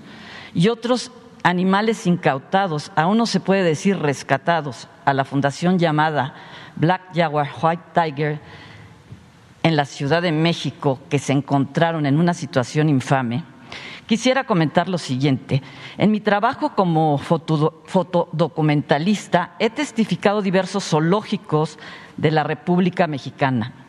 [0.55, 6.35] y otros animales incautados, aún no se puede decir rescatados, a la fundación llamada
[6.77, 8.41] Black Jaguar White Tiger
[9.65, 13.43] en la Ciudad de México, que se encontraron en una situación infame,
[14.07, 15.61] quisiera comentar lo siguiente.
[15.99, 21.81] En mi trabajo como fotodocumentalista he testificado diversos zoológicos
[22.17, 23.82] de la República Mexicana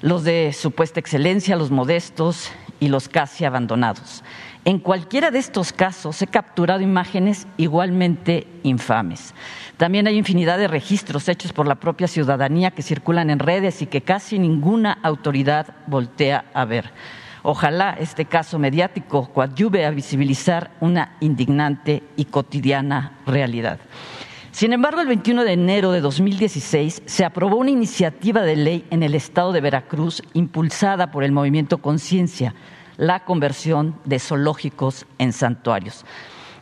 [0.00, 2.50] los de supuesta excelencia, los modestos
[2.80, 4.22] y los casi abandonados.
[4.64, 9.32] En cualquiera de estos casos he capturado imágenes igualmente infames.
[9.76, 13.86] También hay infinidad de registros hechos por la propia ciudadanía que circulan en redes y
[13.86, 16.92] que casi ninguna autoridad voltea a ver.
[17.42, 23.78] Ojalá este caso mediático coadyuve a visibilizar una indignante y cotidiana realidad.
[24.56, 29.02] Sin embargo, el 21 de enero de 2016 se aprobó una iniciativa de ley en
[29.02, 32.54] el estado de Veracruz impulsada por el movimiento Conciencia
[32.96, 36.06] la conversión de zoológicos en santuarios.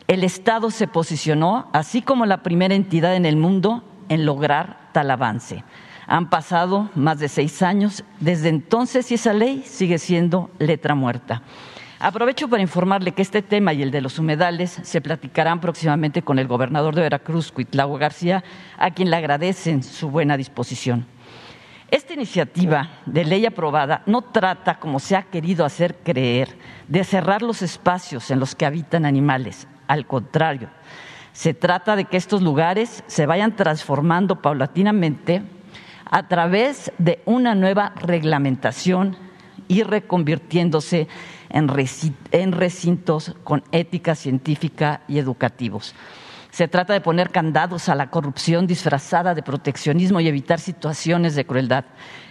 [0.09, 5.09] El Estado se posicionó, así como la primera entidad en el mundo, en lograr tal
[5.09, 5.63] avance.
[6.05, 11.43] Han pasado más de seis años desde entonces y esa ley sigue siendo letra muerta.
[12.05, 16.37] Aprovecho para informarle que este tema y el de los humedales se platicarán próximamente con
[16.37, 18.43] el gobernador de Veracruz, Cuitlagua García,
[18.77, 21.07] a quien le agradecen su buena disposición.
[21.89, 26.55] Esta iniciativa de ley aprobada no trata, como se ha querido hacer creer,
[26.87, 29.67] de cerrar los espacios en los que habitan animales.
[29.87, 30.69] Al contrario,
[31.33, 35.41] se trata de que estos lugares se vayan transformando paulatinamente
[36.05, 39.24] a través de una nueva reglamentación
[39.67, 41.07] y reconvirtiéndose
[41.49, 45.95] en recintos con ética científica y educativos.
[46.55, 51.45] Se trata de poner candados a la corrupción disfrazada de proteccionismo y evitar situaciones de
[51.45, 51.83] crueldad.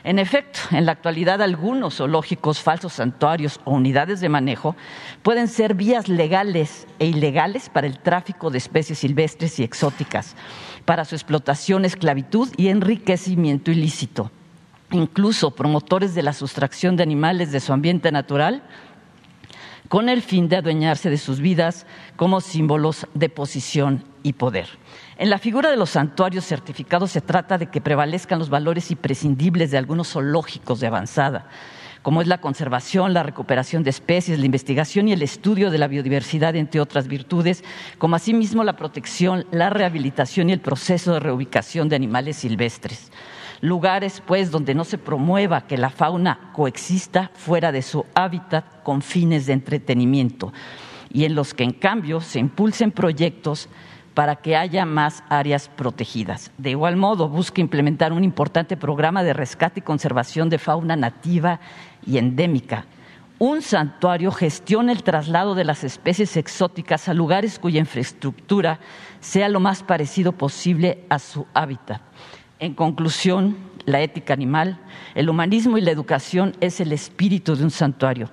[0.02, 4.76] En efecto, en la actualidad algunos zoológicos, falsos santuarios o unidades de manejo
[5.22, 10.36] pueden ser vías legales e ilegales para el tráfico de especies silvestres y exóticas,
[10.86, 14.30] para su explotación, esclavitud y enriquecimiento ilícito.
[14.94, 18.62] Incluso promotores de la sustracción de animales de su ambiente natural
[19.88, 21.84] con el fin de adueñarse de sus vidas
[22.14, 24.68] como símbolos de posición y poder.
[25.18, 29.72] En la figura de los santuarios certificados se trata de que prevalezcan los valores imprescindibles
[29.72, 31.48] de algunos zoológicos de avanzada,
[32.02, 35.88] como es la conservación, la recuperación de especies, la investigación y el estudio de la
[35.88, 37.64] biodiversidad, entre otras virtudes,
[37.98, 43.10] como asimismo la protección, la rehabilitación y el proceso de reubicación de animales silvestres
[43.64, 49.00] lugares pues donde no se promueva que la fauna coexista fuera de su hábitat con
[49.00, 50.52] fines de entretenimiento
[51.10, 53.70] y en los que en cambio se impulsen proyectos
[54.12, 56.52] para que haya más áreas protegidas.
[56.58, 61.58] De igual modo, busca implementar un importante programa de rescate y conservación de fauna nativa
[62.06, 62.84] y endémica.
[63.38, 68.78] Un santuario gestiona el traslado de las especies exóticas a lugares cuya infraestructura
[69.20, 72.02] sea lo más parecido posible a su hábitat.
[72.58, 74.80] En conclusión, la ética animal,
[75.14, 78.30] el humanismo y la educación es el espíritu de un santuario.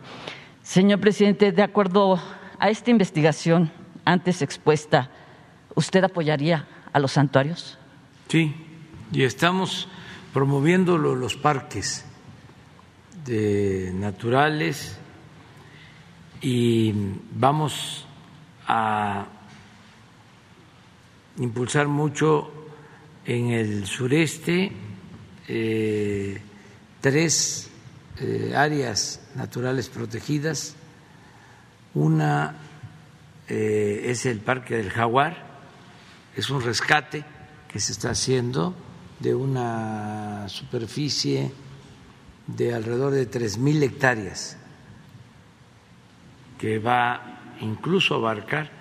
[0.61, 2.21] Señor presidente, de acuerdo
[2.59, 3.71] a esta investigación
[4.05, 5.09] antes expuesta,
[5.75, 7.77] ¿usted apoyaría a los santuarios?
[8.27, 8.55] Sí,
[9.11, 9.87] y estamos
[10.33, 12.05] promoviendo los parques
[13.25, 14.97] naturales
[16.41, 16.93] y
[17.33, 18.05] vamos
[18.67, 19.25] a
[21.37, 22.51] impulsar mucho
[23.25, 24.71] en el sureste
[25.47, 26.41] eh,
[27.01, 27.69] tres
[28.19, 30.75] eh, áreas naturales protegidas.
[31.93, 32.55] Una
[33.47, 35.51] eh, es el Parque del Jaguar,
[36.35, 37.23] es un rescate
[37.67, 38.73] que se está haciendo
[39.19, 41.51] de una superficie
[42.47, 44.57] de alrededor de tres mil hectáreas,
[46.57, 48.71] que va incluso a abarcar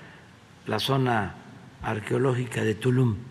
[0.67, 1.35] la zona
[1.83, 3.30] arqueológica de Tulum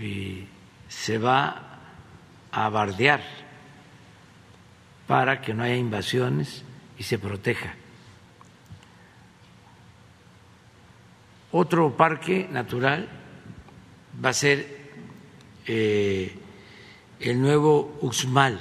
[0.00, 0.46] y
[0.88, 1.80] se va
[2.50, 3.22] a bardear
[5.06, 6.62] para que no haya invasiones
[6.98, 7.74] y se proteja.
[11.50, 13.08] Otro parque natural
[14.22, 14.90] va a ser
[15.66, 16.36] eh,
[17.20, 18.60] el nuevo Uxmal.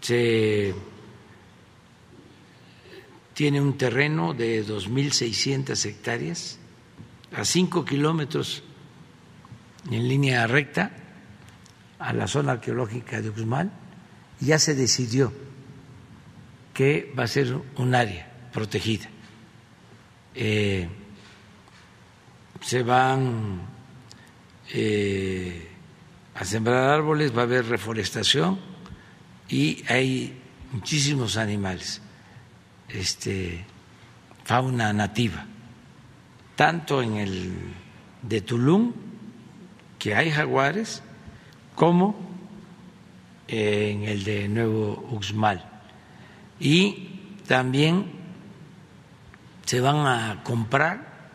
[0.00, 0.74] Se
[3.34, 6.58] tiene un terreno de 2.600 hectáreas
[7.32, 8.64] a cinco kilómetros
[9.90, 10.90] en línea recta
[11.98, 13.70] a la zona arqueológica de Uxmal,
[14.40, 15.32] ya se decidió
[16.72, 19.08] que va a ser un área protegida.
[20.34, 20.88] Eh,
[22.60, 23.60] se van
[24.72, 25.68] eh,
[26.34, 28.58] a sembrar árboles, va a haber reforestación
[29.48, 30.40] y hay
[30.72, 32.00] muchísimos animales,
[32.88, 33.64] este,
[34.44, 35.44] fauna nativa,
[36.54, 37.54] tanto en el
[38.22, 38.92] de Tulum,
[40.00, 41.02] que hay jaguares
[41.76, 42.16] como
[43.46, 45.62] en el de Nuevo Uxmal.
[46.58, 48.10] Y también
[49.66, 51.30] se van a comprar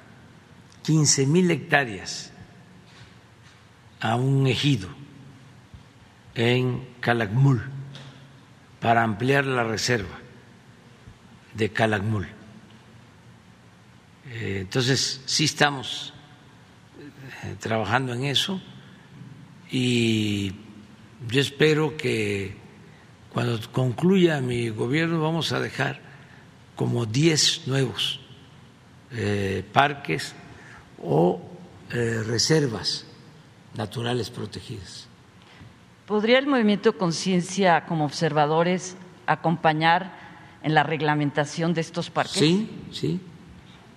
[0.84, 2.34] 15 mil hectáreas
[4.02, 4.90] a un ejido
[6.34, 7.64] en Calakmul
[8.80, 10.18] para ampliar la reserva
[11.54, 12.28] de Calakmul.
[14.28, 16.15] Eh, entonces, sí estamos
[17.60, 18.62] trabajando en eso
[19.72, 20.54] y
[21.30, 22.56] yo espero que
[23.34, 26.00] cuando concluya mi gobierno vamos a dejar
[26.76, 28.20] como 10 nuevos
[29.12, 30.34] eh, parques
[31.02, 31.42] o
[31.90, 33.06] reservas
[33.76, 35.08] naturales protegidas.
[36.06, 38.96] ¿Podría el movimiento Conciencia como observadores
[39.26, 40.14] acompañar
[40.62, 42.38] en la reglamentación de estos parques?
[42.38, 43.20] Sí, sí,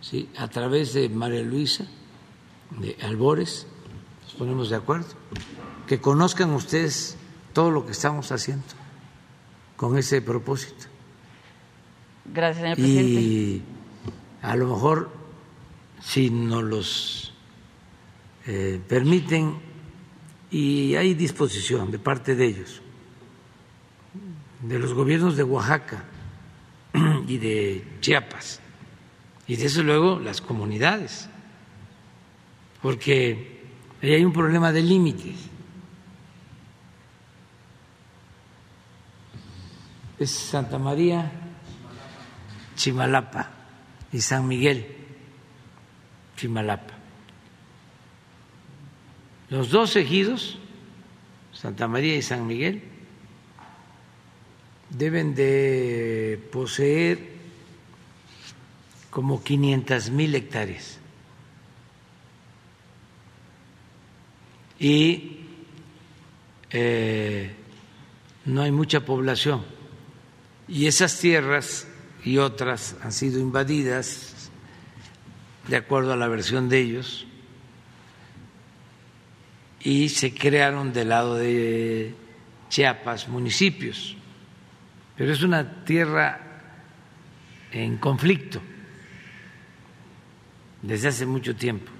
[0.00, 1.86] sí, a través de María Luisa,
[2.70, 3.66] de Albores,
[4.22, 5.08] nos ponemos de acuerdo,
[5.86, 7.16] que conozcan ustedes
[7.52, 8.64] todo lo que estamos haciendo
[9.76, 10.86] con ese propósito.
[12.26, 13.20] Gracias, señor presidente.
[13.20, 13.62] Y
[14.42, 15.10] a lo mejor,
[16.00, 17.34] si nos los
[18.46, 19.56] eh, permiten,
[20.50, 22.82] y hay disposición de parte de ellos,
[24.62, 26.04] de los gobiernos de Oaxaca
[27.26, 28.60] y de Chiapas,
[29.46, 31.28] y desde luego las comunidades,
[32.82, 33.68] porque
[34.02, 35.36] ahí hay un problema de límites.
[40.18, 41.30] Es Santa María,
[42.74, 43.50] Chimalapa
[44.12, 44.96] y San Miguel,
[46.36, 46.94] Chimalapa.
[49.50, 50.58] Los dos ejidos,
[51.52, 52.82] Santa María y San Miguel,
[54.90, 57.36] deben de poseer
[59.10, 60.98] como 500 mil hectáreas.
[64.78, 65.40] Y
[66.70, 67.54] eh,
[68.44, 69.64] no hay mucha población.
[70.66, 71.88] Y esas tierras
[72.24, 74.50] y otras han sido invadidas,
[75.66, 77.26] de acuerdo a la versión de ellos,
[79.80, 82.14] y se crearon del lado de
[82.68, 84.18] Chiapas municipios
[85.18, 86.38] pero es una tierra
[87.72, 88.62] en conflicto
[90.80, 91.90] desde hace mucho tiempo.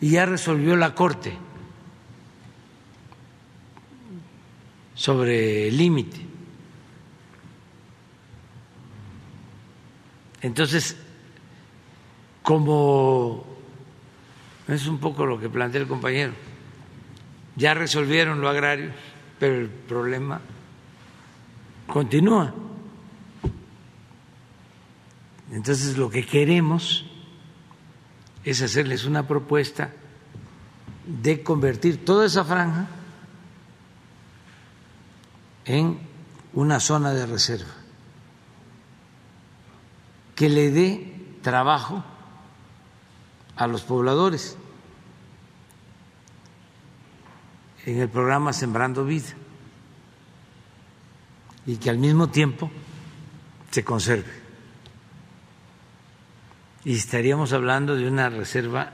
[0.00, 1.36] Y ya resolvió la Corte
[4.98, 6.20] sobre el límite.
[10.40, 10.96] Entonces,
[12.42, 13.44] como
[14.66, 16.32] es un poco lo que plantea el compañero,
[17.54, 18.90] ya resolvieron lo agrario,
[19.38, 20.40] pero el problema
[21.86, 22.52] continúa.
[25.52, 27.06] Entonces lo que queremos
[28.44, 29.92] es hacerles una propuesta
[31.06, 32.97] de convertir toda esa franja
[35.68, 35.98] en
[36.54, 37.70] una zona de reserva
[40.34, 42.02] que le dé trabajo
[43.56, 44.56] a los pobladores
[47.84, 49.34] en el programa Sembrando Vida
[51.66, 52.70] y que al mismo tiempo
[53.70, 54.32] se conserve.
[56.84, 58.92] Y estaríamos hablando de una reserva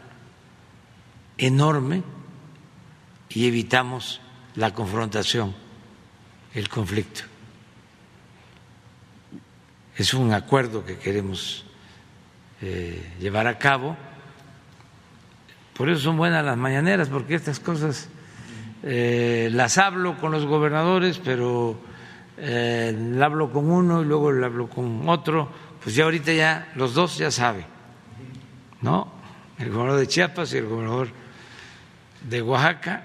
[1.38, 2.02] enorme
[3.28, 4.20] y evitamos
[4.56, 5.55] la confrontación,
[6.55, 7.22] el conflicto.
[9.97, 11.64] Es un acuerdo que queremos
[12.62, 13.97] eh, llevar a cabo.
[15.76, 18.09] Por eso son buenas las mañaneras, porque estas cosas
[18.82, 21.78] eh, las hablo con los gobernadores, pero
[22.36, 25.51] eh, hablo con uno y luego le hablo con otro,
[25.82, 27.66] pues ya ahorita ya los dos ya saben,
[28.82, 29.12] ¿no?
[29.59, 31.09] El gobernador de Chiapas y el gobernador
[32.28, 33.05] de Oaxaca.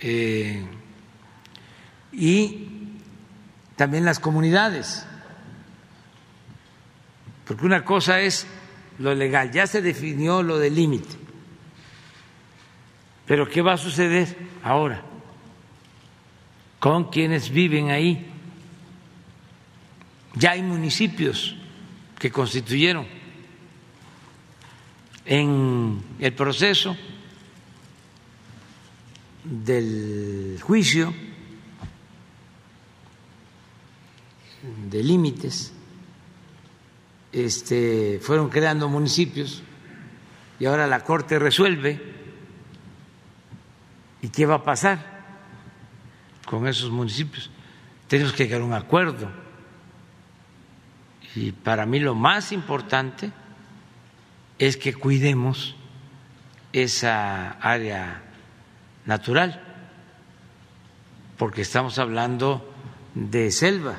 [0.00, 0.64] Eh,
[2.12, 2.68] y
[3.76, 5.06] también las comunidades,
[7.46, 8.46] porque una cosa es
[8.98, 11.14] lo legal, ya se definió lo del límite,
[13.26, 15.02] pero ¿qué va a suceder ahora?
[16.78, 18.26] con quienes viven ahí.
[20.34, 21.56] Ya hay municipios
[22.18, 23.06] que constituyeron
[25.24, 26.96] en el proceso
[29.44, 31.12] del juicio
[34.90, 35.72] de límites,
[37.32, 39.62] este, fueron creando municipios
[40.58, 42.16] y ahora la Corte resuelve.
[44.20, 45.18] ¿Y qué va a pasar?
[46.48, 47.50] con esos municipios.
[48.08, 49.30] Tenemos que llegar a un acuerdo.
[51.34, 53.30] Y para mí lo más importante
[54.58, 55.76] es que cuidemos
[56.72, 58.22] esa área
[59.04, 59.62] natural,
[61.36, 62.74] porque estamos hablando
[63.14, 63.98] de selva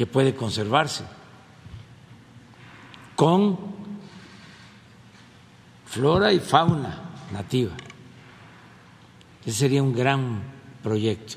[0.00, 1.04] que puede conservarse
[3.14, 3.58] con
[5.84, 7.72] flora y fauna nativa.
[9.44, 10.40] Ese sería un gran
[10.82, 11.36] proyecto.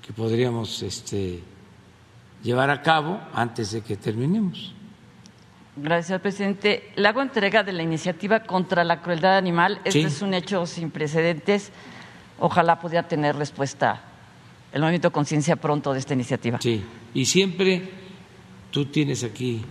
[0.00, 1.42] que podríamos este,
[2.44, 4.76] llevar a cabo antes de que terminemos.
[5.74, 6.92] Gracias, presidente.
[6.94, 9.80] Le hago entrega de la iniciativa contra la crueldad animal.
[9.82, 11.72] Este es un hecho sin precedentes.
[12.38, 14.13] Ojalá pudiera tener respuesta
[14.74, 16.58] el movimiento Conciencia pronto de esta iniciativa.
[16.60, 16.84] Sí,
[17.14, 17.90] y siempre
[18.72, 19.64] tú tienes aquí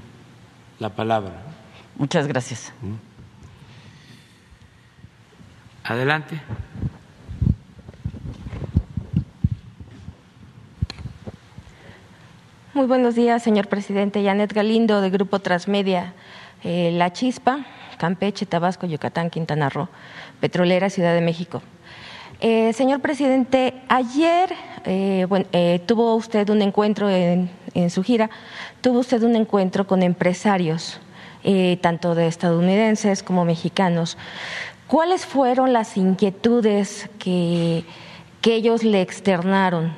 [0.79, 1.43] la palabra.
[1.97, 2.71] Muchas gracias.
[5.83, 6.39] Adelante.
[12.73, 14.23] Muy buenos días, señor presidente.
[14.23, 16.13] Janet Galindo, de Grupo Transmedia.
[16.63, 17.65] Eh, La Chispa,
[17.97, 19.89] Campeche, Tabasco, Yucatán, Quintana Roo,
[20.39, 21.61] Petrolera, Ciudad de México.
[22.39, 24.49] Eh, señor presidente, ayer
[24.85, 27.49] eh, eh, tuvo usted un encuentro en,
[27.89, 28.29] su gira,
[28.81, 30.99] tuvo usted un encuentro con empresarios,
[31.81, 34.17] tanto de estadounidenses como mexicanos.
[34.87, 37.83] ¿Cuáles fueron las inquietudes que,
[38.43, 39.93] ellos le externaron?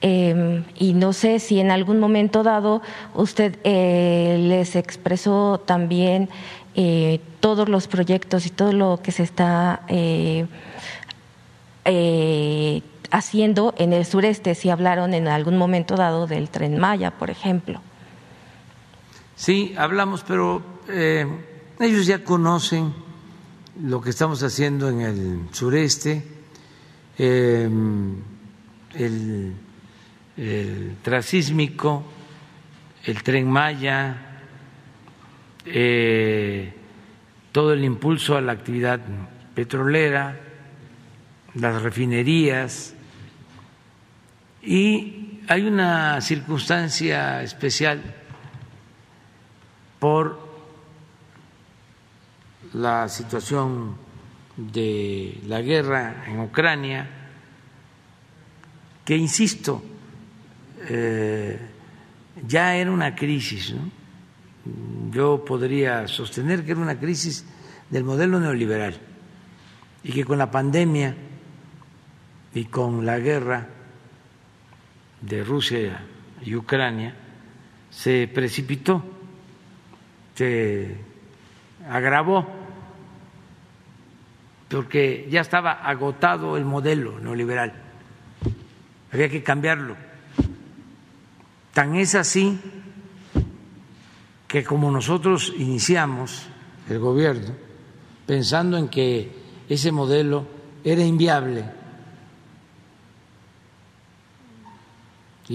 [0.00, 2.82] Eh, y no sé si en algún momento dado
[3.14, 6.28] usted les expresó también
[7.40, 9.82] todos los proyectos y todo lo que se está
[11.84, 17.30] eh, haciendo en el sureste, si hablaron en algún momento dado del tren Maya, por
[17.30, 17.80] ejemplo.
[19.36, 21.26] Sí, hablamos, pero eh,
[21.80, 22.92] ellos ya conocen
[23.82, 26.22] lo que estamos haciendo en el sureste,
[27.18, 27.68] eh,
[28.94, 29.52] el,
[30.36, 32.04] el transísmico,
[33.04, 34.40] el tren Maya,
[35.66, 36.72] eh,
[37.52, 39.00] todo el impulso a la actividad
[39.54, 40.40] petrolera,
[41.54, 42.94] las refinerías
[44.62, 48.02] y hay una circunstancia especial
[49.98, 50.38] por
[52.72, 53.96] la situación
[54.56, 57.08] de la guerra en Ucrania,
[59.04, 59.82] que insisto,
[60.88, 61.58] eh,
[62.46, 63.74] ya era una crisis.
[65.10, 67.44] Yo podría sostener que era una crisis
[67.90, 68.98] del modelo neoliberal
[70.02, 71.14] y que con la pandemia
[72.54, 73.66] y con la guerra
[75.20, 76.00] de Rusia
[76.42, 77.14] y Ucrania
[77.90, 79.02] se precipitó,
[80.34, 80.96] se
[81.88, 82.46] agravó,
[84.68, 87.72] porque ya estaba agotado el modelo neoliberal,
[89.12, 89.96] había que cambiarlo.
[91.72, 92.58] Tan es así
[94.46, 96.46] que como nosotros iniciamos
[96.88, 97.54] el gobierno
[98.26, 99.32] pensando en que
[99.68, 100.46] ese modelo
[100.84, 101.64] era inviable,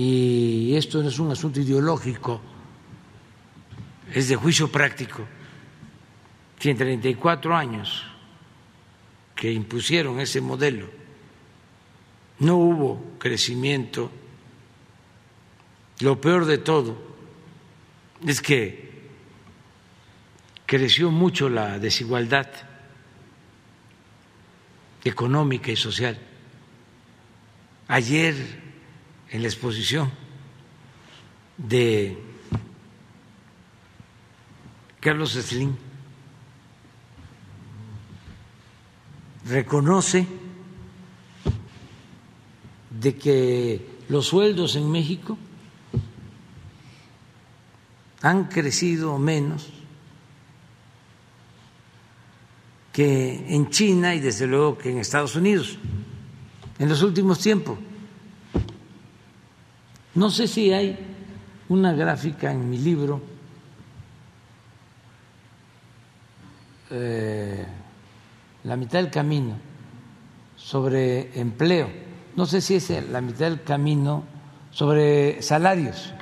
[0.01, 2.39] y esto no es un asunto ideológico,
[4.13, 5.27] es de juicio práctico.
[6.57, 8.05] Si en 34 años
[9.35, 10.89] que impusieron ese modelo
[12.39, 14.09] no hubo crecimiento,
[15.99, 16.97] lo peor de todo
[18.25, 19.01] es que
[20.65, 22.47] creció mucho la desigualdad
[25.03, 26.17] económica y social.
[27.89, 28.68] Ayer
[29.31, 30.11] en la exposición
[31.57, 32.17] de
[34.99, 35.75] Carlos Slim
[39.45, 40.27] reconoce
[42.89, 45.37] de que los sueldos en México
[48.21, 49.69] han crecido menos
[52.91, 55.77] que en China y desde luego que en Estados Unidos
[56.79, 57.77] en los últimos tiempos.
[60.15, 60.97] No sé si hay
[61.69, 63.21] una gráfica en mi libro
[66.89, 67.65] eh,
[68.63, 69.55] La mitad del camino
[70.55, 71.89] sobre empleo.
[72.35, 74.23] No sé si es la mitad del camino
[74.71, 76.13] sobre salarios.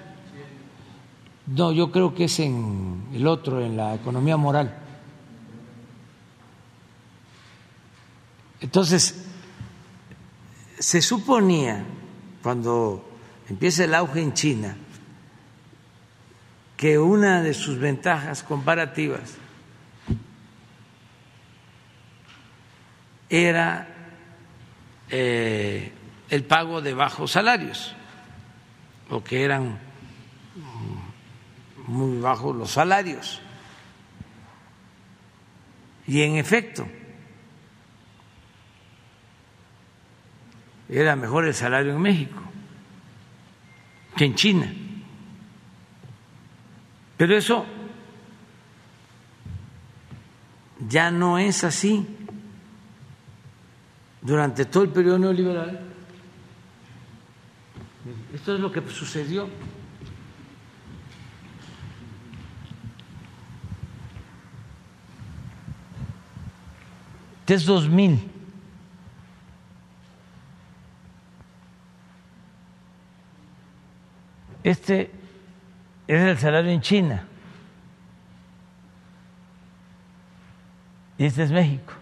[1.48, 4.78] No, yo creo que es en el otro, en la economía moral.
[8.60, 9.26] Entonces,
[10.78, 11.86] se suponía
[12.44, 13.17] cuando
[13.50, 14.76] empieza el auge en China
[16.78, 19.36] que una de sus ventajas comparativas
[23.30, 23.88] era
[25.10, 25.92] eh,
[26.30, 27.96] el pago de bajos salarios,
[29.10, 29.80] o que eran
[31.88, 33.42] muy bajos los salarios.
[36.06, 36.88] Y en efecto,
[40.88, 42.47] era mejor el salario en México
[44.18, 44.74] que en China.
[47.16, 47.66] Pero eso
[50.90, 52.06] ya no es así.
[54.22, 55.80] Durante todo el periodo neoliberal
[58.34, 59.48] Esto es lo que sucedió.
[67.54, 68.37] es 2000.
[74.68, 75.10] Este
[76.10, 77.24] es el salario en China.
[81.18, 81.94] Y este es México.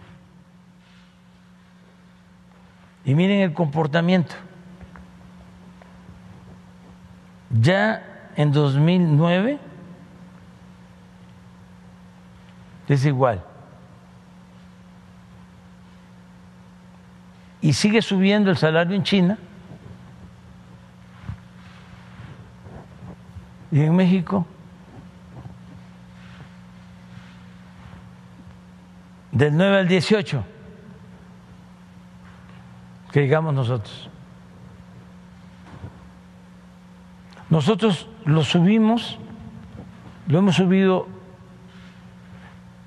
[3.04, 4.34] Y miren el comportamiento.
[7.50, 9.60] Ya en 2009
[12.88, 13.44] es igual.
[17.60, 19.38] Y sigue subiendo el salario en China.
[23.76, 24.46] Y en México
[29.32, 30.42] del 9 al 18
[33.12, 34.08] que digamos nosotros.
[37.50, 39.18] Nosotros lo subimos,
[40.26, 41.06] lo hemos subido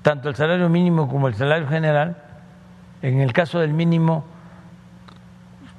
[0.02, 2.20] tanto el salario mínimo como el salario general,
[3.00, 4.24] en el caso del mínimo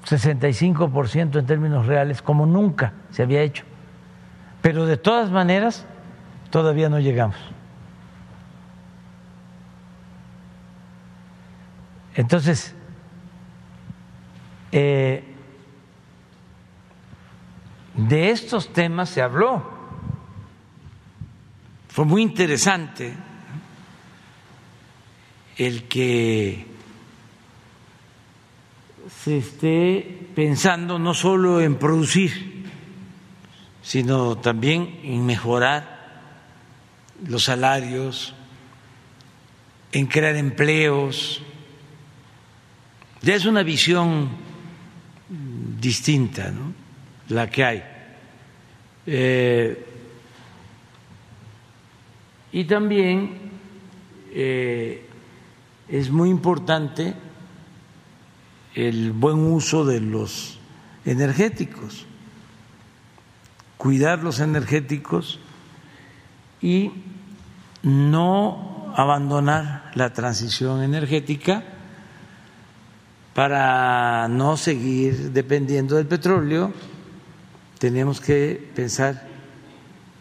[0.05, 3.65] 65% en términos reales, como nunca se había hecho.
[4.61, 5.85] Pero de todas maneras,
[6.49, 7.37] todavía no llegamos.
[12.13, 12.75] Entonces,
[14.71, 15.23] eh,
[17.95, 19.81] de estos temas se habló.
[21.87, 23.13] Fue muy interesante
[25.57, 26.65] el que
[29.23, 32.50] se esté pensando no solo en producir,
[33.81, 36.01] sino también en mejorar
[37.27, 38.33] los salarios,
[39.91, 41.41] en crear empleos.
[43.21, 44.29] Ya es una visión
[45.79, 46.51] distinta.
[47.29, 47.83] La que hay.
[49.05, 49.85] Eh,
[52.51, 53.37] y también
[54.31, 55.05] eh,
[55.87, 57.13] es muy importante
[58.75, 60.59] el buen uso de los
[61.05, 62.05] energéticos,
[63.81, 65.39] cuidar los energéticos
[66.61, 66.91] y
[67.81, 71.63] no abandonar la transición energética
[73.33, 76.71] para no seguir dependiendo del petróleo,
[77.79, 79.27] tenemos que pensar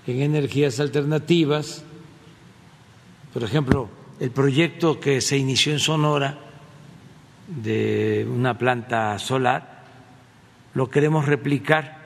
[0.06, 1.84] en energías alternativas.
[3.34, 6.38] Por ejemplo, el proyecto que se inició en Sonora
[7.46, 9.84] de una planta solar,
[10.72, 11.99] lo queremos replicar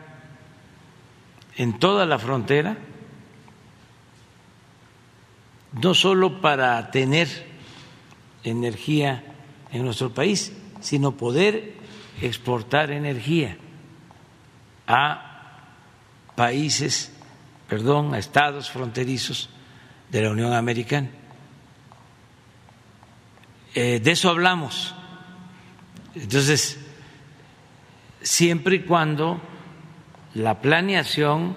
[1.56, 2.76] en toda la frontera,
[5.72, 7.28] no solo para tener
[8.43, 9.24] energía
[9.72, 11.74] en nuestro país, sino poder
[12.20, 13.56] exportar energía
[14.86, 15.60] a
[16.36, 17.12] países,
[17.68, 19.51] perdón, a estados fronterizos
[20.10, 21.10] de la Unión Americana.
[23.74, 24.94] Eh, de eso hablamos.
[26.14, 26.78] Entonces,
[28.22, 29.40] siempre y cuando
[30.35, 31.56] la planeación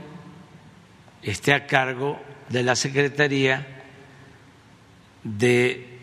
[1.24, 3.66] esté a cargo de la Secretaría
[5.24, 6.00] de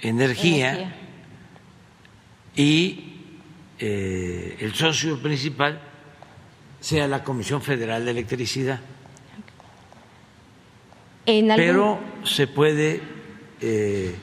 [0.00, 0.94] Energía
[2.54, 3.14] y
[3.78, 5.80] eh, el socio principal
[6.80, 8.80] sea la Comisión Federal de Electricidad.
[11.24, 13.00] Pero se puede
[13.60, 14.14] eh,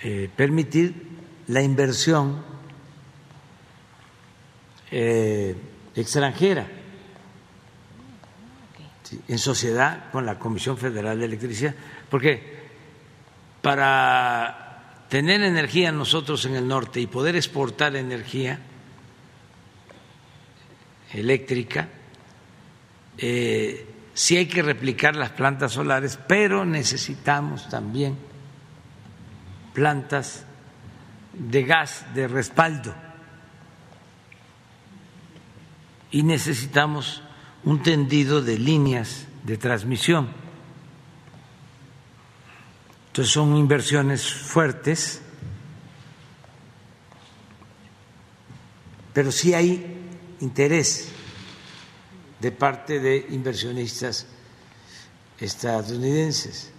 [0.00, 0.94] eh, permitir
[1.48, 2.50] la inversión
[5.94, 6.66] extranjera.
[9.28, 11.74] En sociedad con la Comisión Federal de Electricidad,
[12.08, 12.62] porque
[13.60, 18.58] para tener energía nosotros en el norte y poder exportar energía
[21.12, 21.88] eléctrica,
[23.18, 28.16] eh, sí hay que replicar las plantas solares, pero necesitamos también
[29.74, 30.46] plantas
[31.34, 32.94] de gas de respaldo
[36.12, 37.22] y necesitamos
[37.64, 40.42] un tendido de líneas de transmisión
[43.12, 45.20] entonces son inversiones fuertes,
[49.12, 50.08] pero sí hay
[50.40, 51.08] interés
[52.40, 54.26] de parte de inversionistas
[55.38, 56.72] estadounidenses.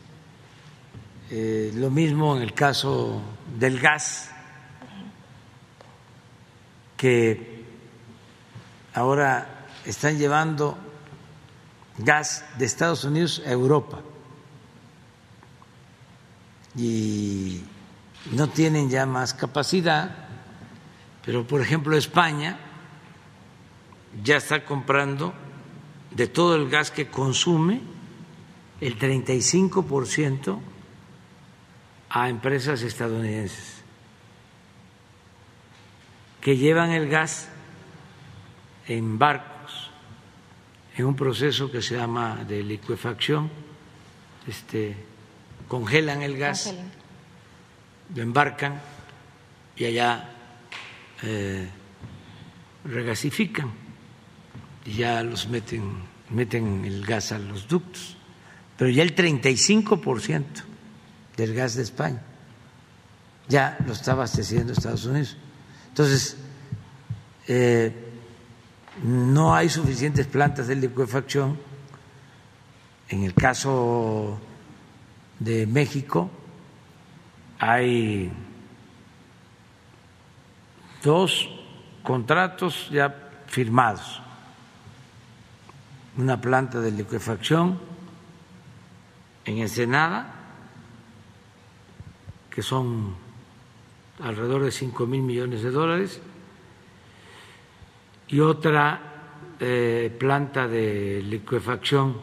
[1.29, 3.21] Eh, lo mismo en el caso
[3.59, 4.31] del gas,
[6.97, 7.52] que
[8.93, 10.77] ahora están llevando
[11.97, 14.01] gas de Estados Unidos a Europa.
[16.75, 17.63] Y
[18.31, 20.27] no tienen ya más capacidad,
[21.25, 22.57] pero por ejemplo España
[24.23, 25.33] ya está comprando
[26.11, 27.81] de todo el gas que consume
[28.81, 30.59] el 35%
[32.09, 33.83] a empresas estadounidenses
[36.43, 37.47] que llevan el gas
[38.87, 39.53] en barcos
[40.95, 43.49] en un proceso que se llama de liquefacción,
[44.47, 44.95] este,
[45.67, 46.73] congelan el gas,
[48.13, 48.79] lo embarcan
[49.75, 50.29] y allá
[51.23, 51.67] eh,
[52.85, 53.71] regasifican
[54.85, 55.93] y ya los meten,
[56.29, 58.17] meten el gas a los ductos.
[58.77, 60.45] Pero ya el 35%
[61.37, 62.21] del gas de España
[63.47, 65.37] ya lo está abasteciendo Estados Unidos.
[65.89, 66.37] Entonces,
[67.47, 68.02] eh,
[69.01, 71.57] no hay suficientes plantas de liquefacción.
[73.09, 74.39] En el caso
[75.39, 76.29] de México
[77.59, 78.31] hay
[81.03, 81.49] dos
[82.03, 84.21] contratos ya firmados.
[86.17, 87.79] Una planta de liquefacción
[89.45, 90.33] en Ensenada,
[92.49, 93.15] que son
[94.21, 96.21] alrededor de cinco mil millones de dólares,
[98.33, 98.99] y otra
[99.59, 102.19] eh, planta de liquefacción.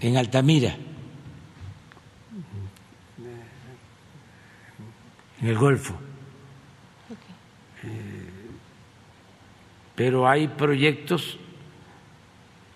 [0.00, 0.76] En Altamira,
[5.40, 5.94] en el Golfo.
[7.84, 8.30] Eh,
[9.94, 11.38] pero hay proyectos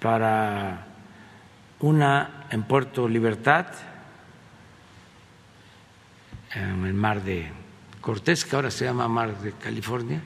[0.01, 0.87] para
[1.81, 3.67] una en Puerto Libertad,
[6.55, 7.53] en el mar de
[8.01, 10.23] Cortés, que ahora se llama Mar de California,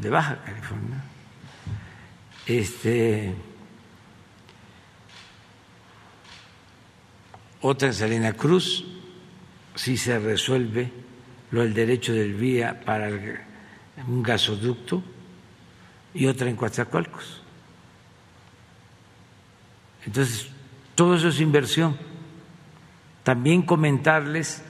[0.00, 1.02] de Baja California.
[2.46, 3.34] Este,
[7.60, 8.84] otra en Salina Cruz,
[9.74, 10.90] si se resuelve
[11.50, 13.08] lo del derecho del vía para
[14.06, 15.02] un gasoducto,
[16.12, 17.42] y otra en Coatzacoalcos.
[20.06, 20.48] Entonces,
[20.94, 21.96] todo eso es inversión.
[23.22, 24.62] También comentarles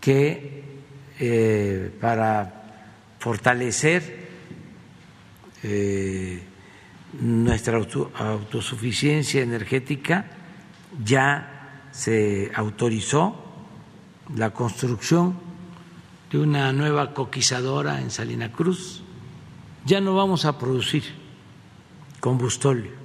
[0.00, 0.62] que
[1.18, 2.62] eh, para
[3.18, 4.29] fortalecer
[5.62, 6.42] eh,
[7.20, 10.26] nuestra autosuficiencia energética
[11.04, 13.44] ya se autorizó
[14.36, 15.38] la construcción
[16.30, 19.02] de una nueva coquizadora en Salina Cruz.
[19.84, 21.02] Ya no vamos a producir
[22.20, 23.00] combustóleo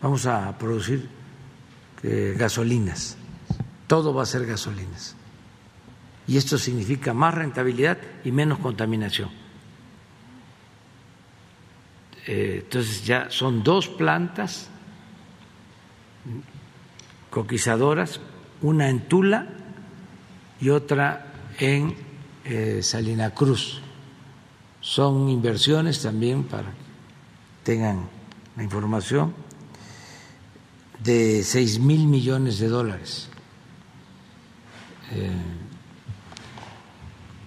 [0.00, 1.08] vamos a producir
[2.02, 3.16] eh, gasolinas,
[3.86, 5.16] todo va a ser gasolinas.
[6.26, 9.30] Y esto significa más rentabilidad y menos contaminación.
[12.30, 14.68] Eh, entonces ya son dos plantas
[17.30, 18.20] coquizadoras,
[18.60, 19.46] una en Tula
[20.60, 21.96] y otra en
[22.44, 23.80] eh, Salina Cruz.
[24.82, 26.76] Son inversiones también para que
[27.62, 28.06] tengan
[28.56, 29.32] la información
[31.02, 33.30] de seis mil millones de dólares
[35.12, 35.30] eh,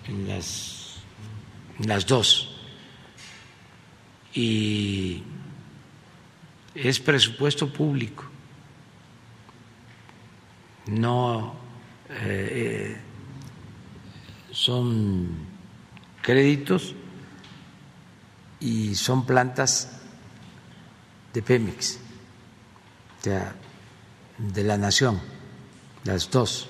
[0.07, 0.95] en, las,
[1.77, 2.50] en las dos.
[4.33, 5.23] Y
[6.73, 8.23] es presupuesto público,
[10.87, 11.53] no
[12.09, 12.97] eh,
[14.51, 15.27] son
[16.21, 16.95] créditos
[18.59, 20.01] y son plantas
[21.33, 21.99] de Pemex
[24.37, 25.19] de la nación,
[26.03, 26.69] las dos.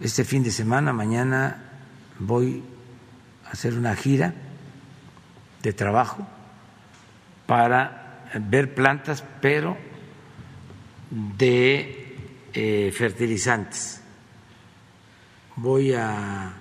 [0.00, 1.80] Este fin de semana, mañana,
[2.20, 2.62] voy
[3.46, 4.34] a hacer una gira
[5.62, 6.26] de trabajo
[7.48, 9.78] para ver plantas, pero
[11.10, 12.14] de
[12.52, 14.02] eh, fertilizantes.
[15.56, 16.52] Voy a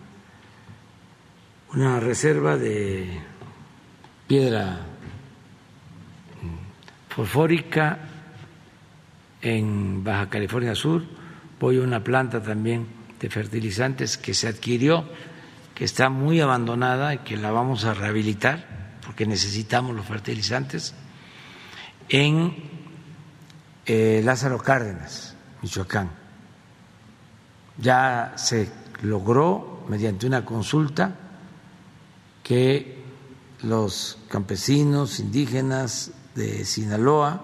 [1.74, 3.20] una reserva de
[4.28, 4.80] piedra
[7.10, 8.00] fosfórica
[9.42, 11.04] en Baja California Sur,
[11.60, 12.88] voy a una planta también
[13.20, 15.04] de fertilizantes que se adquirió,
[15.76, 18.77] que está muy abandonada y que la vamos a rehabilitar
[19.08, 20.94] porque necesitamos los fertilizantes,
[22.10, 22.54] en
[23.86, 26.12] eh, Lázaro Cárdenas, Michoacán.
[27.78, 28.70] Ya se
[29.04, 31.16] logró, mediante una consulta,
[32.44, 33.02] que
[33.64, 37.42] los campesinos indígenas de Sinaloa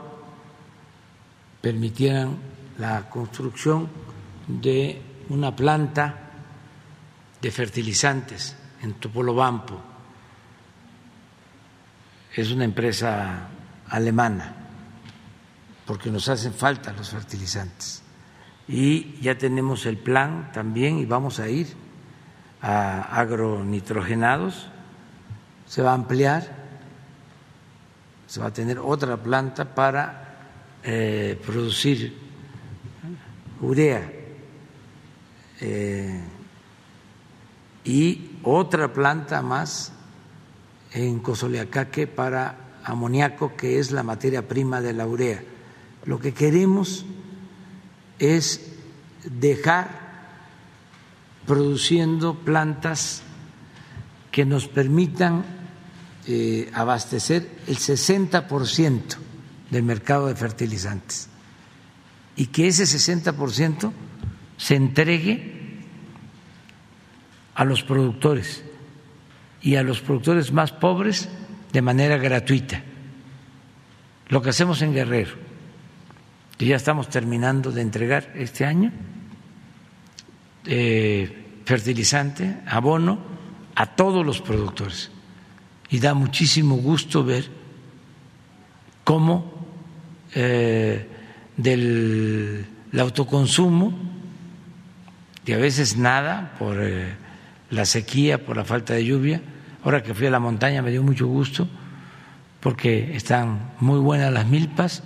[1.62, 2.40] permitieran
[2.78, 3.88] la construcción
[4.48, 6.30] de una planta
[7.42, 9.93] de fertilizantes en Topolobampo.
[12.36, 13.48] Es una empresa
[13.88, 14.56] alemana,
[15.86, 18.02] porque nos hacen falta los fertilizantes.
[18.68, 21.68] Y ya tenemos el plan también y vamos a ir
[22.62, 24.70] a agronitrogenados
[25.74, 26.44] se va a ampliar,
[28.28, 30.36] se va a tener otra planta para
[30.84, 32.16] eh, producir
[33.60, 34.12] urea
[35.62, 36.22] eh,
[37.84, 39.94] y otra planta más
[40.94, 45.44] en Cozoleacaque para amoníaco, que es la materia prima de la urea.
[46.06, 47.06] Lo que queremos
[48.20, 48.62] es
[49.24, 50.04] dejar
[51.46, 53.24] produciendo plantas
[54.32, 55.44] que nos permitan
[56.28, 59.02] eh, abastecer el 60%
[59.70, 61.30] del mercado de fertilizantes
[62.36, 63.92] y que ese 60%
[64.58, 65.82] se entregue
[67.56, 68.64] a los productores
[69.64, 71.30] y a los productores más pobres
[71.72, 72.84] de manera gratuita.
[74.28, 75.32] Lo que hacemos en Guerrero,
[76.58, 78.92] que ya estamos terminando de entregar este año,
[80.66, 83.20] eh, fertilizante, abono
[83.76, 85.12] a todos los productores.
[85.90, 87.46] Y da muchísimo gusto ver
[89.06, 89.66] cómo
[90.36, 91.08] eh,
[91.56, 92.66] del
[92.98, 93.94] autoconsumo,
[95.46, 97.16] y a veces nada por eh,
[97.70, 99.42] la sequía, por la falta de lluvia,
[99.84, 101.68] ahora que fui a la montaña me dio mucho gusto
[102.60, 105.04] porque están muy buenas las milpas,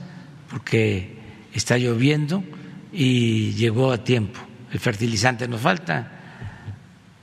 [0.49, 1.17] porque
[1.53, 2.43] está lloviendo
[2.91, 4.39] y llegó a tiempo
[4.71, 5.47] el fertilizante.
[5.47, 6.11] Nos falta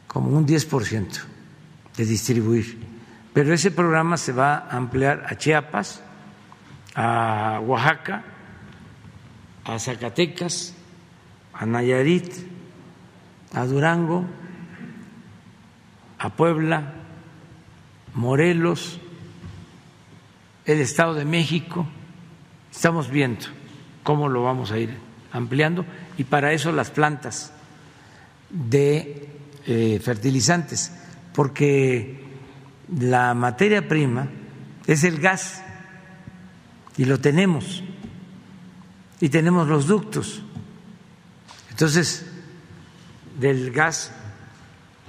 [0.09, 1.23] como un 10%
[1.97, 2.79] de distribuir.
[3.33, 6.03] Pero ese programa se va a ampliar a Chiapas,
[6.97, 8.25] a Oaxaca,
[9.65, 10.75] a Zacatecas,
[11.53, 12.33] a Nayarit,
[13.53, 14.25] a Durango,
[16.19, 17.04] a Puebla,
[18.15, 19.01] Morelos,
[20.65, 21.87] el Estado de México.
[22.73, 23.47] Estamos viendo
[24.03, 24.97] cómo lo vamos a ir
[25.33, 25.85] ampliando
[26.17, 27.53] y para eso las plantas
[28.51, 29.29] de
[29.67, 30.93] eh, fertilizantes,
[31.35, 32.23] porque
[32.99, 34.29] la materia prima
[34.87, 35.63] es el gas
[36.97, 37.83] y lo tenemos
[39.21, 40.43] y tenemos los ductos.
[41.71, 42.27] Entonces,
[43.41, 44.13] del gas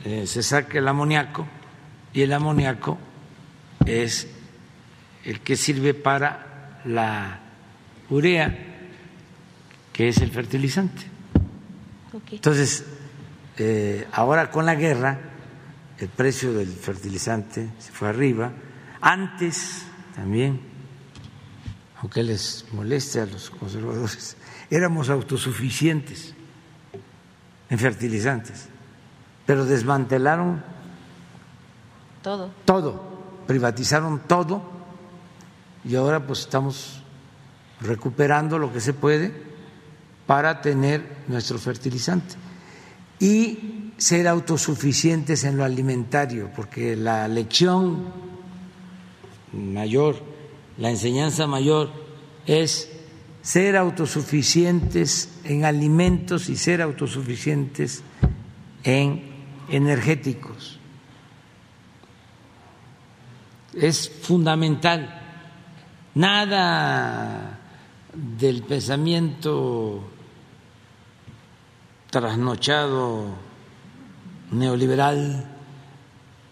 [0.04, 1.46] eh, se saca el amoníaco
[2.16, 2.98] y el amoníaco
[3.86, 4.28] es
[5.26, 7.42] el que sirve para la
[8.10, 8.58] urea
[9.92, 11.04] que es el fertilizante.
[12.32, 12.86] Entonces,
[13.58, 15.20] eh, ahora con la guerra,
[15.98, 18.54] el precio del fertilizante se fue arriba.
[19.02, 19.86] Antes
[20.16, 20.62] también,
[22.02, 24.38] aunque les moleste a los conservadores,
[24.70, 26.34] éramos autosuficientes
[27.70, 28.70] en fertilizantes,
[29.46, 30.75] pero desmantelaron
[32.26, 32.50] todo.
[32.66, 33.04] Todo,
[33.46, 34.64] privatizaron todo
[35.88, 37.04] y ahora pues estamos
[37.82, 39.32] recuperando lo que se puede
[40.26, 42.34] para tener nuestro fertilizante
[43.20, 48.06] y ser autosuficientes en lo alimentario, porque la lección
[49.54, 50.16] mayor,
[50.80, 51.92] la enseñanza mayor
[52.48, 52.90] es
[53.44, 58.02] ser autosuficientes en alimentos y ser autosuficientes
[58.84, 59.32] en
[59.70, 60.80] energéticos.
[63.76, 65.22] Es fundamental.
[66.16, 67.60] Nada
[68.14, 70.10] del pensamiento
[72.10, 73.36] trasnochado
[74.52, 75.46] neoliberal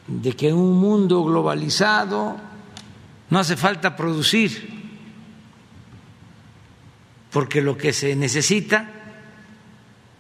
[0.08, 2.36] de que en un mundo globalizado
[3.30, 4.70] no hace falta producir,
[7.32, 8.90] porque lo que se necesita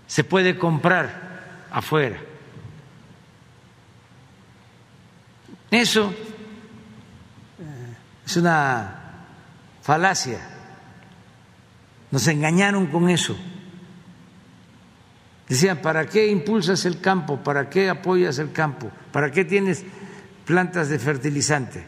[0.07, 2.21] se puede comprar afuera.
[5.69, 6.13] Eso
[8.25, 9.01] es una
[9.81, 10.39] falacia.
[12.11, 13.35] Nos engañaron con eso.
[15.47, 17.37] Decían, ¿para qué impulsas el campo?
[17.37, 18.89] ¿Para qué apoyas el campo?
[19.11, 19.83] ¿Para qué tienes
[20.45, 21.85] plantas de fertilizante?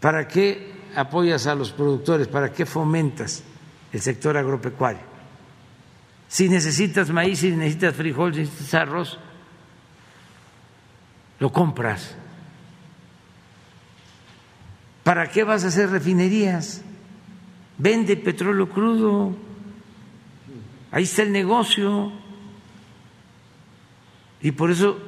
[0.00, 2.26] ¿Para qué apoyas a los productores?
[2.26, 3.42] ¿Para qué fomentas
[3.92, 5.12] el sector agropecuario?
[6.26, 9.18] Si necesitas maíz, si necesitas frijol, si necesitas arroz,
[11.38, 12.16] lo compras.
[15.02, 16.82] ¿Para qué vas a hacer refinerías?
[17.78, 19.36] Vende petróleo crudo
[20.92, 22.12] Ahí está el negocio.
[24.42, 24.98] Y por eso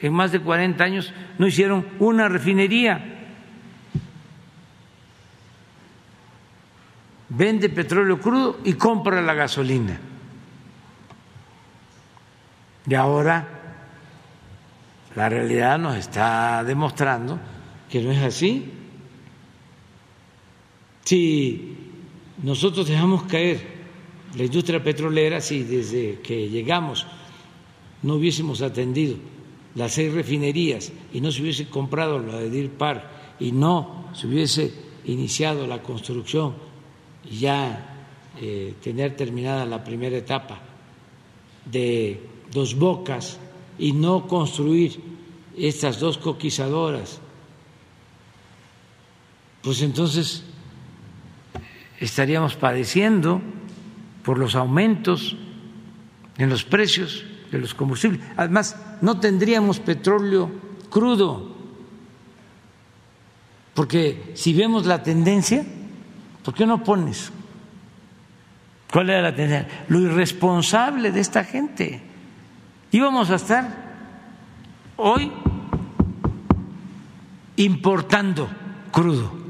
[0.00, 3.08] en más de 40 años no hicieron una refinería.
[7.30, 9.98] Vende petróleo crudo y compra la gasolina.
[12.86, 13.48] Y ahora
[15.16, 17.38] la realidad nos está demostrando
[17.88, 18.70] que no es así.
[21.04, 21.76] Si
[22.42, 23.72] nosotros dejamos caer
[24.36, 27.06] la industria petrolera si desde que llegamos.
[28.02, 29.16] No hubiésemos atendido
[29.74, 33.04] las seis refinerías y no se hubiese comprado la de Deer Park
[33.40, 34.72] y no se hubiese
[35.04, 36.54] iniciado la construcción
[37.30, 38.06] y ya
[38.40, 40.60] eh, tener terminada la primera etapa
[41.64, 42.20] de
[42.52, 43.38] dos bocas
[43.78, 45.00] y no construir
[45.56, 47.20] estas dos coquizadoras,
[49.62, 50.44] pues entonces
[52.02, 53.40] estaríamos padeciendo
[54.24, 55.36] por los aumentos
[56.36, 58.20] en los precios de los combustibles.
[58.36, 60.50] Además, no tendríamos petróleo
[60.90, 61.56] crudo,
[63.74, 65.64] porque si vemos la tendencia,
[66.44, 67.30] ¿por qué no pones?
[68.92, 69.84] ¿Cuál era la tendencia?
[69.88, 72.02] Lo irresponsable de esta gente.
[72.90, 73.92] Íbamos a estar
[74.96, 75.32] hoy
[77.56, 78.48] importando
[78.90, 79.41] crudo.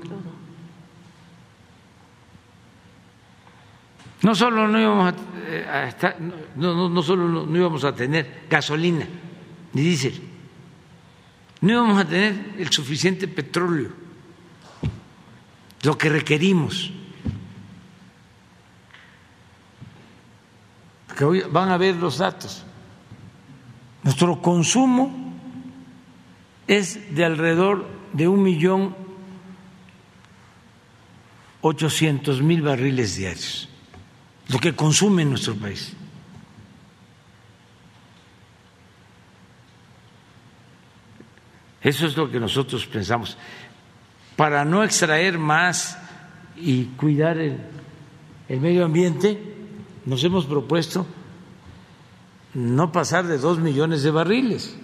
[4.23, 5.17] No solo no íbamos a,
[5.49, 9.07] eh, estar, no, no, solo no, íbamos a tener gasolina
[9.73, 10.23] ni diésel,
[11.61, 13.91] no íbamos a tener el suficiente petróleo,
[15.83, 16.93] lo que requerimos.
[21.17, 22.65] Que hoy van a ver los datos.
[24.03, 25.35] Nuestro consumo
[26.67, 28.97] es de alrededor de un millón
[31.61, 33.72] ochocientos mil barriles diarios
[34.53, 35.95] lo que consume nuestro país.
[41.81, 43.39] Eso es lo que nosotros pensamos.
[44.37, 45.99] Para no extraer más
[46.55, 47.59] y cuidar el,
[48.49, 49.43] el medio ambiente,
[50.05, 51.07] nos hemos propuesto
[52.53, 54.77] no pasar de dos millones de barriles.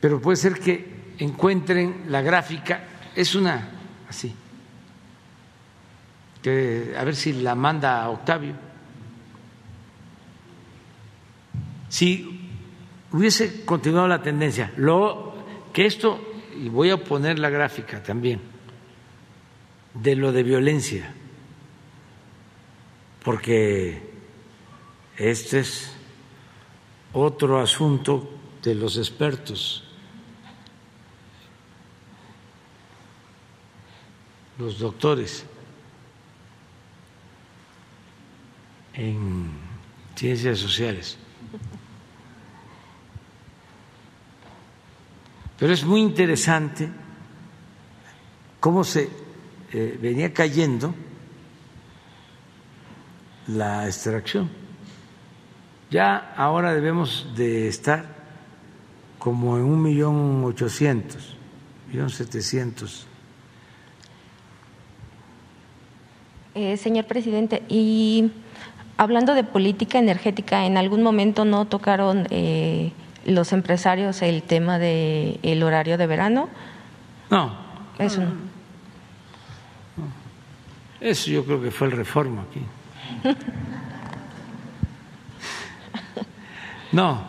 [0.00, 2.84] Pero puede ser que encuentren la gráfica,
[3.16, 3.70] es una
[4.08, 4.32] así
[6.50, 8.54] a ver si la manda Octavio.
[11.88, 12.50] Si
[13.12, 15.34] hubiese continuado la tendencia, lo
[15.72, 16.20] que esto,
[16.60, 18.40] y voy a poner la gráfica también,
[19.94, 21.12] de lo de violencia,
[23.24, 24.10] porque
[25.16, 25.92] este es
[27.12, 28.30] otro asunto
[28.62, 29.86] de los expertos.
[34.58, 35.44] los doctores.
[38.96, 39.50] En
[40.14, 41.18] ciencias sociales.
[45.58, 46.88] Pero es muy interesante
[48.60, 49.08] cómo se
[49.72, 50.94] eh, venía cayendo
[53.48, 54.50] la extracción.
[55.90, 58.16] Ya ahora debemos de estar
[59.18, 61.36] como en un millón ochocientos,
[61.88, 63.06] millón setecientos.
[66.54, 68.30] Eh, señor presidente, y
[68.98, 72.92] Hablando de política energética, ¿en algún momento no tocaron eh,
[73.26, 76.48] los empresarios el tema del el horario de verano?
[77.30, 77.66] No.
[77.98, 78.32] Eso no.
[81.00, 82.62] Eso yo creo que fue el reforma aquí.
[86.92, 87.20] No.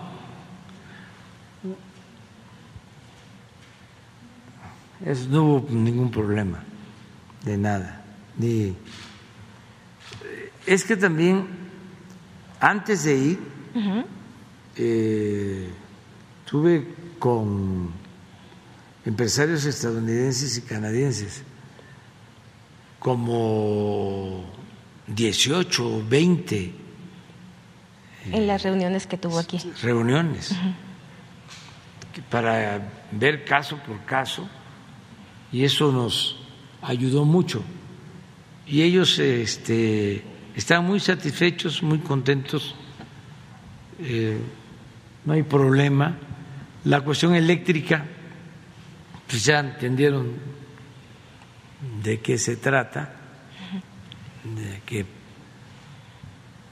[5.03, 6.63] Eso no hubo ningún problema
[7.43, 8.01] de nada.
[8.37, 8.75] Ni
[10.65, 11.47] es que también,
[12.59, 13.39] antes de ir,
[14.75, 15.69] eh,
[16.45, 16.87] tuve
[17.19, 17.91] con
[19.05, 21.43] empresarios estadounidenses y canadienses
[22.99, 24.43] como
[25.07, 26.73] 18 o 20.
[28.31, 29.59] En las reuniones que tuvo aquí.
[29.81, 30.53] Reuniones.
[32.29, 34.47] Para ver caso por caso.
[35.51, 36.37] Y eso nos
[36.81, 37.63] ayudó mucho.
[38.65, 40.23] Y ellos este,
[40.57, 42.73] están muy satisfechos, muy contentos,
[43.99, 44.39] eh,
[45.23, 46.17] no hay problema.
[46.83, 48.03] La cuestión eléctrica,
[49.27, 50.31] pues ya entendieron
[52.03, 53.13] de qué se trata,
[54.43, 55.05] de que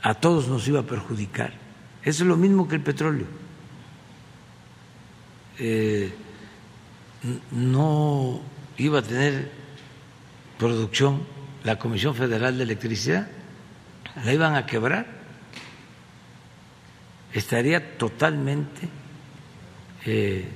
[0.01, 1.53] a todos nos iba a perjudicar.
[2.01, 3.27] Eso es lo mismo que el petróleo.
[5.59, 6.11] Eh,
[7.51, 8.41] no
[8.79, 9.51] iba a tener
[10.57, 11.21] producción
[11.63, 13.29] la Comisión Federal de Electricidad
[14.23, 15.05] la iban a quebrar,
[17.33, 18.87] estaría totalmente
[20.05, 20.47] eh,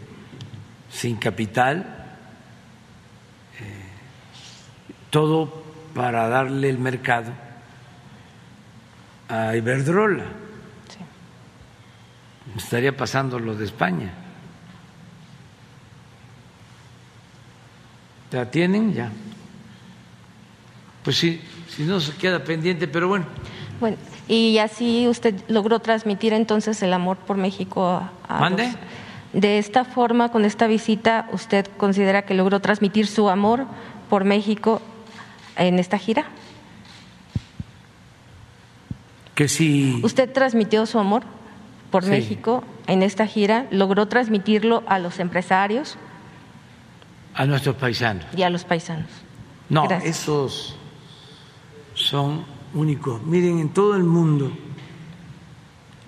[0.90, 1.80] sin capital,
[3.60, 3.86] eh,
[5.10, 5.64] todo
[5.94, 7.34] para darle el mercado
[9.28, 10.26] a Iberdrola.
[12.56, 14.12] Estaría pasando lo de España.
[18.32, 19.12] ¿La tienen ya?
[21.04, 21.42] Pues sí,
[21.76, 23.26] si no se queda pendiente, pero bueno,
[23.80, 23.98] Bueno,
[24.28, 28.66] y así usted logró transmitir entonces el amor por México a, ¿Mande?
[28.68, 28.76] los-
[29.42, 33.66] De esta forma, con esta visita, ¿usted considera que logró transmitir su amor
[34.10, 34.82] por México
[35.56, 36.26] en esta gira?
[39.36, 41.24] Que si ¿Usted transmitió su amor
[41.92, 42.10] por Sí.
[42.10, 43.68] México en esta gira?
[43.72, 45.98] ¿Logró transmitirlo a los empresarios
[47.36, 48.26] a nuestros paisanos.
[48.36, 49.08] y a los paisanos?
[49.70, 50.18] No, Gracias.
[50.22, 50.76] esos
[52.00, 53.22] son únicos.
[53.24, 54.52] Miren, en todo el mundo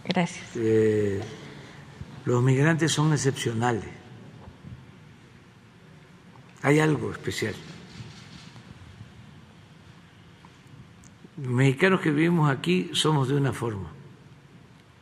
[0.05, 0.45] Gracias.
[0.55, 1.21] eh,
[2.25, 3.85] los migrantes son excepcionales.
[6.63, 7.55] Hay algo especial.
[11.37, 13.91] Los mexicanos que vivimos aquí somos de una forma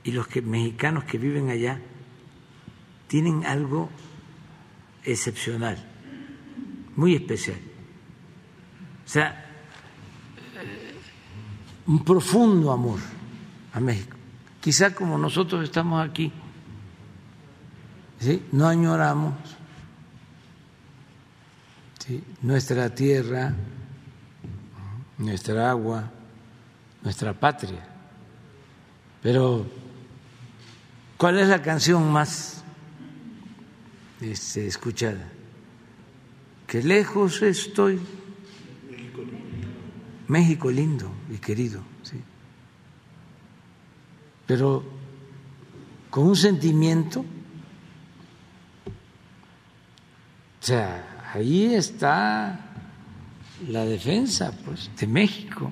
[0.03, 1.81] y los que, mexicanos que viven allá
[3.07, 3.89] tienen algo
[5.03, 5.77] excepcional,
[6.95, 7.57] muy especial.
[9.05, 9.48] O sea,
[11.89, 12.99] un profundo amor
[13.73, 14.15] a México.
[14.61, 16.31] Quizá como nosotros estamos aquí,
[18.19, 18.45] ¿sí?
[18.51, 19.33] no añoramos
[21.97, 22.23] ¿sí?
[22.43, 23.55] nuestra tierra,
[25.17, 26.11] nuestra agua,
[27.01, 27.83] nuestra patria.
[29.23, 29.65] Pero,
[31.17, 32.63] ¿cuál es la canción más
[34.21, 35.27] este, escuchada?
[36.67, 37.99] Que lejos estoy.
[40.29, 42.21] México lindo y querido, sí.
[44.45, 44.83] Pero
[46.09, 47.21] con un sentimiento,
[50.61, 52.59] o sea, ahí está
[53.67, 55.71] la defensa pues, de México.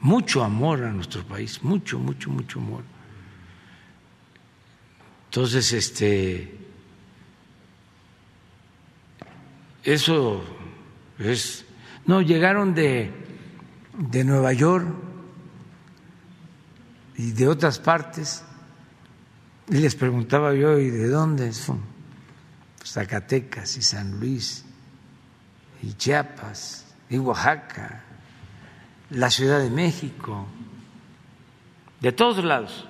[0.00, 2.84] Mucho amor a nuestro país, mucho, mucho, mucho amor.
[5.26, 6.56] Entonces, este,
[9.82, 10.57] eso
[12.06, 13.12] no, llegaron de,
[13.96, 14.86] de Nueva York
[17.16, 18.44] y de otras partes,
[19.68, 21.80] y les preguntaba yo, ¿y de dónde son?
[22.84, 24.64] Zacatecas y San Luis,
[25.82, 28.02] y Chiapas, y Oaxaca,
[29.10, 30.46] la Ciudad de México,
[32.00, 32.86] de todos lados.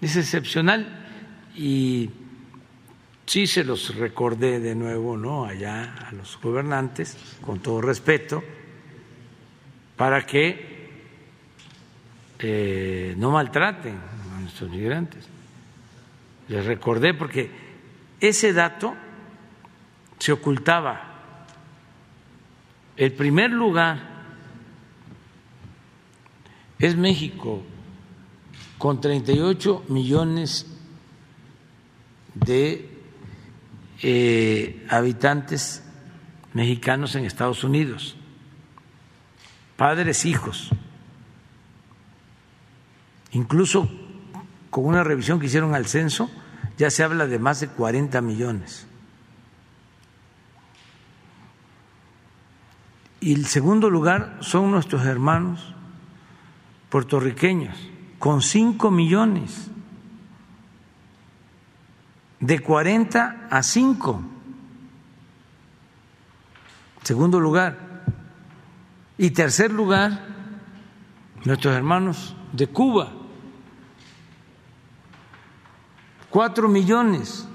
[0.00, 1.06] Es excepcional
[1.54, 2.10] y
[3.26, 5.44] sí se los recordé de nuevo, ¿no?
[5.44, 8.42] Allá a los gobernantes, con todo respeto,
[9.96, 10.76] para que
[12.38, 13.96] eh, no maltraten
[14.34, 15.26] a nuestros migrantes.
[16.48, 17.50] Les recordé porque
[18.20, 18.94] ese dato
[20.18, 21.12] se ocultaba.
[22.96, 24.16] El primer lugar
[26.78, 27.62] es México,
[28.78, 30.66] con 38 millones
[32.34, 32.95] de
[34.02, 35.82] eh, habitantes
[36.52, 38.16] mexicanos en Estados Unidos,
[39.76, 40.70] padres, hijos.
[43.32, 43.90] Incluso
[44.70, 46.30] con una revisión que hicieron al censo,
[46.78, 48.86] ya se habla de más de 40 millones.
[53.20, 55.74] Y el segundo lugar son nuestros hermanos
[56.90, 57.76] puertorriqueños,
[58.18, 59.70] con 5 millones,
[62.40, 64.22] de 40 a 5.
[67.02, 68.04] Segundo lugar.
[69.18, 70.26] Y tercer lugar,
[71.44, 73.12] nuestros hermanos de Cuba,
[76.30, 77.48] 4 millones.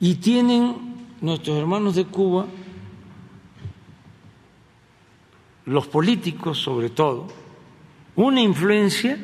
[0.00, 2.46] Y tienen nuestros hermanos de Cuba
[5.64, 7.28] los políticos sobre todo,
[8.16, 9.18] una influencia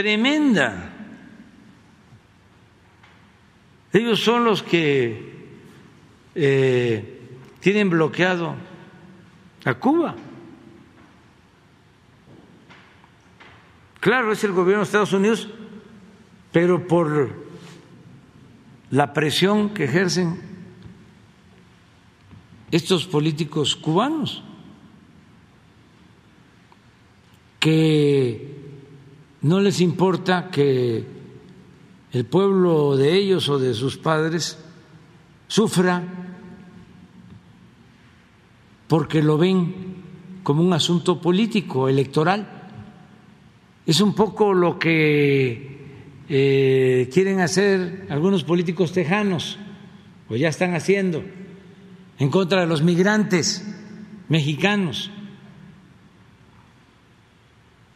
[0.00, 0.92] tremenda.
[3.92, 5.34] Ellos son los que
[6.34, 7.20] eh,
[7.60, 8.54] tienen bloqueado
[9.66, 10.14] a Cuba.
[14.00, 15.50] Claro, es el gobierno de Estados Unidos,
[16.50, 17.34] pero por
[18.90, 20.40] la presión que ejercen
[22.70, 24.42] estos políticos cubanos
[27.58, 28.59] que
[29.42, 31.04] no les importa que
[32.12, 34.58] el pueblo de ellos o de sus padres
[35.46, 36.02] sufra
[38.90, 40.00] porque lo ven
[40.42, 42.70] como un asunto político, electoral.
[43.86, 45.78] Es un poco lo que
[46.28, 49.58] eh, quieren hacer algunos políticos tejanos,
[50.28, 51.22] o ya están haciendo
[52.18, 53.64] en contra de los migrantes
[54.28, 55.12] mexicanos.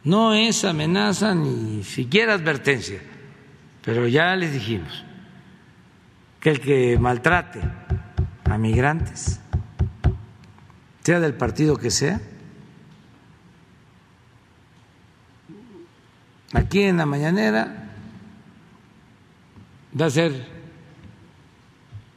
[0.05, 3.01] No es amenaza ni siquiera advertencia,
[3.83, 5.03] pero ya les dijimos
[6.39, 7.59] que el que maltrate
[8.43, 9.39] a migrantes,
[11.03, 12.21] sea del partido que sea.
[16.53, 17.89] Aquí en la mañanera
[19.99, 20.47] va a ser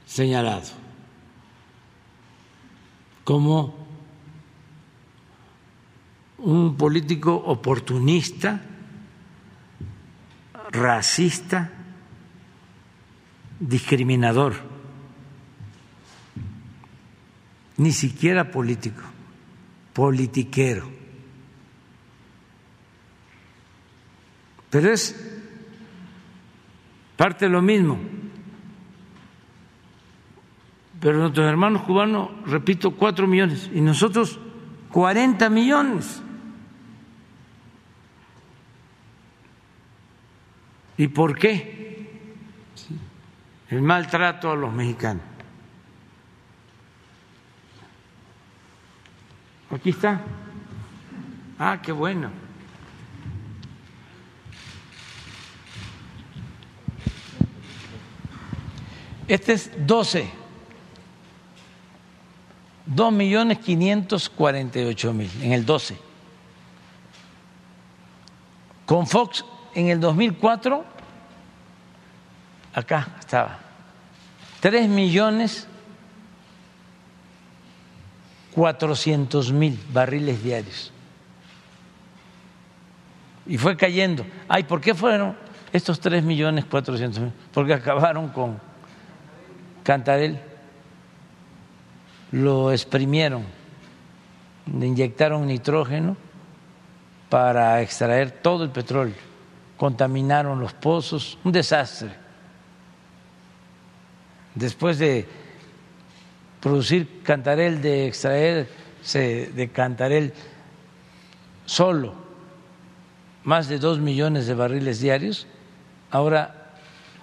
[0.06, 0.68] señalado
[3.24, 3.77] como
[6.38, 8.60] un político oportunista,
[10.70, 11.70] racista,
[13.58, 14.54] discriminador,
[17.76, 19.02] ni siquiera político,
[19.92, 20.88] politiquero.
[24.70, 25.16] Pero es
[27.16, 27.98] parte de lo mismo.
[31.00, 34.38] Pero nuestros hermanos cubanos, repito, cuatro millones y nosotros
[34.90, 36.22] cuarenta millones.
[40.98, 42.10] ¿Y por qué?
[43.70, 45.22] El maltrato a los mexicanos.
[49.70, 50.20] Aquí está.
[51.58, 52.30] Ah, qué bueno.
[59.28, 60.28] Este es 12.
[62.86, 65.96] 2 millones 548 mil en el 12.
[68.86, 69.44] Con Fox
[69.78, 70.84] en el 2004,
[72.74, 73.58] acá estaba,
[74.60, 75.68] 3 millones
[78.54, 80.92] 400 mil barriles diarios.
[83.46, 84.26] Y fue cayendo.
[84.48, 85.36] Ay, ¿por qué fueron
[85.72, 87.32] estos 3 millones 400 mil?
[87.52, 88.60] Porque acabaron con
[89.84, 90.40] Cantarel
[92.32, 93.44] lo exprimieron,
[94.76, 96.16] le inyectaron nitrógeno
[97.28, 99.14] para extraer todo el petróleo,
[99.78, 102.10] contaminaron los pozos, un desastre.
[104.54, 105.26] Después de
[106.60, 110.34] producir cantarel, de extraerse de cantarel
[111.64, 112.28] solo
[113.44, 115.46] más de dos millones de barriles diarios,
[116.10, 116.72] ahora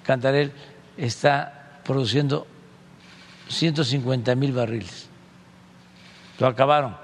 [0.01, 0.51] Cantarel
[0.97, 2.47] está produciendo
[3.49, 5.07] 150 mil barriles.
[6.39, 6.95] Lo acabaron.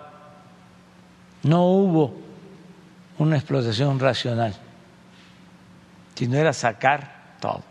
[1.44, 2.16] No hubo
[3.18, 4.56] una explotación racional,
[6.16, 7.64] sino era sacar todo.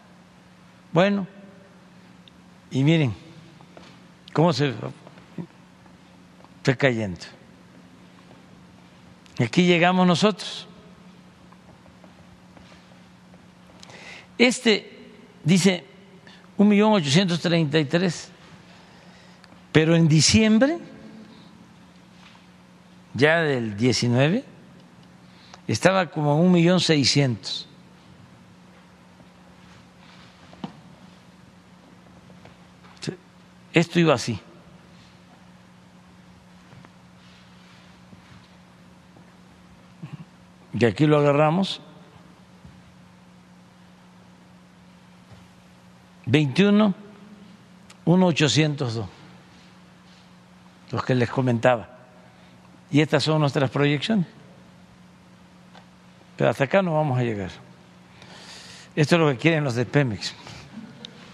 [0.93, 1.27] Bueno,
[2.71, 3.15] y miren
[4.33, 4.75] cómo se
[6.63, 7.21] fue cayendo.
[9.39, 10.67] Y aquí llegamos nosotros.
[14.37, 15.11] Este
[15.45, 15.85] dice
[16.57, 18.31] un millón ochocientos treinta y tres
[19.73, 20.79] pero en diciembre,
[23.15, 24.45] ya del 19,
[25.69, 27.69] estaba como un millón seiscientos.
[33.73, 34.41] Esto iba así.
[40.73, 41.81] Y aquí lo agarramos.
[46.27, 46.95] 21,
[48.05, 49.07] 1, 802
[50.91, 51.89] los que les comentaba.
[52.91, 54.27] Y estas son nuestras proyecciones.
[56.37, 57.51] Pero hasta acá no vamos a llegar.
[58.97, 60.35] Esto es lo que quieren los de Pemex.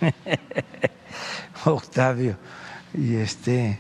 [1.70, 2.36] Octavio.
[2.94, 3.78] Y este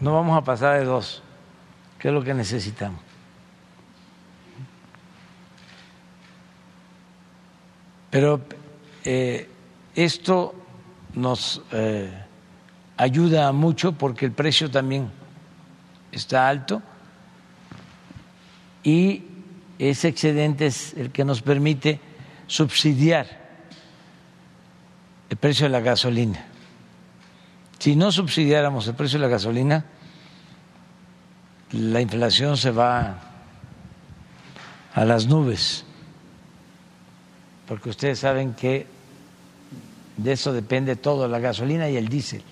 [0.00, 1.22] no vamos a pasar de dos,
[1.98, 3.00] que es lo que necesitamos.
[8.10, 8.40] Pero
[9.04, 9.48] eh,
[9.94, 10.54] esto
[11.14, 12.12] nos eh,
[12.96, 15.10] ayuda mucho porque el precio también
[16.12, 16.82] está alto
[18.82, 19.24] y
[19.78, 22.00] ese excedente es el que nos permite
[22.46, 23.35] subsidiar
[25.30, 26.44] el precio de la gasolina.
[27.78, 29.84] Si no subsidiáramos el precio de la gasolina,
[31.72, 33.18] la inflación se va
[34.94, 35.84] a las nubes,
[37.68, 38.86] porque ustedes saben que
[40.16, 42.42] de eso depende todo, la gasolina y el diésel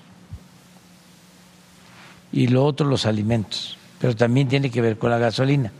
[2.34, 5.70] y lo otro los alimentos, pero también tiene que ver con la gasolina.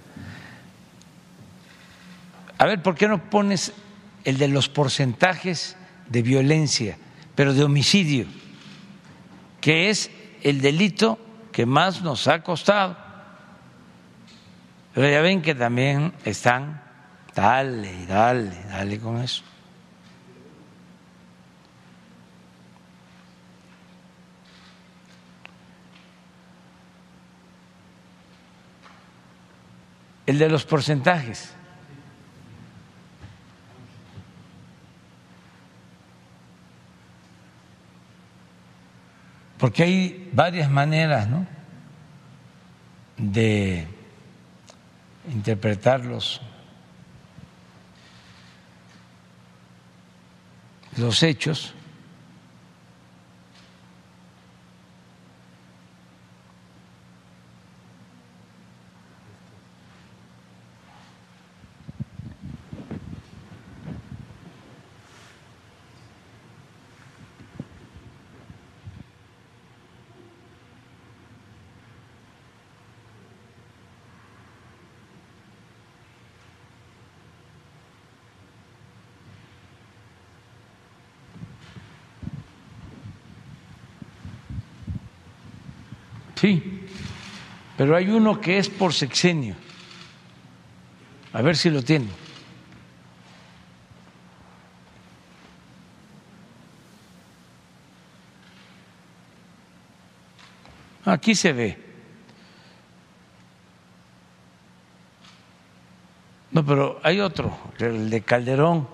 [2.59, 3.73] A ver, ¿por qué no pones
[4.23, 5.77] el de los porcentajes
[6.09, 6.99] de violencia,
[7.35, 8.27] pero de homicidio,
[9.61, 10.11] que es
[10.43, 11.19] el delito
[11.53, 12.97] que más nos ha costado?
[14.93, 16.83] Pero ya ven que también están,
[17.35, 19.43] dale, dale, dale con eso.
[30.27, 31.55] el de los porcentajes.
[39.65, 41.47] Porque hay varias maneras ¿no?
[43.17, 43.87] de
[45.33, 46.43] interpretarlos
[50.99, 51.73] los hechos.
[86.45, 86.63] Sí,
[87.75, 89.57] pero hay uno que es por sexenio.
[91.33, 92.09] A ver si lo tiene.
[101.07, 101.79] Aquí se ve.
[106.51, 108.87] No, pero hay otro, el de Calderón.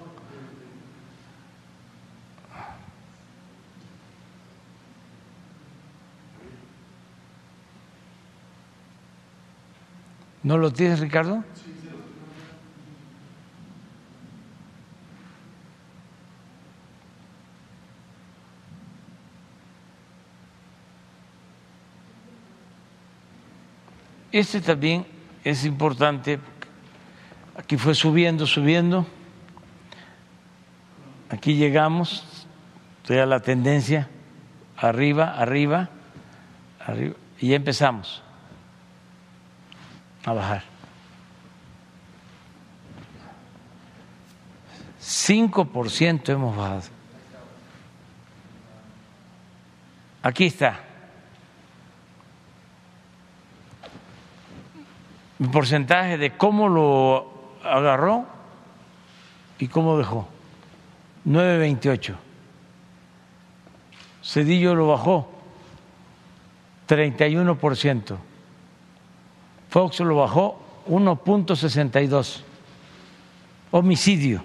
[10.50, 11.44] ¿No lo tienes, Ricardo?
[24.32, 25.06] Este también
[25.44, 26.40] es importante.
[27.56, 29.06] Aquí fue subiendo, subiendo.
[31.28, 32.24] Aquí llegamos.
[33.06, 34.08] Toda la tendencia
[34.76, 35.90] arriba, arriba,
[36.80, 37.14] arriba.
[37.38, 38.24] Y ya empezamos
[40.24, 40.62] a bajar.
[45.00, 46.82] 5% hemos bajado.
[50.22, 50.80] Aquí está.
[55.38, 58.26] El porcentaje de cómo lo agarró
[59.58, 60.28] y cómo dejó.
[61.26, 62.14] 9.28.
[64.22, 65.30] Cedillo lo bajó
[66.88, 68.29] 31%.
[69.70, 72.42] Fox lo bajó 1.62.
[73.70, 74.42] Homicidio.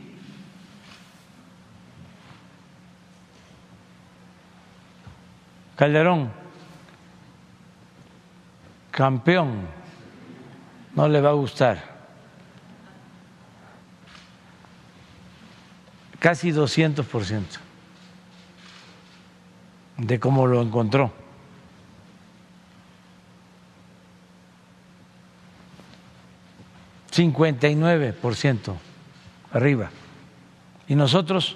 [5.75, 6.31] Calderón,
[8.91, 9.67] campeón,
[10.93, 11.95] no le va a gustar.
[16.19, 17.43] Casi 200%
[19.97, 21.24] de cómo lo encontró.
[27.15, 28.75] 59%
[29.51, 29.89] arriba.
[30.87, 31.55] Y nosotros,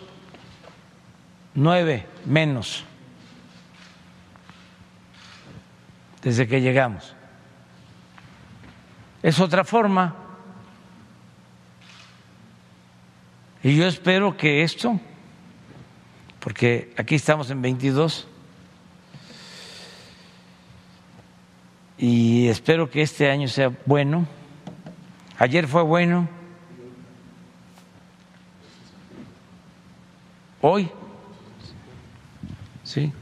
[1.54, 2.86] nueve menos
[6.22, 7.14] desde que llegamos.
[9.22, 10.16] Es otra forma.
[13.62, 14.98] Y yo espero que esto,
[16.40, 18.26] porque aquí estamos en 22,
[21.98, 24.39] y espero que este año sea bueno
[25.40, 26.27] Ayer fue bueno.
[30.59, 30.92] Hoy.
[32.84, 33.14] Sí.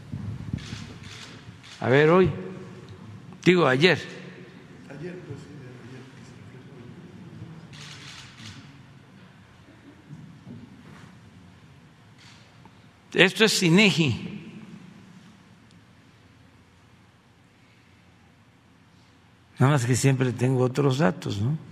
[1.79, 2.31] A ver, hoy.
[3.43, 3.99] Digo, ayer.
[13.13, 14.23] Esto es Sinegi.
[19.59, 21.66] Nada más que siempre tengo otros datos, ¿no?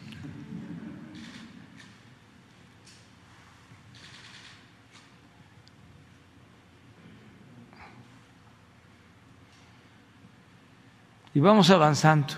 [11.35, 12.33] Y vamos avanzando.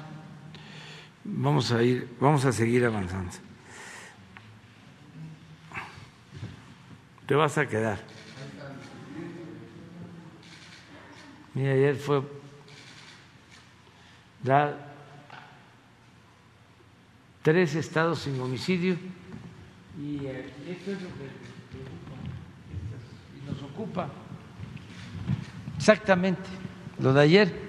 [1.24, 3.32] Vamos a ir, vamos a seguir avanzando.
[7.27, 8.00] Te vas a quedar.
[11.53, 12.24] Mira, ayer fue
[14.42, 14.88] dar
[17.43, 18.98] tres estados sin homicidio
[20.00, 21.30] y esto es lo que
[23.45, 24.09] nos ocupa.
[25.77, 26.50] Exactamente,
[26.98, 27.67] lo de ayer.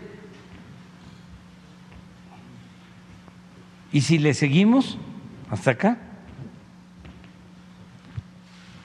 [3.92, 4.98] Y si le seguimos
[5.50, 5.98] hasta acá,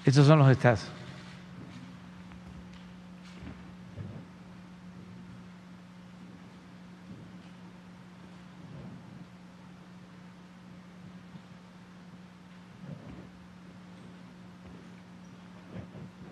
[0.05, 0.89] estos son los estados.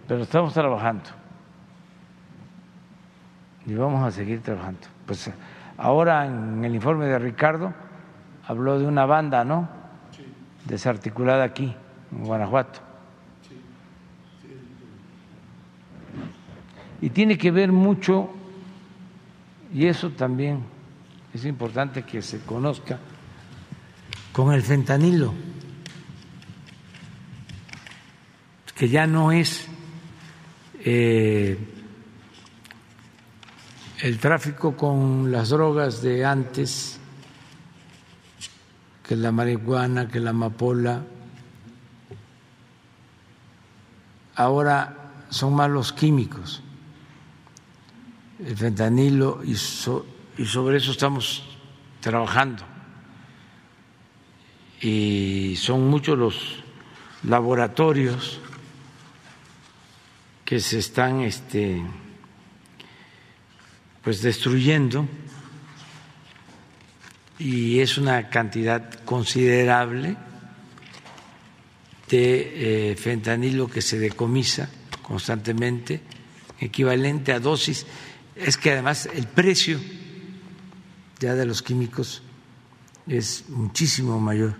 [0.07, 1.03] Pero estamos trabajando.
[3.65, 4.81] y vamos a seguir trabajando.
[5.05, 5.31] Pues
[5.77, 7.73] ahora en el informe de Ricardo
[8.47, 9.69] habló de una banda, ¿no?
[10.65, 11.75] Desarticulada aquí,
[12.11, 12.79] en Guanajuato.
[17.01, 18.29] Y tiene que ver mucho,
[19.73, 20.63] y eso también
[21.33, 22.99] es importante que se conozca,
[24.31, 25.33] con el fentanilo,
[28.75, 29.67] que ya no es
[30.83, 31.57] eh,
[34.01, 37.00] el tráfico con las drogas de antes,
[39.11, 41.03] que la marihuana, que la amapola,
[44.35, 46.63] ahora son más los químicos,
[48.39, 51.43] el fentanilo, y, y sobre eso estamos
[51.99, 52.63] trabajando.
[54.79, 56.63] Y son muchos los
[57.23, 58.39] laboratorios
[60.45, 61.83] que se están este,
[64.01, 65.05] pues destruyendo
[67.41, 70.15] y es una cantidad considerable
[72.07, 74.69] de eh, fentanilo que se decomisa
[75.01, 76.01] constantemente,
[76.59, 77.87] equivalente a dosis.
[78.35, 79.79] Es que además el precio
[81.19, 82.21] ya de los químicos
[83.07, 84.53] es muchísimo mayor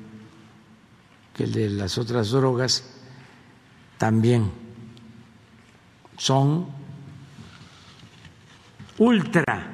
[1.35, 2.83] que el de las otras drogas
[3.99, 4.49] también
[6.17, 6.67] son
[8.97, 9.70] ultra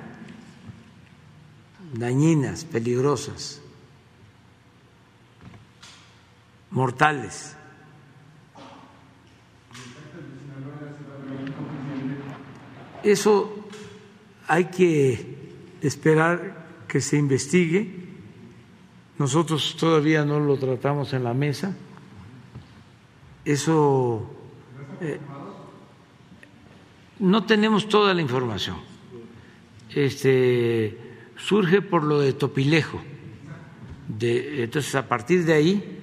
[1.93, 3.61] dañinas, peligrosas,
[6.71, 7.55] mortales.
[13.03, 13.67] Eso
[14.47, 15.37] hay que
[15.81, 18.07] esperar que se investigue.
[19.17, 21.75] Nosotros todavía no lo tratamos en la mesa.
[23.45, 24.29] Eso
[24.99, 25.19] eh,
[27.19, 28.77] no tenemos toda la información.
[29.89, 31.06] Este
[31.37, 33.01] surge por lo de Topilejo.
[34.07, 35.99] De, entonces, a partir de ahí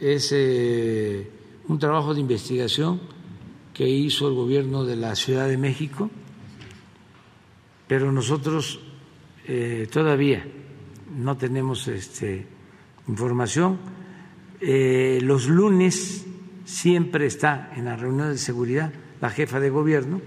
[0.00, 1.30] es eh,
[1.68, 3.00] un trabajo de investigación
[3.74, 6.10] que hizo el gobierno de la Ciudad de México,
[7.86, 8.80] pero nosotros
[9.46, 10.46] eh, todavía
[11.16, 12.46] no tenemos este,
[13.08, 13.78] información.
[14.60, 16.26] Eh, los lunes
[16.64, 20.22] siempre está en la reunión de seguridad la jefa de gobierno,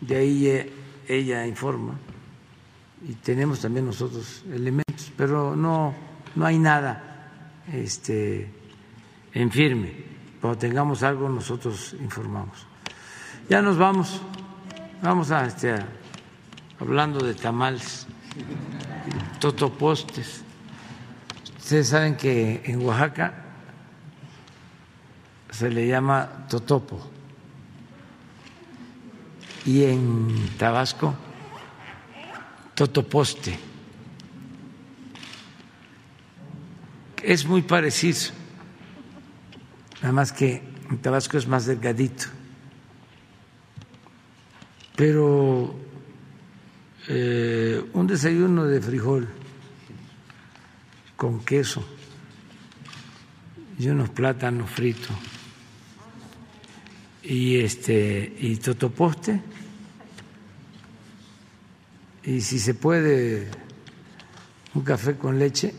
[0.00, 0.70] de ahí
[1.08, 1.98] ella informa
[3.06, 5.94] y tenemos también nosotros elementos, pero no,
[6.34, 7.30] no hay nada
[7.72, 8.50] este,
[9.32, 9.92] en firme.
[10.40, 12.66] Cuando tengamos algo nosotros informamos.
[13.48, 14.22] Ya nos vamos,
[15.02, 15.74] vamos a, este,
[16.80, 18.06] hablando de tamales,
[19.38, 20.42] totopostes.
[21.58, 23.44] Ustedes saben que en Oaxaca
[25.50, 27.00] se le llama totopo
[29.64, 31.14] y en Tabasco
[32.74, 33.58] totoposte.
[37.22, 38.32] Es muy parecido,
[40.02, 42.26] nada más que en Tabasco es más delgadito.
[44.96, 45.74] Pero
[47.08, 49.28] eh, un desayuno de frijol
[51.16, 51.84] con queso
[53.78, 55.16] y unos plátanos fritos
[57.22, 59.40] y este y totoposte
[62.26, 63.48] y si se puede
[64.74, 65.74] un café con leche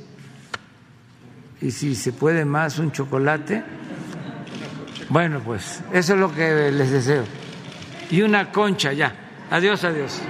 [1.61, 3.63] y si se puede más un chocolate.
[5.09, 7.23] Bueno, pues eso es lo que les deseo.
[8.09, 9.15] Y una concha ya.
[9.49, 10.21] Adiós, adiós.